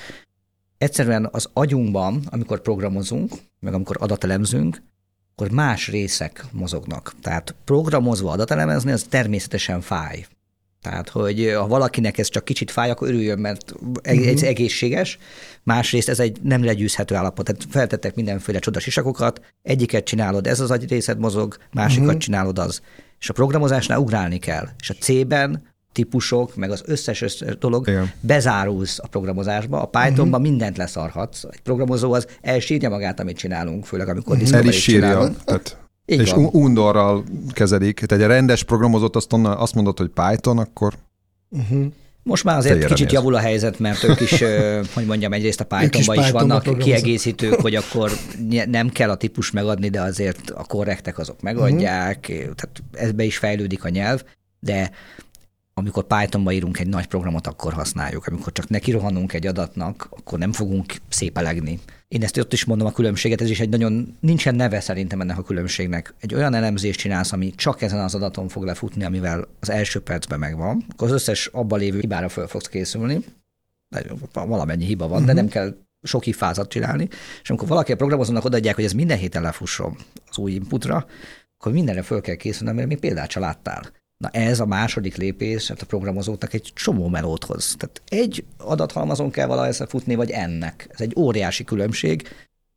Egyszerűen 0.77 1.29
az 1.31 1.49
agyunkban, 1.53 2.21
amikor 2.29 2.61
programozunk, 2.61 3.33
meg 3.59 3.73
amikor 3.73 3.97
adatelemzünk, 3.99 4.81
akkor 5.35 5.49
más 5.49 5.87
részek 5.87 6.45
mozognak. 6.51 7.13
Tehát 7.21 7.55
programozva 7.63 8.31
adatelemezni, 8.31 8.91
az 8.91 9.05
természetesen 9.09 9.81
fáj. 9.81 10.25
Tehát, 10.85 11.09
hogy 11.09 11.53
ha 11.55 11.67
valakinek 11.67 12.17
ez 12.17 12.29
csak 12.29 12.45
kicsit 12.45 12.71
fáj, 12.71 12.89
akkor 12.89 13.07
örüljön, 13.07 13.39
mert 13.39 13.71
uh-huh. 13.71 14.27
ez 14.27 14.41
egészséges. 14.41 15.17
Másrészt 15.63 16.09
ez 16.09 16.19
egy 16.19 16.37
nem 16.41 16.63
legyőzhető 16.63 17.15
állapot. 17.15 17.45
Tehát 17.45 17.65
feltettek 17.69 18.15
mindenféle 18.15 18.59
csodas 18.59 18.87
isakokat, 18.87 19.41
egyiket 19.61 20.03
csinálod, 20.03 20.47
ez 20.47 20.59
az 20.59 20.71
agyrészed 20.71 21.19
mozog, 21.19 21.57
másikat 21.73 22.05
uh-huh. 22.05 22.21
csinálod 22.21 22.59
az. 22.59 22.81
És 23.19 23.29
a 23.29 23.33
programozásnál 23.33 23.99
ugrálni 23.99 24.37
kell. 24.37 24.67
És 24.79 24.89
a 24.89 24.93
C-ben 24.93 25.73
típusok, 25.91 26.55
meg 26.55 26.71
az 26.71 26.83
összes, 26.85 27.21
összes 27.21 27.57
dolog 27.57 27.87
Igen. 27.87 28.11
bezárulsz 28.19 28.99
a 28.99 29.07
programozásba. 29.07 29.81
A 29.81 29.85
Pythonban 29.85 30.27
uh-huh. 30.27 30.41
mindent 30.41 30.77
leszarhatsz. 30.77 31.43
Egy 31.43 31.61
programozó 31.61 32.13
az 32.13 32.27
elsírja 32.41 32.89
magát, 32.89 33.19
amit 33.19 33.37
csinálunk, 33.37 33.85
főleg 33.85 34.07
amikor 34.07 34.37
uh-huh. 34.37 34.57
El 34.57 34.65
is 34.65 34.81
sírja. 34.81 35.31
Tehát 35.45 35.77
így 36.05 36.19
és 36.19 36.31
van. 36.31 36.45
undorral 36.45 37.23
kezelik. 37.53 37.99
Tehát 37.99 38.23
egy 38.23 38.29
rendes 38.29 38.63
programozót 38.63 39.15
azt, 39.15 39.33
azt 39.33 39.75
mondod, 39.75 39.97
hogy 39.97 40.09
Python, 40.09 40.57
akkor... 40.57 40.93
Uh-huh. 41.49 41.85
Most 42.23 42.43
már 42.43 42.57
azért 42.57 42.85
kicsit 42.85 43.11
javul 43.11 43.35
a 43.35 43.39
helyzet, 43.39 43.79
mert 43.79 44.03
ők 44.03 44.19
is, 44.19 44.43
hogy 44.95 45.05
mondjam, 45.05 45.33
egyrészt 45.33 45.59
a 45.59 45.63
Pythonban 45.63 46.17
is, 46.17 46.25
is 46.25 46.31
vannak 46.31 46.77
kiegészítők, 46.77 47.61
hogy 47.61 47.75
akkor 47.85 48.11
nem 48.65 48.89
kell 48.89 49.09
a 49.09 49.15
típus 49.15 49.51
megadni, 49.51 49.89
de 49.89 50.01
azért 50.01 50.49
a 50.49 50.63
korrektek 50.63 51.17
azok 51.17 51.41
megadják, 51.41 52.17
uh-huh. 52.29 52.53
tehát 52.55 52.83
ebbe 52.91 53.23
is 53.23 53.37
fejlődik 53.37 53.83
a 53.83 53.89
nyelv, 53.89 54.23
de 54.59 54.91
amikor 55.77 56.03
Pythonba 56.03 56.51
írunk 56.51 56.79
egy 56.79 56.87
nagy 56.87 57.05
programot, 57.05 57.47
akkor 57.47 57.73
használjuk. 57.73 58.25
Amikor 58.27 58.51
csak 58.51 58.69
neki 58.69 58.91
rohanunk 58.91 59.33
egy 59.33 59.47
adatnak, 59.47 60.07
akkor 60.09 60.39
nem 60.39 60.51
fogunk 60.51 60.93
szépelegni. 61.09 61.79
Én 62.07 62.23
ezt 62.23 62.37
ott 62.37 62.53
is 62.53 62.65
mondom 62.65 62.87
a 62.87 62.91
különbséget, 62.91 63.41
ez 63.41 63.49
is 63.49 63.59
egy 63.59 63.69
nagyon, 63.69 64.17
nincsen 64.19 64.55
neve 64.55 64.79
szerintem 64.79 65.21
ennek 65.21 65.37
a 65.37 65.43
különbségnek. 65.43 66.13
Egy 66.19 66.33
olyan 66.33 66.53
elemzést 66.53 66.99
csinálsz, 66.99 67.31
ami 67.31 67.49
csak 67.55 67.81
ezen 67.81 67.99
az 67.99 68.15
adaton 68.15 68.47
fog 68.47 68.63
lefutni, 68.63 69.03
amivel 69.03 69.47
az 69.59 69.69
első 69.69 70.01
percben 70.01 70.39
megvan, 70.39 70.85
akkor 70.89 71.07
az 71.07 71.13
összes 71.13 71.45
abban 71.45 71.79
lévő 71.79 71.99
hibára 71.99 72.29
föl 72.29 72.47
fogsz 72.47 72.67
készülni. 72.67 73.23
Valamennyi 74.33 74.85
hiba 74.85 75.07
van, 75.07 75.21
uh-huh. 75.21 75.25
de 75.25 75.33
mhm. 75.33 75.41
nem 75.41 75.49
kell 75.49 75.75
sok 76.01 76.23
hifázat 76.23 76.69
csinálni. 76.69 77.07
És 77.41 77.49
amikor 77.49 77.67
valaki 77.67 77.91
a 77.91 77.95
programozónak 77.95 78.45
odaadják, 78.45 78.75
hogy 78.75 78.83
ez 78.83 78.93
minden 78.93 79.17
héten 79.17 79.41
lefusson 79.41 79.97
az 80.29 80.37
új 80.37 80.51
inputra, 80.51 81.05
akkor 81.57 81.71
mindenre 81.71 82.01
föl 82.01 82.21
kell 82.21 82.35
készülni, 82.35 82.73
mert 82.73 82.87
még 82.87 82.99
példát 82.99 83.31
se 83.31 83.39
láttál. 83.39 83.91
Na 84.17 84.29
ez 84.29 84.59
a 84.59 84.65
második 84.65 85.15
lépés, 85.15 85.67
hát 85.67 85.81
a 85.81 85.85
programozóknak 85.85 86.53
egy 86.53 86.71
csomó 86.75 87.07
melót 87.07 87.43
hoz. 87.43 87.75
Tehát 87.77 88.01
egy 88.07 88.45
adathalmazon 88.57 89.31
kell 89.31 89.47
valahogy 89.47 89.75
futni, 89.87 90.15
vagy 90.15 90.29
ennek. 90.29 90.87
Ez 90.91 91.01
egy 91.01 91.13
óriási 91.17 91.63
különbség, 91.63 92.27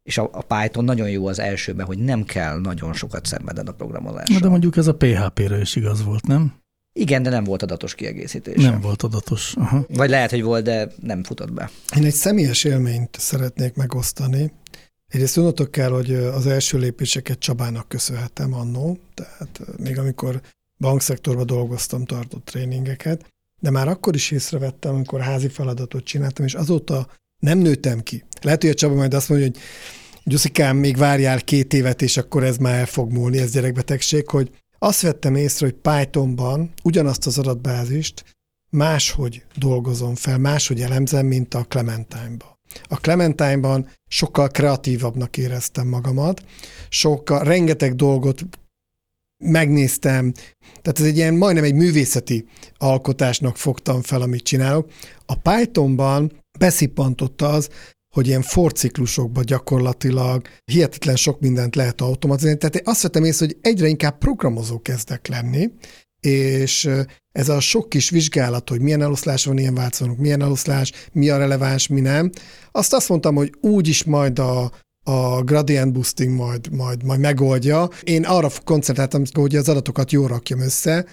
és 0.02 0.18
a, 0.18 0.30
a 0.32 0.42
Python 0.42 0.84
nagyon 0.84 1.10
jó 1.10 1.26
az 1.26 1.38
elsőben, 1.38 1.86
hogy 1.86 1.98
nem 1.98 2.24
kell 2.24 2.60
nagyon 2.60 2.92
sokat 2.92 3.26
szenveded 3.26 3.68
a 3.68 3.72
programozással. 3.72 4.40
De 4.40 4.48
mondjuk 4.48 4.76
ez 4.76 4.86
a 4.86 4.94
PHP-re 4.94 5.60
is 5.60 5.76
igaz 5.76 6.04
volt, 6.04 6.26
nem? 6.26 6.54
Igen, 6.92 7.22
de 7.22 7.30
nem 7.30 7.44
volt 7.44 7.62
adatos 7.62 7.94
kiegészítés. 7.94 8.62
Nem 8.62 8.80
volt 8.80 9.02
adatos. 9.02 9.54
Aha. 9.56 9.84
Vagy 9.88 10.10
lehet, 10.10 10.30
hogy 10.30 10.42
volt, 10.42 10.64
de 10.64 10.88
nem 11.00 11.24
futott 11.24 11.52
be. 11.52 11.70
Én 11.96 12.04
egy 12.04 12.14
személyes 12.14 12.64
élményt 12.64 13.16
szeretnék 13.18 13.74
megosztani. 13.74 14.52
Egyrészt 15.08 15.34
tudnotok 15.34 15.70
kell, 15.70 15.90
hogy 15.90 16.14
az 16.14 16.46
első 16.46 16.78
lépéseket 16.78 17.38
Csabának 17.38 17.88
köszönhetem 17.88 18.54
annó, 18.54 18.98
tehát 19.14 19.60
még 19.78 19.98
amikor 19.98 20.40
bankszektorban 20.78 21.46
dolgoztam, 21.46 22.04
tartott 22.04 22.44
tréningeket, 22.44 23.26
de 23.60 23.70
már 23.70 23.88
akkor 23.88 24.14
is 24.14 24.30
észrevettem, 24.30 24.94
amikor 24.94 25.20
házi 25.20 25.48
feladatot 25.48 26.04
csináltam, 26.04 26.44
és 26.44 26.54
azóta 26.54 27.08
nem 27.42 27.58
nőttem 27.58 28.00
ki. 28.00 28.24
Lehet, 28.40 28.60
hogy 28.62 28.70
a 28.70 28.74
Csaba 28.74 28.94
majd 28.94 29.14
azt 29.14 29.28
mondja, 29.28 29.46
hogy 29.46 29.58
Gyuszikám, 30.24 30.76
még 30.76 30.96
várjál 30.96 31.40
két 31.40 31.72
évet, 31.72 32.02
és 32.02 32.16
akkor 32.16 32.44
ez 32.44 32.56
már 32.56 32.74
el 32.74 32.86
fog 32.86 33.12
múlni, 33.12 33.38
ez 33.38 33.52
gyerekbetegség, 33.52 34.28
hogy 34.28 34.50
azt 34.78 35.00
vettem 35.00 35.34
észre, 35.34 35.66
hogy 35.66 35.74
Pythonban 35.74 36.72
ugyanazt 36.82 37.26
az 37.26 37.38
adatbázist 37.38 38.24
máshogy 38.70 39.44
dolgozom 39.56 40.14
fel, 40.14 40.38
máshogy 40.38 40.80
elemzem, 40.80 41.26
mint 41.26 41.54
a 41.54 41.64
Clementine-ban. 41.64 42.58
A 42.88 42.96
Clementine-ban 42.96 43.88
sokkal 44.08 44.48
kreatívabbnak 44.48 45.36
éreztem 45.36 45.88
magamat, 45.88 46.42
sokkal, 46.88 47.44
rengeteg 47.44 47.94
dolgot 47.94 48.44
megnéztem, 49.44 50.32
tehát 50.82 50.98
ez 50.98 51.04
egy 51.04 51.16
ilyen 51.16 51.34
majdnem 51.34 51.64
egy 51.64 51.74
művészeti 51.74 52.44
alkotásnak 52.76 53.56
fogtam 53.56 54.02
fel, 54.02 54.20
amit 54.20 54.42
csinálok. 54.42 54.90
A 55.26 55.34
Pythonban 55.34 56.32
beszippantott 56.58 57.42
az, 57.42 57.68
hogy 58.14 58.26
ilyen 58.26 58.42
forciklusokban 58.42 59.44
gyakorlatilag 59.44 60.46
hihetetlen 60.64 61.16
sok 61.16 61.40
mindent 61.40 61.76
lehet 61.76 62.00
automatizálni. 62.00 62.58
Tehát 62.58 62.74
én 62.74 62.82
azt 62.84 63.02
vettem 63.02 63.24
észre, 63.24 63.46
hogy 63.46 63.56
egyre 63.60 63.88
inkább 63.88 64.18
programozó 64.18 64.80
kezdek 64.80 65.26
lenni, 65.26 65.70
és 66.20 66.90
ez 67.32 67.48
a 67.48 67.60
sok 67.60 67.88
kis 67.88 68.10
vizsgálat, 68.10 68.68
hogy 68.68 68.80
milyen 68.80 69.02
eloszlás 69.02 69.44
van, 69.44 69.58
ilyen 69.58 69.74
változók, 69.74 70.18
milyen 70.18 70.42
eloszlás, 70.42 70.92
mi 71.12 71.28
a 71.28 71.36
releváns, 71.36 71.86
mi 71.86 72.00
nem, 72.00 72.30
azt 72.72 72.92
azt 72.92 73.08
mondtam, 73.08 73.34
hogy 73.34 73.52
úgyis 73.60 74.04
majd 74.04 74.38
a, 74.38 74.72
a 75.08 75.42
gradient 75.42 75.92
boosting 75.92 76.34
majd, 76.34 76.72
majd, 76.72 77.02
majd 77.04 77.20
megoldja. 77.20 77.88
Én 78.02 78.24
arra 78.24 78.48
koncentráltam, 78.64 79.22
hogy 79.32 79.56
az 79.56 79.68
adatokat 79.68 80.12
jól 80.12 80.28
rakjam 80.28 80.60
össze, 80.60 81.06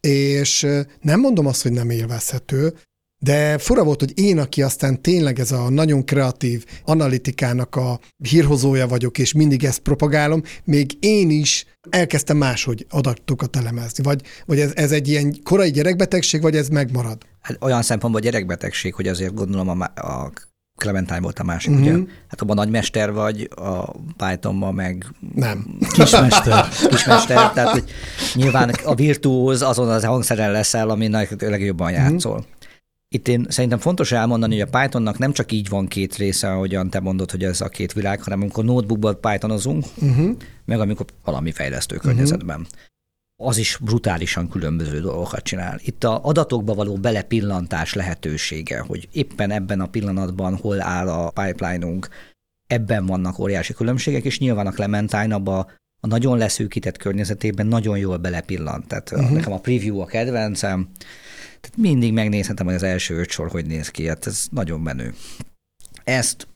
és 0.00 0.66
nem 1.00 1.20
mondom 1.20 1.46
azt, 1.46 1.62
hogy 1.62 1.72
nem 1.72 1.90
élvezhető, 1.90 2.74
de 3.20 3.58
fura 3.58 3.84
volt, 3.84 4.00
hogy 4.00 4.18
én, 4.18 4.38
aki 4.38 4.62
aztán 4.62 5.02
tényleg 5.02 5.38
ez 5.38 5.52
a 5.52 5.68
nagyon 5.70 6.04
kreatív 6.04 6.64
analitikának 6.84 7.76
a 7.76 8.00
hírhozója 8.28 8.86
vagyok, 8.86 9.18
és 9.18 9.32
mindig 9.32 9.64
ezt 9.64 9.78
propagálom, 9.78 10.42
még 10.64 10.92
én 11.00 11.30
is 11.30 11.66
elkezdtem 11.90 12.36
máshogy 12.36 12.86
adatokat 12.90 13.56
elemezni. 13.56 14.02
Vagy, 14.02 14.22
vagy 14.46 14.60
ez, 14.60 14.72
ez 14.74 14.92
egy 14.92 15.08
ilyen 15.08 15.36
korai 15.42 15.70
gyerekbetegség, 15.70 16.42
vagy 16.42 16.56
ez 16.56 16.68
megmarad? 16.68 17.26
Hát 17.40 17.56
olyan 17.60 17.82
szempontból 17.82 18.20
gyerekbetegség, 18.20 18.94
hogy 18.94 19.08
azért 19.08 19.34
gondolom 19.34 19.80
a, 19.80 19.84
a 19.84 20.32
Clementine 20.78 21.20
volt 21.20 21.38
a 21.38 21.44
másik, 21.44 21.70
uh-huh. 21.70 21.86
ugye? 21.86 22.04
Hát 22.28 22.40
abban 22.40 22.56
nagymester 22.56 23.12
vagy, 23.12 23.48
a 23.56 23.92
Pythonban 24.16 24.74
meg... 24.74 25.06
Nem. 25.34 25.78
Kismester. 25.92 26.68
Kismester, 26.88 27.52
tehát 27.52 27.70
hogy 27.70 27.84
nyilván 28.34 28.70
a 28.84 28.94
virtuóz 28.94 29.62
azon 29.62 29.88
az 29.88 30.04
hangszeren 30.04 30.50
leszel, 30.50 30.90
ami 30.90 31.10
legjobban 31.38 31.92
uh-huh. 31.92 32.10
játszol. 32.10 32.44
Itt 33.14 33.28
én 33.28 33.46
szerintem 33.48 33.78
fontos 33.78 34.12
elmondani, 34.12 34.58
hogy 34.58 34.68
a 34.72 34.78
Pythonnak 34.78 35.18
nem 35.18 35.32
csak 35.32 35.52
így 35.52 35.68
van 35.68 35.86
két 35.86 36.16
része, 36.16 36.52
ahogyan 36.52 36.90
te 36.90 37.00
mondod, 37.00 37.30
hogy 37.30 37.44
ez 37.44 37.60
a 37.60 37.68
két 37.68 37.92
világ, 37.92 38.22
hanem 38.22 38.40
amikor 38.40 38.64
notebookban 38.64 39.20
Pythonozunk, 39.20 39.84
uh-huh. 39.94 40.36
meg 40.64 40.80
amikor 40.80 41.06
valami 41.24 41.52
fejlesztő 41.52 41.96
környezetben. 41.96 42.60
Uh-huh 42.60 42.86
az 43.42 43.56
is 43.56 43.78
brutálisan 43.80 44.48
különböző 44.48 45.00
dolgokat 45.00 45.42
csinál. 45.42 45.78
Itt 45.82 46.04
a 46.04 46.24
adatokba 46.24 46.74
való 46.74 46.96
belepillantás 46.96 47.94
lehetősége, 47.94 48.78
hogy 48.78 49.08
éppen 49.12 49.50
ebben 49.50 49.80
a 49.80 49.86
pillanatban 49.86 50.56
hol 50.56 50.82
áll 50.82 51.08
a 51.08 51.30
pipeline-unk, 51.30 52.08
ebben 52.66 53.06
vannak 53.06 53.38
óriási 53.38 53.72
különbségek, 53.72 54.24
és 54.24 54.38
nyilván 54.38 54.66
a 54.66 54.70
Clementine 54.70 55.34
abba 55.34 55.70
a 56.00 56.06
nagyon 56.06 56.38
leszűkített 56.38 56.96
környezetében 56.96 57.66
nagyon 57.66 57.98
jól 57.98 58.16
belepillant. 58.16 58.86
Tehát 58.86 59.10
uh-huh. 59.12 59.30
nekem 59.30 59.52
a 59.52 59.60
preview 59.60 60.00
a 60.00 60.06
kedvencem, 60.06 60.88
tehát 61.60 61.76
mindig 61.76 62.12
megnézhetem, 62.12 62.66
hogy 62.66 62.74
az 62.74 62.82
első 62.82 63.18
öt 63.18 63.30
sor 63.30 63.50
hogy 63.50 63.66
néz 63.66 63.88
ki, 63.88 64.08
hát 64.08 64.26
ez 64.26 64.46
nagyon 64.50 64.80
menő. 64.80 65.14
Ezt 66.04 66.48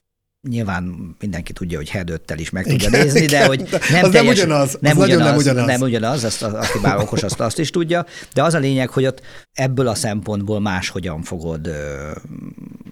nyilván 0.48 1.14
mindenki 1.18 1.52
tudja, 1.52 1.76
hogy 1.76 1.90
head 1.90 2.22
is 2.36 2.50
meg 2.50 2.64
tudja 2.64 2.88
Igen, 2.88 3.00
nézni, 3.00 3.26
de 3.26 3.36
igen, 3.36 3.46
hogy 3.46 3.62
de 3.62 3.78
nem, 3.90 4.04
az 4.04 4.10
nem 4.10 4.10
teljes, 4.10 4.36
ugyanaz, 4.36 4.74
az 4.74 4.78
nem, 4.80 4.96
nagyon 4.96 5.16
ugyanaz, 5.16 5.44
nem 5.44 5.52
ugyanaz. 5.52 5.66
nem 5.66 5.80
ugyanaz, 5.80 6.24
azt, 6.24 6.42
aki 6.42 6.78
bár 6.82 6.98
okos, 6.98 7.22
azt, 7.22 7.40
azt 7.40 7.58
is 7.58 7.70
tudja, 7.70 8.06
de 8.34 8.42
az 8.42 8.54
a 8.54 8.58
lényeg, 8.58 8.88
hogy 8.88 9.06
ott 9.06 9.22
ebből 9.52 9.86
a 9.86 9.94
szempontból 9.94 10.60
máshogyan 10.60 11.22
fogod 11.22 11.66
ö, 11.66 12.10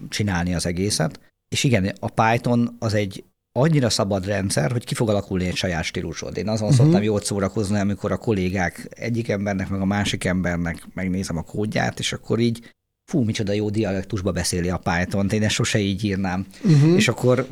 csinálni 0.09 0.53
az 0.53 0.65
egészet. 0.65 1.19
És 1.47 1.63
igen, 1.63 1.95
a 1.99 2.09
Python 2.09 2.75
az 2.79 2.93
egy 2.93 3.23
annyira 3.51 3.89
szabad 3.89 4.25
rendszer, 4.25 4.71
hogy 4.71 4.85
ki 4.85 4.93
fog 4.93 5.09
alakulni 5.09 5.45
egy 5.45 5.55
saját 5.55 5.83
stílusod. 5.83 6.37
Én 6.37 6.49
azon 6.49 6.67
uh-huh. 6.67 6.83
szoktam 6.83 7.03
jót 7.03 7.25
szórakozni, 7.25 7.79
amikor 7.79 8.11
a 8.11 8.17
kollégák 8.17 8.87
egyik 8.89 9.29
embernek, 9.29 9.69
meg 9.69 9.81
a 9.81 9.85
másik 9.85 10.25
embernek 10.25 10.87
megnézem 10.93 11.37
a 11.37 11.41
kódját, 11.41 11.99
és 11.99 12.13
akkor 12.13 12.39
így 12.39 12.73
fú, 13.11 13.23
micsoda 13.23 13.53
jó 13.53 13.69
dialektusba 13.69 14.31
beszéli 14.31 14.69
a 14.69 14.81
python 14.83 15.29
én 15.29 15.43
ezt 15.43 15.53
sose 15.53 15.79
így 15.79 16.03
írnám. 16.03 16.45
Uh-huh. 16.63 16.95
És 16.95 17.07
akkor 17.07 17.47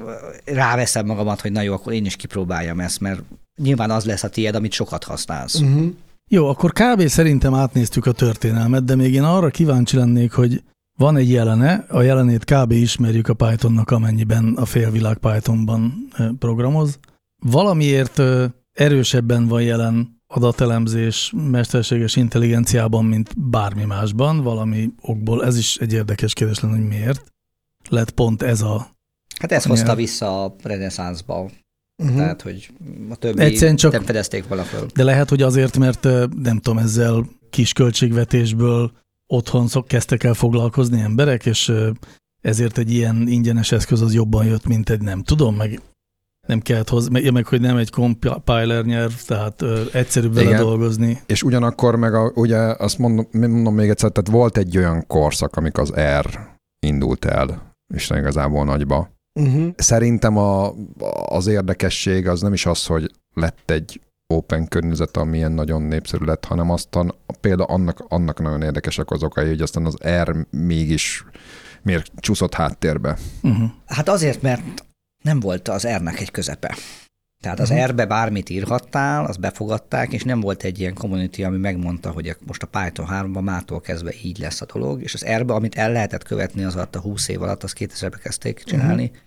ráveszem 0.46 1.06
magamat, 1.06 1.42
hogy 1.42 1.52
na 1.52 1.62
jó, 1.62 1.74
akkor 1.74 1.94
én 1.94 2.06
is 2.06 2.16
kipróbáljam 2.16 2.80
ezt, 2.80 3.00
mert 3.00 3.22
nyilván 3.62 3.92
az 3.92 4.06
lesz 4.06 4.24
a 4.24 4.30
tiéd, 4.30 4.56
amit 4.56 4.72
sokat 4.72 5.04
használsz. 5.04 5.60
Uh-huh. 5.60 5.94
Jó, 6.32 6.48
akkor 6.48 6.72
kb. 6.72 7.08
szerintem 7.08 7.54
átnéztük 7.54 8.06
a 8.06 8.12
történelmet, 8.12 8.84
de 8.84 8.96
még 8.96 9.14
én 9.14 9.24
arra 9.24 9.50
kíváncsi 9.50 9.96
lennék, 9.96 10.32
hogy 10.32 10.64
van 10.98 11.18
egy 11.18 11.30
jelene, 11.30 11.86
a 11.90 12.02
jelenét 12.02 12.44
kb. 12.44 12.72
ismerjük 12.72 13.28
a 13.28 13.34
Pythonnak, 13.34 13.92
amennyiben 13.92 14.54
a 14.56 14.66
félvilág 14.66 15.18
Pythonban 15.18 16.08
programoz. 16.40 17.00
Valamiért 17.46 18.22
erősebben 18.74 19.48
van 19.48 19.62
jelen 19.62 20.19
adatelemzés 20.32 21.34
mesterséges 21.36 22.16
intelligenciában, 22.16 23.06
mint 23.06 23.50
bármi 23.50 23.84
másban, 23.84 24.44
valami 24.44 24.90
okból. 25.02 25.46
Ez 25.46 25.58
is 25.58 25.78
egy 25.78 25.94
érdekes 25.94 26.34
kérdés 26.34 26.60
lenne, 26.60 26.76
hogy 26.76 26.88
miért 26.88 27.34
lett 27.90 28.12
pont 28.12 28.42
ez 28.42 28.62
a... 28.62 28.98
Hát 29.40 29.52
ez 29.52 29.66
hozta 29.66 29.96
vissza 29.96 30.44
a 30.44 30.56
reneszánszba. 30.64 31.50
Uh-huh. 31.98 32.18
Tehát, 32.18 32.42
hogy 32.42 32.72
a 33.10 33.16
többi 33.16 33.42
Egyszerűen 33.42 33.76
csak, 33.76 33.92
nem 33.92 34.04
fedezték 34.04 34.48
valahol. 34.48 34.86
De 34.94 35.04
lehet, 35.04 35.30
hogy 35.30 35.42
azért, 35.42 35.78
mert 35.78 36.04
nem 36.44 36.58
tudom, 36.60 36.78
ezzel 36.78 37.26
kis 37.50 37.74
költségvetésből 37.74 38.92
otthon 39.28 39.68
szok, 39.68 39.88
kezdtek 39.88 40.24
el 40.24 40.34
foglalkozni 40.34 41.00
emberek, 41.02 41.46
és 41.46 41.72
ezért 42.42 42.78
egy 42.78 42.92
ilyen 42.92 43.28
ingyenes 43.28 43.72
eszköz 43.72 44.02
az 44.02 44.14
jobban 44.14 44.46
jött, 44.46 44.66
mint 44.66 44.90
egy 44.90 45.02
nem 45.02 45.24
tudom, 45.24 45.56
meg 45.56 45.82
nem 46.50 46.60
kellett 46.60 46.90
hozzá, 46.90 47.10
meg, 47.12 47.32
meg 47.32 47.46
hogy 47.46 47.62
nem 47.62 47.78
egy 47.78 47.90
compiler 47.90 48.86
nyelv, 48.86 49.24
tehát 49.26 49.62
ö, 49.62 49.82
egyszerűbb 49.94 50.34
vele 50.34 50.48
Igen. 50.48 50.62
dolgozni. 50.62 51.20
És 51.26 51.44
ugyanakkor 51.44 51.96
meg 51.96 52.14
a, 52.14 52.32
ugye 52.36 52.58
azt 52.58 52.98
mondom, 52.98 53.28
mondom 53.32 53.76
még 53.76 53.90
egyszer, 53.90 54.12
tehát 54.12 54.30
volt 54.30 54.58
egy 54.58 54.78
olyan 54.78 55.08
korszak, 55.08 55.56
amik 55.56 55.78
az 55.78 55.94
R 56.20 56.40
indult 56.86 57.26
el, 57.26 57.76
és 57.94 58.10
igazából 58.10 58.66
nagyba. 58.66 59.10
Uh-huh. 59.40 59.74
Szerintem 59.76 60.38
a, 60.38 60.74
az 61.26 61.48
érdekesség 61.48 62.28
az 62.28 62.42
nem 62.42 62.54
is 62.54 62.66
az, 62.66 62.86
hogy 62.86 63.12
lett 63.34 63.72
egy 63.72 64.02
open 64.34 64.68
környezet, 64.68 65.18
amilyen 65.18 65.52
nagyon 65.52 65.82
népszerű 65.82 66.26
lett, 66.26 66.46
hanem 66.46 66.70
aztán 66.70 67.14
például 67.42 67.70
annak, 67.70 68.06
annak 68.08 68.42
nagyon 68.42 68.62
érdekesek 68.62 69.12
az 69.12 69.24
okai, 69.24 69.48
hogy 69.48 69.62
aztán 69.62 69.86
az 69.86 69.96
R 70.24 70.36
mégis 70.50 71.26
miért 71.82 72.12
csúszott 72.16 72.54
háttérbe. 72.54 73.18
Uh-huh. 73.42 73.70
Hát 73.86 74.10
azért, 74.10 74.42
mert 74.42 74.88
nem 75.24 75.40
volt 75.40 75.68
az 75.68 75.88
R-nek 75.88 76.20
egy 76.20 76.32
közepe. 76.32 76.78
Tehát 77.42 77.60
az 77.60 77.70
uh-huh. 77.70 77.88
R-be 77.88 78.06
bármit 78.06 78.50
írhattál, 78.50 79.26
azt 79.26 79.40
befogadták, 79.40 80.14
és 80.14 80.24
nem 80.24 80.40
volt 80.40 80.64
egy 80.64 80.80
ilyen 80.80 80.94
community, 80.94 81.44
ami 81.44 81.58
megmondta, 81.58 82.12
hogy 82.12 82.36
most 82.48 82.64
a 82.64 82.68
Python 82.68 83.08
3-ban 83.12 83.42
mától 83.42 83.82
kezdve 83.82 84.14
így 84.24 84.38
lesz 84.38 84.62
a 84.62 84.66
dolog, 84.74 85.02
és 85.02 85.14
az 85.14 85.26
R-be, 85.38 85.54
amit 85.54 85.76
el 85.76 85.92
lehetett 85.92 86.24
követni 86.24 86.64
az 86.64 86.76
alatt 86.76 86.96
a 86.96 87.00
20 87.00 87.28
év 87.28 87.42
alatt, 87.42 87.64
azt 87.64 87.78
2000-be 87.80 88.18
kezdték 88.18 88.64
csinálni, 88.64 89.04
uh-huh. 89.04 89.18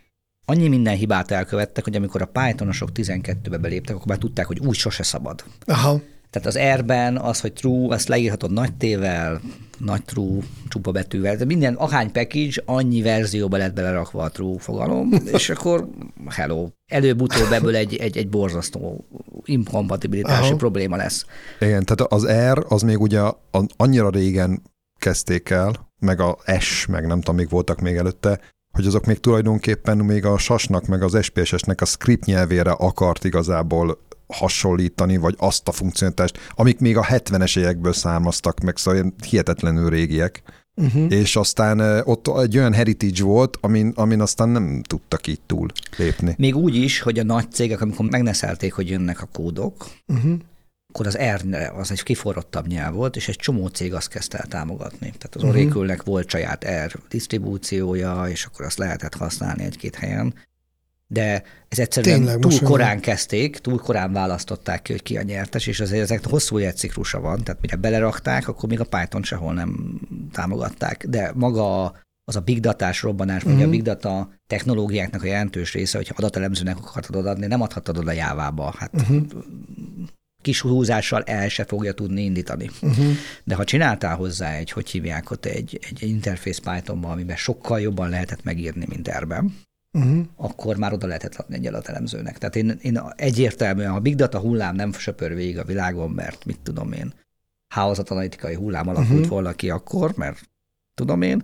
annyi 0.44 0.68
minden 0.68 0.96
hibát 0.96 1.30
elkövettek, 1.30 1.84
hogy 1.84 1.96
amikor 1.96 2.22
a 2.22 2.26
Pythonosok 2.32 2.88
12-be 2.94 3.56
beléptek, 3.58 3.94
akkor 3.94 4.06
már 4.06 4.18
tudták, 4.18 4.46
hogy 4.46 4.58
úgy 4.58 4.76
sose 4.76 5.02
szabad. 5.02 5.44
Aha. 5.64 6.00
Tehát 6.32 6.48
az 6.48 6.80
R-ben 6.80 7.18
az, 7.18 7.40
hogy 7.40 7.52
true, 7.52 7.94
azt 7.94 8.08
leírhatod 8.08 8.52
nagy 8.52 8.74
tével, 8.74 9.40
nagy 9.78 10.04
true, 10.04 10.42
csupa 10.68 10.90
betűvel, 10.90 11.36
de 11.36 11.44
minden, 11.44 11.74
ahány 11.74 12.12
package, 12.12 12.62
annyi 12.64 13.02
verzióba 13.02 13.56
lett 13.56 13.74
belerakva 13.74 14.22
a 14.22 14.30
true 14.30 14.58
fogalom, 14.58 15.12
és 15.36 15.50
akkor 15.50 15.88
hello. 16.28 16.68
Előbb-utóbb 16.86 17.52
ebből 17.52 17.76
egy, 17.76 17.96
egy, 17.96 18.16
egy 18.16 18.28
borzasztó 18.28 19.04
inkompatibilitási 19.44 20.48
Aha. 20.48 20.56
probléma 20.56 20.96
lesz. 20.96 21.26
Igen, 21.60 21.84
tehát 21.84 22.12
az 22.12 22.26
R 22.52 22.64
az 22.68 22.82
még 22.82 23.00
ugye 23.00 23.20
annyira 23.76 24.10
régen 24.10 24.62
kezdték 24.98 25.50
el, 25.50 25.92
meg 25.98 26.20
a 26.20 26.38
S, 26.58 26.86
meg 26.86 27.06
nem 27.06 27.18
tudom, 27.18 27.36
még 27.36 27.48
voltak 27.48 27.80
még 27.80 27.96
előtte, 27.96 28.40
hogy 28.72 28.86
azok 28.86 29.04
még 29.06 29.20
tulajdonképpen 29.20 29.96
még 29.96 30.24
a 30.24 30.38
sasnak, 30.38 30.86
meg 30.86 31.02
az 31.02 31.22
SPSS-nek 31.22 31.80
a 31.80 31.84
script 31.84 32.24
nyelvére 32.24 32.70
akart 32.70 33.24
igazából 33.24 33.98
hasonlítani, 34.32 35.16
vagy 35.16 35.34
azt 35.38 35.68
a 35.68 35.72
funkcionálitást, 35.72 36.38
amik 36.50 36.78
még 36.78 36.96
a 36.96 37.04
70-es 37.04 37.58
évekből 37.58 37.92
származtak, 37.92 38.60
meg 38.60 38.76
szóval 38.76 39.14
hihetetlenül 39.28 39.90
régiek. 39.90 40.42
Uh-huh. 40.74 41.12
És 41.12 41.36
aztán 41.36 42.02
ott 42.04 42.38
egy 42.38 42.58
olyan 42.58 42.72
heritage 42.72 43.22
volt, 43.22 43.58
amin, 43.60 43.92
amin 43.94 44.20
aztán 44.20 44.48
nem 44.48 44.82
tudtak 44.82 45.26
így 45.26 45.40
túl 45.46 45.68
lépni. 45.96 46.34
Még 46.38 46.56
úgy 46.56 46.74
is, 46.74 47.00
hogy 47.00 47.18
a 47.18 47.24
nagy 47.24 47.52
cégek, 47.52 47.80
amikor 47.80 48.06
megneszelték, 48.10 48.72
hogy 48.72 48.88
jönnek 48.88 49.22
a 49.22 49.28
kódok, 49.32 49.86
uh-huh. 50.06 50.32
akkor 50.92 51.06
az 51.06 51.18
R 51.18 51.70
az 51.74 51.90
egy 51.90 52.02
kiforrottabb 52.02 52.66
nyelv 52.66 52.94
volt, 52.94 53.16
és 53.16 53.28
egy 53.28 53.36
csomó 53.36 53.66
cég 53.66 53.94
azt 53.94 54.08
kezdte 54.08 54.38
el 54.38 54.46
támogatni. 54.46 54.98
Tehát 54.98 55.34
az 55.34 55.42
uh-huh. 55.42 55.60
Oracle-nek 55.60 56.02
volt 56.02 56.30
saját 56.30 56.64
R 56.86 56.98
disztribúciója, 57.08 58.24
és 58.28 58.44
akkor 58.44 58.64
azt 58.64 58.78
lehetett 58.78 59.14
használni 59.14 59.64
egy-két 59.64 59.94
helyen 59.94 60.34
de 61.12 61.42
ez 61.68 61.78
egyszerűen 61.78 62.16
Tényleg, 62.16 62.38
túl 62.38 62.58
korán 62.60 62.88
van. 62.88 63.00
kezdték, 63.00 63.58
túl 63.58 63.78
korán 63.78 64.12
választották 64.12 64.82
ki, 64.82 64.92
hogy 64.92 65.02
ki 65.02 65.16
a 65.16 65.22
nyertes, 65.22 65.66
és 65.66 65.80
azért 65.80 66.02
ezek 66.02 66.26
hosszú 66.26 66.58
életciklusa 66.58 67.20
van, 67.20 67.44
tehát 67.44 67.60
mire 67.60 67.76
belerakták, 67.76 68.48
akkor 68.48 68.68
még 68.68 68.80
a 68.80 68.84
Python 68.84 69.22
sehol 69.22 69.54
nem 69.54 70.00
támogatták, 70.32 71.06
de 71.08 71.32
maga 71.34 71.94
az 72.24 72.36
a 72.36 72.40
big 72.40 72.60
datás 72.60 73.02
robbanás, 73.02 73.42
vagy 73.42 73.52
uh-huh. 73.52 73.66
a 73.66 73.68
mhm. 73.68 73.76
big 73.76 73.84
data 73.84 74.32
technológiáknak 74.46 75.22
a 75.22 75.26
jelentős 75.26 75.72
része, 75.72 75.96
hogyha 75.96 76.14
adatelemzőnek 76.16 76.76
akartad 76.76 77.26
adni, 77.26 77.46
nem 77.46 77.60
adhatod 77.60 77.98
oda 77.98 78.12
jávába. 78.12 78.74
Hát 78.78 78.90
uh-huh. 78.94 79.22
kis 80.42 80.60
húzással 80.60 81.22
el 81.22 81.48
se 81.48 81.64
fogja 81.64 81.92
tudni 81.92 82.22
indítani. 82.22 82.70
Uh-huh. 82.82 83.12
De 83.44 83.54
ha 83.54 83.64
csináltál 83.64 84.16
hozzá 84.16 84.52
egy, 84.52 84.70
hogy 84.70 84.90
hívják 84.90 85.30
ott 85.30 85.44
egy, 85.44 85.78
egy 85.90 86.02
interface 86.02 86.60
Pythonban, 86.60 87.10
amiben 87.10 87.36
sokkal 87.36 87.80
jobban 87.80 88.08
lehetett 88.08 88.44
megírni, 88.44 88.84
mint 88.88 89.08
erben, 89.08 89.54
uh-huh. 89.92 90.24
akkor 90.36 90.76
már 90.76 90.92
oda 90.92 91.06
lehetett 91.06 91.34
adni 91.34 91.54
egy 91.54 91.66
adatelemzőnek. 91.66 92.38
Tehát 92.38 92.56
én, 92.56 92.78
én 92.82 93.00
egyértelműen, 93.16 93.90
ha 93.90 94.00
Big 94.00 94.14
Data 94.14 94.38
hullám 94.38 94.74
nem 94.74 94.92
söpör 94.92 95.34
végig 95.34 95.58
a 95.58 95.64
világon, 95.64 96.10
mert 96.10 96.44
mit 96.44 96.60
tudom 96.60 96.92
én, 96.92 97.12
hálózatanalitikai 97.68 98.54
hullám 98.54 98.88
alakult 98.88 99.10
uh-huh. 99.10 99.28
volna 99.28 99.52
ki 99.52 99.70
akkor, 99.70 100.12
mert 100.16 100.50
tudom 100.94 101.22
én, 101.22 101.42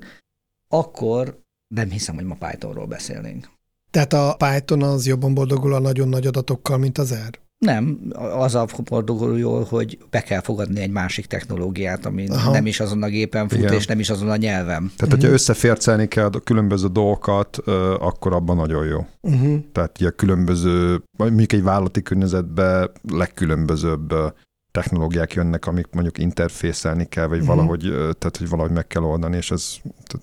akkor 0.68 1.42
nem 1.74 1.90
hiszem, 1.90 2.14
hogy 2.14 2.24
ma 2.24 2.34
Pythonról 2.34 2.86
beszélnénk. 2.86 3.50
Tehát 3.90 4.12
a 4.12 4.36
Python 4.36 4.82
az 4.82 5.06
jobban 5.06 5.34
boldogul 5.34 5.74
a 5.74 5.78
nagyon 5.78 6.08
nagy 6.08 6.26
adatokkal, 6.26 6.78
mint 6.78 6.98
az 6.98 7.14
R? 7.14 7.40
Nem, 7.58 7.98
az 8.36 8.54
a 8.54 8.66
fordul 8.84 9.38
jól, 9.38 9.66
hogy 9.68 9.98
be 10.10 10.20
kell 10.20 10.40
fogadni 10.40 10.80
egy 10.80 10.90
másik 10.90 11.26
technológiát, 11.26 12.06
ami 12.06 12.28
Aha. 12.28 12.50
nem 12.50 12.66
is 12.66 12.80
azon 12.80 13.02
a 13.02 13.08
gépen 13.08 13.48
fut, 13.48 13.58
Igen. 13.58 13.72
és 13.72 13.86
nem 13.86 13.98
is 13.98 14.10
azon 14.10 14.30
a 14.30 14.36
nyelvem. 14.36 14.66
Tehát, 14.66 14.92
uh-huh. 14.94 15.10
hogyha 15.10 15.28
összefércelni 15.28 16.08
kell 16.08 16.30
a 16.32 16.40
különböző 16.40 16.86
dolgokat, 16.86 17.56
akkor 17.98 18.32
abban 18.32 18.56
nagyon 18.56 18.86
jó. 18.86 19.06
Uh-huh. 19.20 19.58
Tehát 19.72 20.00
ugye 20.00 20.10
különböző, 20.10 21.02
mondjuk 21.16 21.52
egy 21.52 21.62
vállalati 21.62 22.02
környezetben 22.02 22.90
legkülönbözőbb 23.12 24.14
technológiák 24.80 25.32
jönnek, 25.32 25.66
amik 25.66 25.86
mondjuk 25.90 26.18
interfészelni 26.18 27.04
kell, 27.08 27.26
vagy 27.26 27.40
uh-huh. 27.40 27.54
valahogy, 27.54 27.80
tehát 28.18 28.36
hogy 28.38 28.48
valahogy 28.48 28.72
meg 28.72 28.86
kell 28.86 29.02
oldani, 29.02 29.36
és 29.36 29.50
ez 29.50 29.74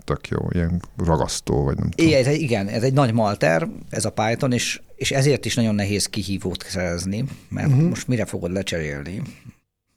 tök 0.03 0.27
jó, 0.27 0.47
ilyen 0.49 0.81
ragasztó, 0.97 1.63
vagy 1.63 1.77
nem 1.77 1.89
tudom. 1.89 2.11
Igen, 2.11 2.33
igen, 2.33 2.67
ez 2.67 2.83
egy 2.83 2.93
nagy 2.93 3.13
malter, 3.13 3.67
ez 3.89 4.05
a 4.05 4.09
Python, 4.09 4.51
és, 4.51 4.81
és 4.95 5.11
ezért 5.11 5.45
is 5.45 5.55
nagyon 5.55 5.75
nehéz 5.75 6.05
kihívót 6.05 6.65
szerezni, 6.67 7.23
mert 7.49 7.67
uh-huh. 7.67 7.89
most 7.89 8.07
mire 8.07 8.25
fogod 8.25 8.51
lecserélni? 8.51 9.21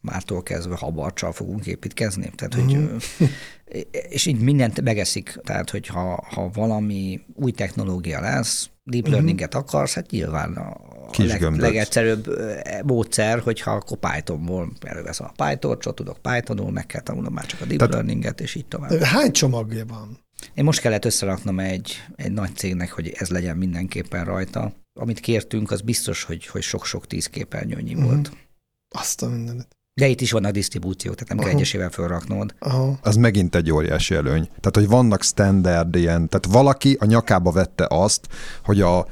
Mártól 0.01 0.43
kezdve 0.43 0.77
habarcsal 0.77 1.33
fogunk 1.33 1.67
építkezni. 1.67 2.31
Tehát, 2.35 2.55
uh-huh. 2.55 2.91
hogy, 2.91 3.87
és 4.09 4.27
így 4.27 4.41
mindent 4.41 4.81
megeszik. 4.81 5.39
Tehát, 5.45 5.71
hogy 5.71 5.87
ha, 5.87 6.27
ha 6.31 6.51
valami 6.53 7.21
új 7.35 7.51
technológia 7.51 8.21
lesz, 8.21 8.71
deep 8.85 9.03
uh-huh. 9.03 9.15
learning-et 9.15 9.55
akarsz, 9.55 9.95
hát 9.95 10.11
nyilván 10.11 10.77
leg, 11.17 11.43
legegyszerűbb 11.43 12.27
módszer, 12.85 13.41
hogyha 13.41 13.71
akkor 13.71 13.99
Pythonból 13.99 14.73
elővesz 14.81 15.21
a 15.21 15.33
python 15.37 15.79
csak 15.79 15.95
tudok 15.95 16.19
Pythonul, 16.23 16.71
meg 16.71 16.87
kell 16.87 17.01
tanulnom 17.01 17.33
már 17.33 17.47
csak 17.47 17.61
a 17.61 17.65
deep 17.65 17.79
Tehát, 17.79 17.93
learning-et, 17.93 18.41
és 18.41 18.55
így 18.55 18.67
tovább. 18.67 19.03
Hány 19.03 19.33
csomagja 19.33 19.85
van? 19.87 20.27
Én 20.55 20.65
most 20.65 20.81
kellett 20.81 21.05
összeraknom 21.05 21.59
egy, 21.59 22.05
egy 22.17 22.33
nagy 22.33 22.57
cégnek, 22.57 22.93
hogy 22.93 23.13
ez 23.15 23.29
legyen 23.29 23.57
mindenképpen 23.57 24.25
rajta. 24.25 24.73
Amit 25.01 25.21
kértünk, 25.21 25.71
az 25.71 25.81
biztos, 25.81 26.23
hogy, 26.23 26.47
hogy 26.47 26.63
sok-sok 26.63 27.07
tíz 27.07 27.27
képernyőnyi 27.27 27.95
uh-huh. 27.95 28.11
volt. 28.11 28.31
Azt 28.89 29.23
a 29.23 29.29
mindenet. 29.29 29.77
De 29.95 30.07
itt 30.07 30.21
is 30.21 30.33
vannak 30.33 30.53
disztribúciók, 30.53 31.15
tehát 31.15 31.29
nem 31.29 31.39
kell 31.39 31.47
Aha. 31.47 31.57
egyesével 31.57 31.91
felraknod. 31.91 32.55
Aha. 32.59 32.99
Az 33.03 33.17
megint 33.17 33.55
egy 33.55 33.71
óriási 33.73 34.15
előny. 34.15 34.45
Tehát, 34.45 34.75
hogy 34.75 34.89
vannak 34.89 35.23
standard 35.23 35.95
ilyen, 35.95 36.29
tehát 36.29 36.47
valaki 36.47 36.97
a 37.01 37.05
nyakába 37.05 37.51
vette 37.51 37.87
azt, 37.89 38.29
hogy 38.65 38.81
a 38.81 39.07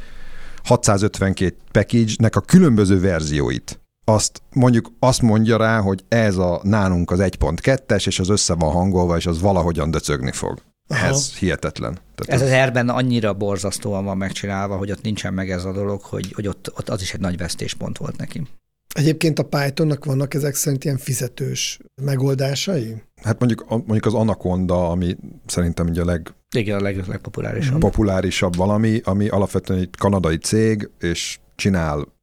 652 0.67 1.57
package-nek 1.73 2.37
a 2.37 2.41
különböző 2.41 3.01
verzióit, 3.01 3.81
azt 4.05 4.43
mondjuk 4.53 4.93
azt 4.99 5.23
mondja 5.23 5.57
rá, 5.57 5.81
hogy 5.81 6.05
ez 6.09 6.37
a 6.37 6.61
nálunk 6.63 7.11
az 7.11 7.19
1.2-es, 7.19 8.07
és 8.07 8.19
az 8.19 8.29
össze 8.29 8.55
van 8.55 8.73
hangolva, 8.73 9.17
és 9.17 9.27
az 9.27 9.41
valahogyan 9.41 9.91
döcögni 9.91 10.33
fog. 10.33 10.63
Aha. 10.89 11.07
Ez 11.07 11.37
hihetetlen. 11.37 11.93
Ez 11.93 12.27
Tehát 12.27 12.43
az 12.43 12.49
erben 12.49 12.89
annyira 12.89 13.35
borzasztóan 13.35 14.05
van 14.05 14.17
megcsinálva, 14.17 14.77
hogy 14.77 14.91
ott 14.91 15.03
nincsen 15.03 15.35
meg 15.35 15.51
ez 15.51 15.65
a 15.65 15.73
dolog, 15.73 16.01
hogy, 16.01 16.33
hogy 16.33 16.47
ott, 16.47 16.73
ott 16.77 16.89
az 16.89 17.03
is 17.03 17.15
egy 17.15 17.21
nagy 17.21 17.37
vesztéspont 17.37 17.99
volt 17.99 18.17
neki. 18.17 18.43
Egyébként 18.95 19.39
a 19.39 19.43
Pythonnak 19.43 20.05
vannak 20.05 20.35
ezek 20.35 20.55
szerint 20.55 20.85
ilyen 20.85 20.99
fizetős 20.99 21.81
megoldásai? 22.03 23.03
Hát 23.23 23.39
mondjuk, 23.39 23.69
mondjuk 23.69 24.07
az 24.07 24.15
Anaconda, 24.15 24.91
ami 24.91 25.17
szerintem 25.47 25.87
ugye 25.87 26.01
a 26.01 26.05
leg, 26.05 26.35
Igen, 26.57 26.79
a 26.79 26.83
leg, 26.83 27.07
legpopulárisabb. 27.07 27.79
populárisabb 27.79 28.57
valami, 28.57 29.01
ami 29.05 29.29
alapvetően 29.29 29.81
egy 29.81 29.91
kanadai 29.99 30.37
cég, 30.37 30.91
és 31.01 31.39
csinál 31.55 32.15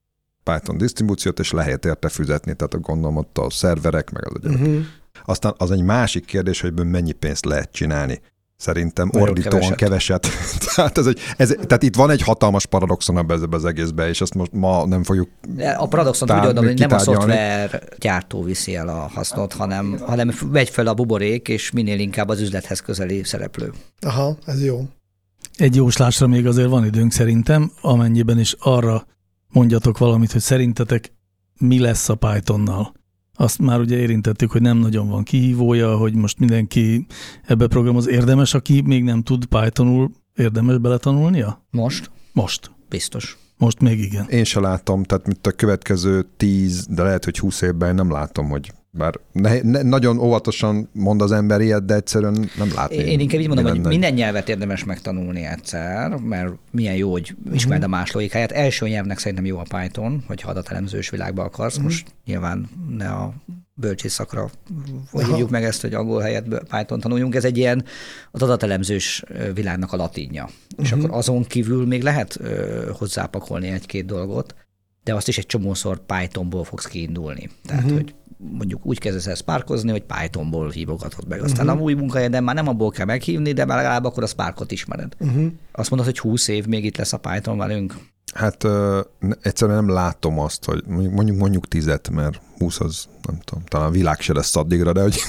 Python 0.44 0.78
disztribúciót, 0.78 1.40
és 1.40 1.52
lehet 1.52 1.86
érte 1.86 2.10
fizetni, 2.10 2.56
tehát 2.56 2.82
gondolom 2.82 3.18
ott 3.18 3.38
a 3.38 3.50
szerverek, 3.50 4.12
meg 4.12 4.28
az 4.28 4.34
egyébként. 4.36 4.68
Uh-huh. 4.68 4.86
Aztán 5.26 5.54
az 5.58 5.72
egy 5.72 5.84
másik 5.84 6.26
kérdés, 6.26 6.62
hogy 6.62 6.70
ebből 6.70 6.86
mennyi 6.86 7.12
pénzt 7.12 7.46
lehet 7.46 7.72
csinálni. 7.72 8.22
Szerintem 8.64 9.10
Nagyon 9.12 9.30
ordítóan 9.30 9.74
keveset. 9.76 10.28
tehát, 10.76 10.98
ez 10.98 11.06
egy, 11.06 11.20
ez, 11.38 11.48
tehát 11.48 11.84
itt 11.84 11.96
van 11.96 12.10
egy 12.10 12.22
hatalmas 12.22 12.66
paradoxon 12.66 13.18
ebbe 13.18 13.38
az 13.50 13.66
egészbe, 13.66 14.08
és 14.08 14.22
ezt 14.22 14.34
most 14.34 14.52
ma 14.52 14.86
nem 14.86 15.04
fogjuk 15.04 15.30
A 15.78 15.88
paradoxont 15.88 16.32
úgy 16.32 16.46
oldom, 16.46 16.66
hogy 16.66 16.80
nem 16.80 16.92
a 16.92 17.00
szoftver 17.00 17.84
gyártó 18.00 18.44
viszi 18.44 18.76
el 18.76 18.88
a 18.88 19.10
hasznot, 19.14 19.54
hanem, 19.54 19.98
hanem 20.06 20.32
megy 20.52 20.70
fel 20.70 20.88
a 20.88 20.94
buborék, 20.94 21.48
és 21.48 21.72
minél 21.72 22.00
inkább 22.00 22.30
az 22.30 22.42
üzlethez 22.42 22.80
közeli 22.80 23.24
szereplő. 23.24 23.74
Aha, 24.02 24.38
ez 24.46 24.64
jó. 24.64 24.84
Egy 25.58 25.76
jóslásra 25.76 26.28
még 26.28 26.48
azért 26.48 26.70
van 26.70 26.86
időnk 26.86 27.12
szerintem, 27.12 27.72
amennyiben 27.82 28.40
is 28.40 28.56
arra 28.60 29.06
mondjatok 29.50 29.98
valamit, 29.98 30.32
hogy 30.32 30.42
szerintetek 30.42 31.14
mi 31.58 31.80
lesz 31.80 32.10
a 32.10 32.16
Pythonnal. 32.16 32.94
Azt 33.38 33.60
már 33.60 33.80
ugye 33.80 33.98
érintettük, 33.98 34.52
hogy 34.52 34.62
nem 34.62 34.78
nagyon 34.78 35.10
van 35.10 35.24
kihívója, 35.24 35.98
hogy 35.98 36.16
most 36.16 36.40
mindenki 36.40 37.06
ebbe 37.46 37.68
programoz. 37.68 38.08
Érdemes, 38.08 38.54
aki 38.54 38.82
még 38.82 39.04
nem 39.04 39.22
tud 39.22 39.46
Pythonul, 39.46 40.12
érdemes 40.36 40.78
beletanulnia? 40.78 41.66
Most? 41.72 42.12
Most. 42.34 42.72
Biztos. 42.90 43.38
Most 43.58 43.80
még 43.80 44.00
igen. 44.00 44.30
Én 44.30 44.44
se 44.44 44.60
látom, 44.60 45.04
tehát 45.04 45.28
mint 45.28 45.48
a 45.48 45.52
következő 45.52 46.26
tíz, 46.38 46.88
de 46.90 47.04
lehet, 47.04 47.24
hogy 47.24 47.40
húsz 47.40 47.62
évben 47.62 47.90
én 47.90 47.96
nem 47.96 48.12
látom, 48.12 48.50
hogy 48.50 48.74
bár 48.98 49.20
ne, 49.32 49.62
ne, 49.62 49.82
nagyon 49.82 50.20
óvatosan 50.20 50.90
mond 50.92 51.22
az 51.22 51.32
ember 51.32 51.62
ilyet, 51.62 51.86
de 51.86 51.94
egyszerűen 51.94 52.50
nem 52.58 52.72
látni. 52.76 52.96
Én 52.96 53.20
inkább 53.20 53.42
így 53.42 53.48
mondom, 53.48 53.66
hogy 53.66 53.76
lenne. 53.76 53.88
minden 53.88 54.14
nyelvet 54.14 54.50
érdemes 54.50 54.84
megtanulni 54.84 55.46
egyszer, 55.46 56.16
mert 56.16 56.54
milyen 56.72 56.96
jó, 56.96 57.12
hogy 57.12 57.36
ismerd 57.54 57.84
a 57.84 57.88
más 57.88 58.12
logikáját. 58.12 58.52
Első 58.52 58.88
nyelvnek 58.88 59.18
szerintem 59.18 59.46
jó 59.46 59.58
a 59.58 59.78
Python, 59.78 60.24
hogyha 60.28 60.50
adatelemzős 60.50 61.10
világba 61.10 61.44
akarsz. 61.44 61.78
Most 61.78 62.08
nyilván 62.26 62.70
ne 62.98 63.10
a 63.10 63.34
bölcsész 63.74 64.14
szakra 64.14 64.50
hogy 65.12 65.46
meg 65.50 65.64
ezt, 65.64 65.82
hogy 65.82 65.94
angol 65.94 66.22
helyett 66.22 66.48
Python 66.48 67.00
tanuljunk. 67.00 67.36
Ez 67.36 67.46
egy 67.46 67.58
ilyen 67.58 67.84
az 68.32 68.42
adatelemzős 68.42 69.24
világnak 69.54 69.94
a 69.94 69.96
latinja. 69.96 70.50
És 70.78 70.92
akkor 70.92 71.10
azon 71.12 71.44
kívül 71.44 71.86
még 71.86 72.04
lehet 72.04 72.40
hozzápakolni 72.92 73.68
egy-két 73.68 74.06
dolgot, 74.06 74.56
de 75.04 75.14
azt 75.14 75.28
is 75.28 75.38
egy 75.38 75.46
csomószor 75.46 76.00
Pythonból 76.06 76.64
fogsz 76.64 76.86
kiindulni. 76.86 77.50
Tehát, 77.66 77.84
uh-huh. 77.84 78.00
hogy 78.00 78.16
mondjuk 78.52 78.86
úgy 78.86 79.00
kezdesz 79.00 79.28
el 79.28 79.36
Sparkozni, 79.36 79.92
hogy 79.92 80.04
Pythonból 80.04 80.70
hívogatod 80.70 81.28
meg. 81.28 81.42
Aztán 81.42 81.66
uh-huh. 81.66 81.82
a 81.82 81.84
új 81.84 81.94
munkahelyeden 81.94 82.44
már 82.44 82.56
nem 82.56 82.68
abból 82.68 82.92
kell 82.92 83.06
meghívni, 83.06 83.52
de 83.52 83.66
már 83.66 83.78
legalább 83.78 84.06
akkor 84.06 84.24
a 84.24 84.28
Sparkot 84.28 84.72
ismered. 84.72 85.16
Uh-huh. 85.20 85.52
Azt 85.72 85.90
mondod, 85.90 86.08
hogy 86.08 86.20
20 86.20 86.48
év 86.48 86.66
még 86.66 86.86
itt 86.86 86.98
lesz 86.98 87.14
a 87.14 87.18
Python 87.18 87.58
velünk? 87.58 87.96
Hát 88.34 88.64
ö, 88.64 89.02
egyszerűen 89.42 89.84
nem 89.84 89.94
látom 89.94 90.40
azt, 90.40 90.66
hogy 90.66 90.84
mondjuk 90.88 91.14
mondjuk, 91.14 91.38
mondjuk 91.38 91.68
tizet, 91.68 92.10
mert 92.10 92.42
20 92.58 92.80
az 92.80 93.06
nem 93.28 93.40
tudom, 93.44 93.64
talán 93.64 93.88
a 93.88 93.92
világ 93.92 94.20
se 94.20 94.34
lesz 94.34 94.56
addigra, 94.56 94.94
de 94.94 95.02
hogy 95.02 95.20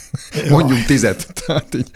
mondjuk 0.50 0.84
tizet. 0.84 1.44
Tehát 1.46 1.74
így, 1.74 1.90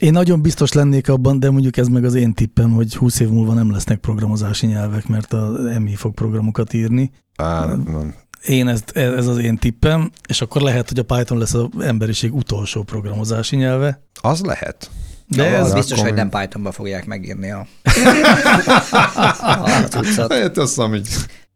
Én 0.00 0.12
nagyon 0.12 0.42
biztos 0.42 0.72
lennék 0.72 1.08
abban, 1.08 1.40
de 1.40 1.50
mondjuk 1.50 1.76
ez 1.76 1.88
meg 1.88 2.04
az 2.04 2.14
én 2.14 2.34
tippem, 2.34 2.70
hogy 2.70 2.94
20 2.94 3.20
év 3.20 3.28
múlva 3.28 3.52
nem 3.54 3.70
lesznek 3.72 3.98
programozási 3.98 4.66
nyelvek, 4.66 5.06
mert 5.08 5.32
a 5.32 5.52
MI 5.78 5.94
fog 5.94 6.14
programokat 6.14 6.72
írni. 6.72 7.10
á, 7.36 7.64
nem. 7.66 8.14
Én 8.46 8.68
ezt, 8.68 8.90
ez 8.96 9.26
az 9.26 9.38
én 9.38 9.56
tippem, 9.56 10.10
és 10.28 10.40
akkor 10.40 10.62
lehet, 10.62 10.88
hogy 10.88 10.98
a 10.98 11.02
Python 11.02 11.38
lesz 11.38 11.54
az 11.54 11.66
emberiség 11.80 12.34
utolsó 12.34 12.82
programozási 12.82 13.56
nyelve. 13.56 14.02
Az 14.20 14.40
lehet. 14.40 14.90
De 15.26 15.56
az 15.58 15.66
ez, 15.66 15.72
biztos, 15.74 15.98
akkor- 15.98 16.10
hogy 16.10 16.18
nem 16.18 16.28
Pythonba 16.28 16.72
fogják 16.72 17.06
megírni 17.06 17.50
a, 17.50 17.66
a 19.64 19.86
cuccot. 19.88 20.32
Hát 20.32 20.56
azt 20.58 20.74
hiszem, 20.74 20.90
hogy 20.90 21.08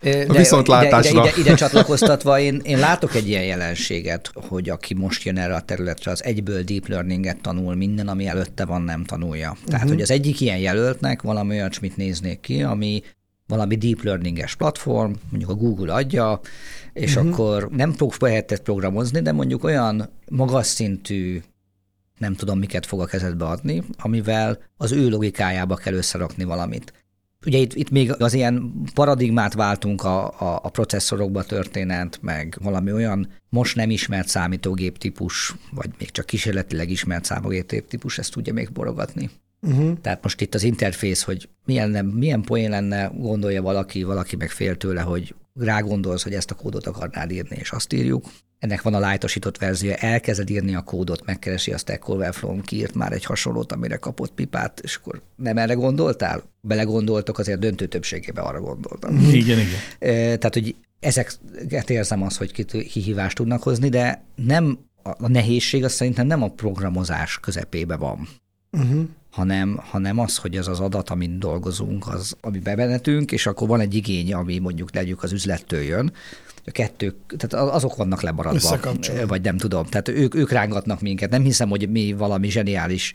De 0.05 0.26
viszontlátásra. 0.26 1.20
Ide, 1.20 1.30
ide, 1.30 1.40
ide 1.40 1.55
csatlakoztatva 1.55 2.38
én, 2.38 2.61
én 2.64 2.78
látok 2.78 3.14
egy 3.14 3.28
ilyen 3.28 3.44
jelenséget, 3.44 4.30
hogy 4.34 4.68
aki 4.68 4.94
most 4.94 5.24
jön 5.24 5.38
erre 5.38 5.55
a 5.55 5.61
területre, 5.61 6.11
az 6.11 6.24
egyből 6.24 6.62
deep 6.62 6.88
learninget 6.88 7.40
tanul, 7.40 7.74
minden, 7.74 8.09
ami 8.09 8.26
előtte 8.26 8.64
van, 8.64 8.82
nem 8.82 9.05
tanulja. 9.05 9.57
Tehát, 9.66 9.72
uh-huh. 9.72 9.90
hogy 9.90 10.02
az 10.02 10.11
egyik 10.11 10.40
ilyen 10.40 10.59
jelöltnek 10.59 11.22
valami 11.22 11.55
olyasmit 11.55 11.96
néznék 11.96 12.40
ki, 12.40 12.62
ami 12.62 13.02
valami 13.46 13.76
deep 13.76 14.02
learninges 14.02 14.55
platform, 14.55 15.12
mondjuk 15.30 15.50
a 15.50 15.55
Google 15.55 15.92
adja, 15.92 16.40
és 16.92 17.16
uh-huh. 17.16 17.32
akkor 17.32 17.68
nem 17.70 17.92
fogsz 17.92 18.20
helyettet 18.20 18.61
programozni, 18.61 19.20
de 19.20 19.32
mondjuk 19.32 19.64
olyan 19.64 20.11
magas 20.28 20.66
szintű 20.66 21.42
nem 22.18 22.34
tudom, 22.34 22.59
miket 22.59 22.86
fog 22.86 23.00
a 23.00 23.05
kezedbe 23.05 23.44
adni, 23.44 23.82
amivel 23.98 24.59
az 24.76 24.92
ő 24.92 25.09
logikájába 25.09 25.74
kell 25.74 25.94
összerakni 25.94 26.44
valamit. 26.44 27.03
Ugye 27.47 27.59
itt, 27.59 27.74
itt 27.74 27.90
még 27.90 28.22
az 28.22 28.34
ilyen 28.34 28.72
paradigmát 28.95 29.55
váltunk 29.55 30.05
a, 30.05 30.40
a, 30.40 30.61
a 30.62 30.68
processzorokba 30.68 31.42
történet, 31.42 32.18
meg 32.22 32.59
valami 32.62 32.92
olyan 32.92 33.28
most 33.49 33.76
nem 33.76 33.90
ismert 33.90 34.28
számítógép 34.28 34.99
típus, 34.99 35.55
vagy 35.70 35.90
még 35.99 36.11
csak 36.11 36.26
kísérletileg 36.26 36.90
ismert 36.90 37.24
számítógép 37.24 37.88
típus, 37.88 38.18
ezt 38.18 38.32
tudja 38.32 38.53
még 38.53 38.72
borogatni. 38.72 39.30
Uh-huh. 39.62 40.01
Tehát 40.01 40.22
most 40.22 40.40
itt 40.40 40.55
az 40.55 40.62
interfész, 40.62 41.22
hogy 41.22 41.49
milyen, 41.64 41.90
nem, 41.90 42.07
milyen 42.07 42.42
poén 42.42 42.70
lenne, 42.70 43.11
gondolja 43.14 43.62
valaki, 43.62 44.03
valaki 44.03 44.36
meg 44.36 44.51
fél 44.51 44.76
tőle, 44.76 45.01
hogy 45.01 45.34
rágondolsz, 45.55 46.22
hogy 46.22 46.34
ezt 46.34 46.51
a 46.51 46.55
kódot 46.55 46.86
akarnád 46.86 47.30
írni, 47.30 47.57
és 47.61 47.70
azt 47.70 47.92
írjuk. 47.92 48.24
Ennek 48.64 48.82
van 48.82 48.94
a 48.94 48.98
lájtosított 48.98 49.58
verziója, 49.58 49.96
elkezded 49.96 50.50
írni 50.50 50.74
a 50.74 50.82
kódot, 50.82 51.24
megkeresi 51.24 51.72
a 51.72 51.78
Stack 51.78 52.08
Overflow-n, 52.08 52.60
kiírt 52.60 52.94
már 52.94 53.12
egy 53.12 53.24
hasonlót, 53.24 53.72
amire 53.72 53.96
kapott 53.96 54.32
pipát, 54.32 54.80
és 54.80 54.96
akkor 54.96 55.22
nem 55.36 55.58
erre 55.58 55.74
gondoltál? 55.74 56.42
Belegondoltok, 56.60 57.38
azért 57.38 57.58
döntő 57.58 57.86
többségében 57.86 58.44
arra 58.44 58.60
gondoltam. 58.60 59.16
igen, 59.32 59.58
igen. 59.58 59.78
Tehát, 60.38 60.54
hogy 60.54 60.74
ezeket 61.00 61.90
érzem 61.90 62.22
az, 62.22 62.36
hogy 62.36 62.64
kihívást 62.66 63.36
tudnak 63.36 63.62
hozni, 63.62 63.88
de 63.88 64.24
nem 64.34 64.78
a 65.02 65.08
a 65.08 65.28
nehézség 65.28 65.84
az 65.84 65.92
szerintem 65.92 66.26
nem 66.26 66.42
a 66.42 66.48
programozás 66.48 67.40
közepébe 67.40 67.96
van 67.96 68.28
Uh-huh. 68.74 69.04
hanem, 69.30 69.80
hanem 69.90 70.18
az, 70.18 70.36
hogy 70.36 70.56
az 70.56 70.68
az 70.68 70.80
adat, 70.80 71.10
amin 71.10 71.38
dolgozunk, 71.38 72.08
az, 72.08 72.36
ami 72.40 72.58
bebenetünk, 72.58 73.32
és 73.32 73.46
akkor 73.46 73.68
van 73.68 73.80
egy 73.80 73.94
igény, 73.94 74.34
ami 74.34 74.58
mondjuk 74.58 74.94
legyük 74.94 75.22
az 75.22 75.32
üzlettől 75.32 75.82
jön, 75.82 76.12
a 76.66 76.70
kettők, 76.70 77.14
tehát 77.36 77.74
azok 77.74 77.96
vannak 77.96 78.22
lemaradva, 78.22 78.78
vagy 79.26 79.42
nem 79.42 79.56
tudom. 79.56 79.86
Tehát 79.86 80.08
ők, 80.08 80.34
ők 80.34 80.50
rángatnak 80.50 81.00
minket. 81.00 81.30
Nem 81.30 81.42
hiszem, 81.42 81.68
hogy 81.68 81.90
mi 81.90 82.12
valami 82.12 82.50
zseniális 82.50 83.12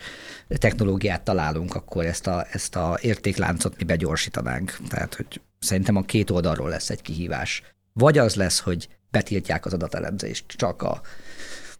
technológiát 0.47 1.21
találunk, 1.21 1.75
akkor 1.75 2.05
ezt 2.05 2.27
a, 2.27 2.45
ezt 2.51 2.75
a 2.75 2.97
értékláncot 3.01 3.77
mi 3.77 3.83
begyorsítanánk. 3.83 4.77
Tehát, 4.87 5.15
hogy 5.15 5.41
szerintem 5.59 5.95
a 5.95 6.01
két 6.01 6.29
oldalról 6.29 6.69
lesz 6.69 6.89
egy 6.89 7.01
kihívás. 7.01 7.63
Vagy 7.93 8.17
az 8.17 8.35
lesz, 8.35 8.59
hogy 8.59 8.87
betiltják 9.11 9.65
az 9.65 9.73
adatelemzést, 9.73 10.45
csak 10.47 10.81
a 10.81 11.01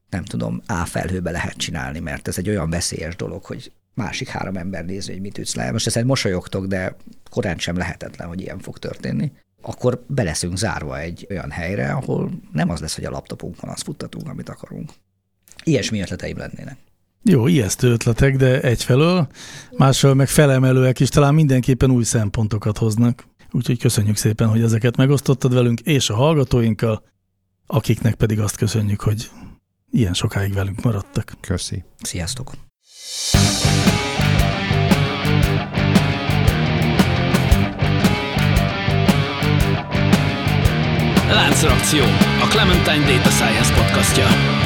nem 0.09 0.23
tudom, 0.23 0.61
A 0.67 0.85
felhőbe 0.85 1.31
lehet 1.31 1.57
csinálni, 1.57 1.99
mert 1.99 2.27
ez 2.27 2.37
egy 2.37 2.49
olyan 2.49 2.69
veszélyes 2.69 3.15
dolog, 3.15 3.43
hogy 3.45 3.71
másik 3.93 4.27
három 4.27 4.57
ember 4.57 4.85
nézi, 4.85 5.11
hogy 5.11 5.21
mit 5.21 5.37
ütsz 5.37 5.55
le. 5.55 5.71
Most 5.71 5.87
ezen 5.87 6.05
mosolyogtok, 6.05 6.65
de 6.65 6.95
korán 7.29 7.57
sem 7.57 7.77
lehetetlen, 7.77 8.27
hogy 8.27 8.41
ilyen 8.41 8.59
fog 8.59 8.77
történni. 8.77 9.31
Akkor 9.61 10.03
be 10.07 10.23
leszünk 10.23 10.57
zárva 10.57 10.99
egy 10.99 11.27
olyan 11.29 11.51
helyre, 11.51 11.91
ahol 11.91 12.31
nem 12.53 12.69
az 12.69 12.79
lesz, 12.79 12.95
hogy 12.95 13.05
a 13.05 13.09
laptopunkon 13.09 13.69
azt 13.69 13.83
futtatunk, 13.83 14.29
amit 14.29 14.49
akarunk. 14.49 14.91
Ilyesmi 15.63 16.01
ötleteim 16.01 16.37
lennének. 16.37 16.77
Jó, 17.23 17.47
ijesztő 17.47 17.91
ötletek, 17.91 18.35
de 18.35 18.61
egyfelől, 18.61 19.27
másfelől 19.77 20.15
meg 20.15 20.27
felemelőek 20.27 20.99
is 20.99 21.09
talán 21.09 21.33
mindenképpen 21.33 21.91
új 21.91 22.03
szempontokat 22.03 22.77
hoznak. 22.77 23.27
Úgyhogy 23.51 23.79
köszönjük 23.79 24.17
szépen, 24.17 24.47
hogy 24.47 24.61
ezeket 24.61 24.95
megosztottad 24.95 25.53
velünk, 25.53 25.79
és 25.79 26.09
a 26.09 26.15
hallgatóinkkal, 26.15 27.03
akiknek 27.67 28.15
pedig 28.15 28.39
azt 28.39 28.55
köszönjük, 28.55 29.01
hogy 29.01 29.29
ilyen 29.91 30.13
sokáig 30.13 30.53
velünk 30.53 30.81
maradtak. 30.81 31.33
Köszi. 31.41 31.83
Sziasztok! 32.01 32.51
Láncreakció. 41.89 42.03
a 42.41 42.47
Clementine 42.49 43.05
Data 43.05 43.29
Science 43.29 43.73
podcastja. 43.73 44.58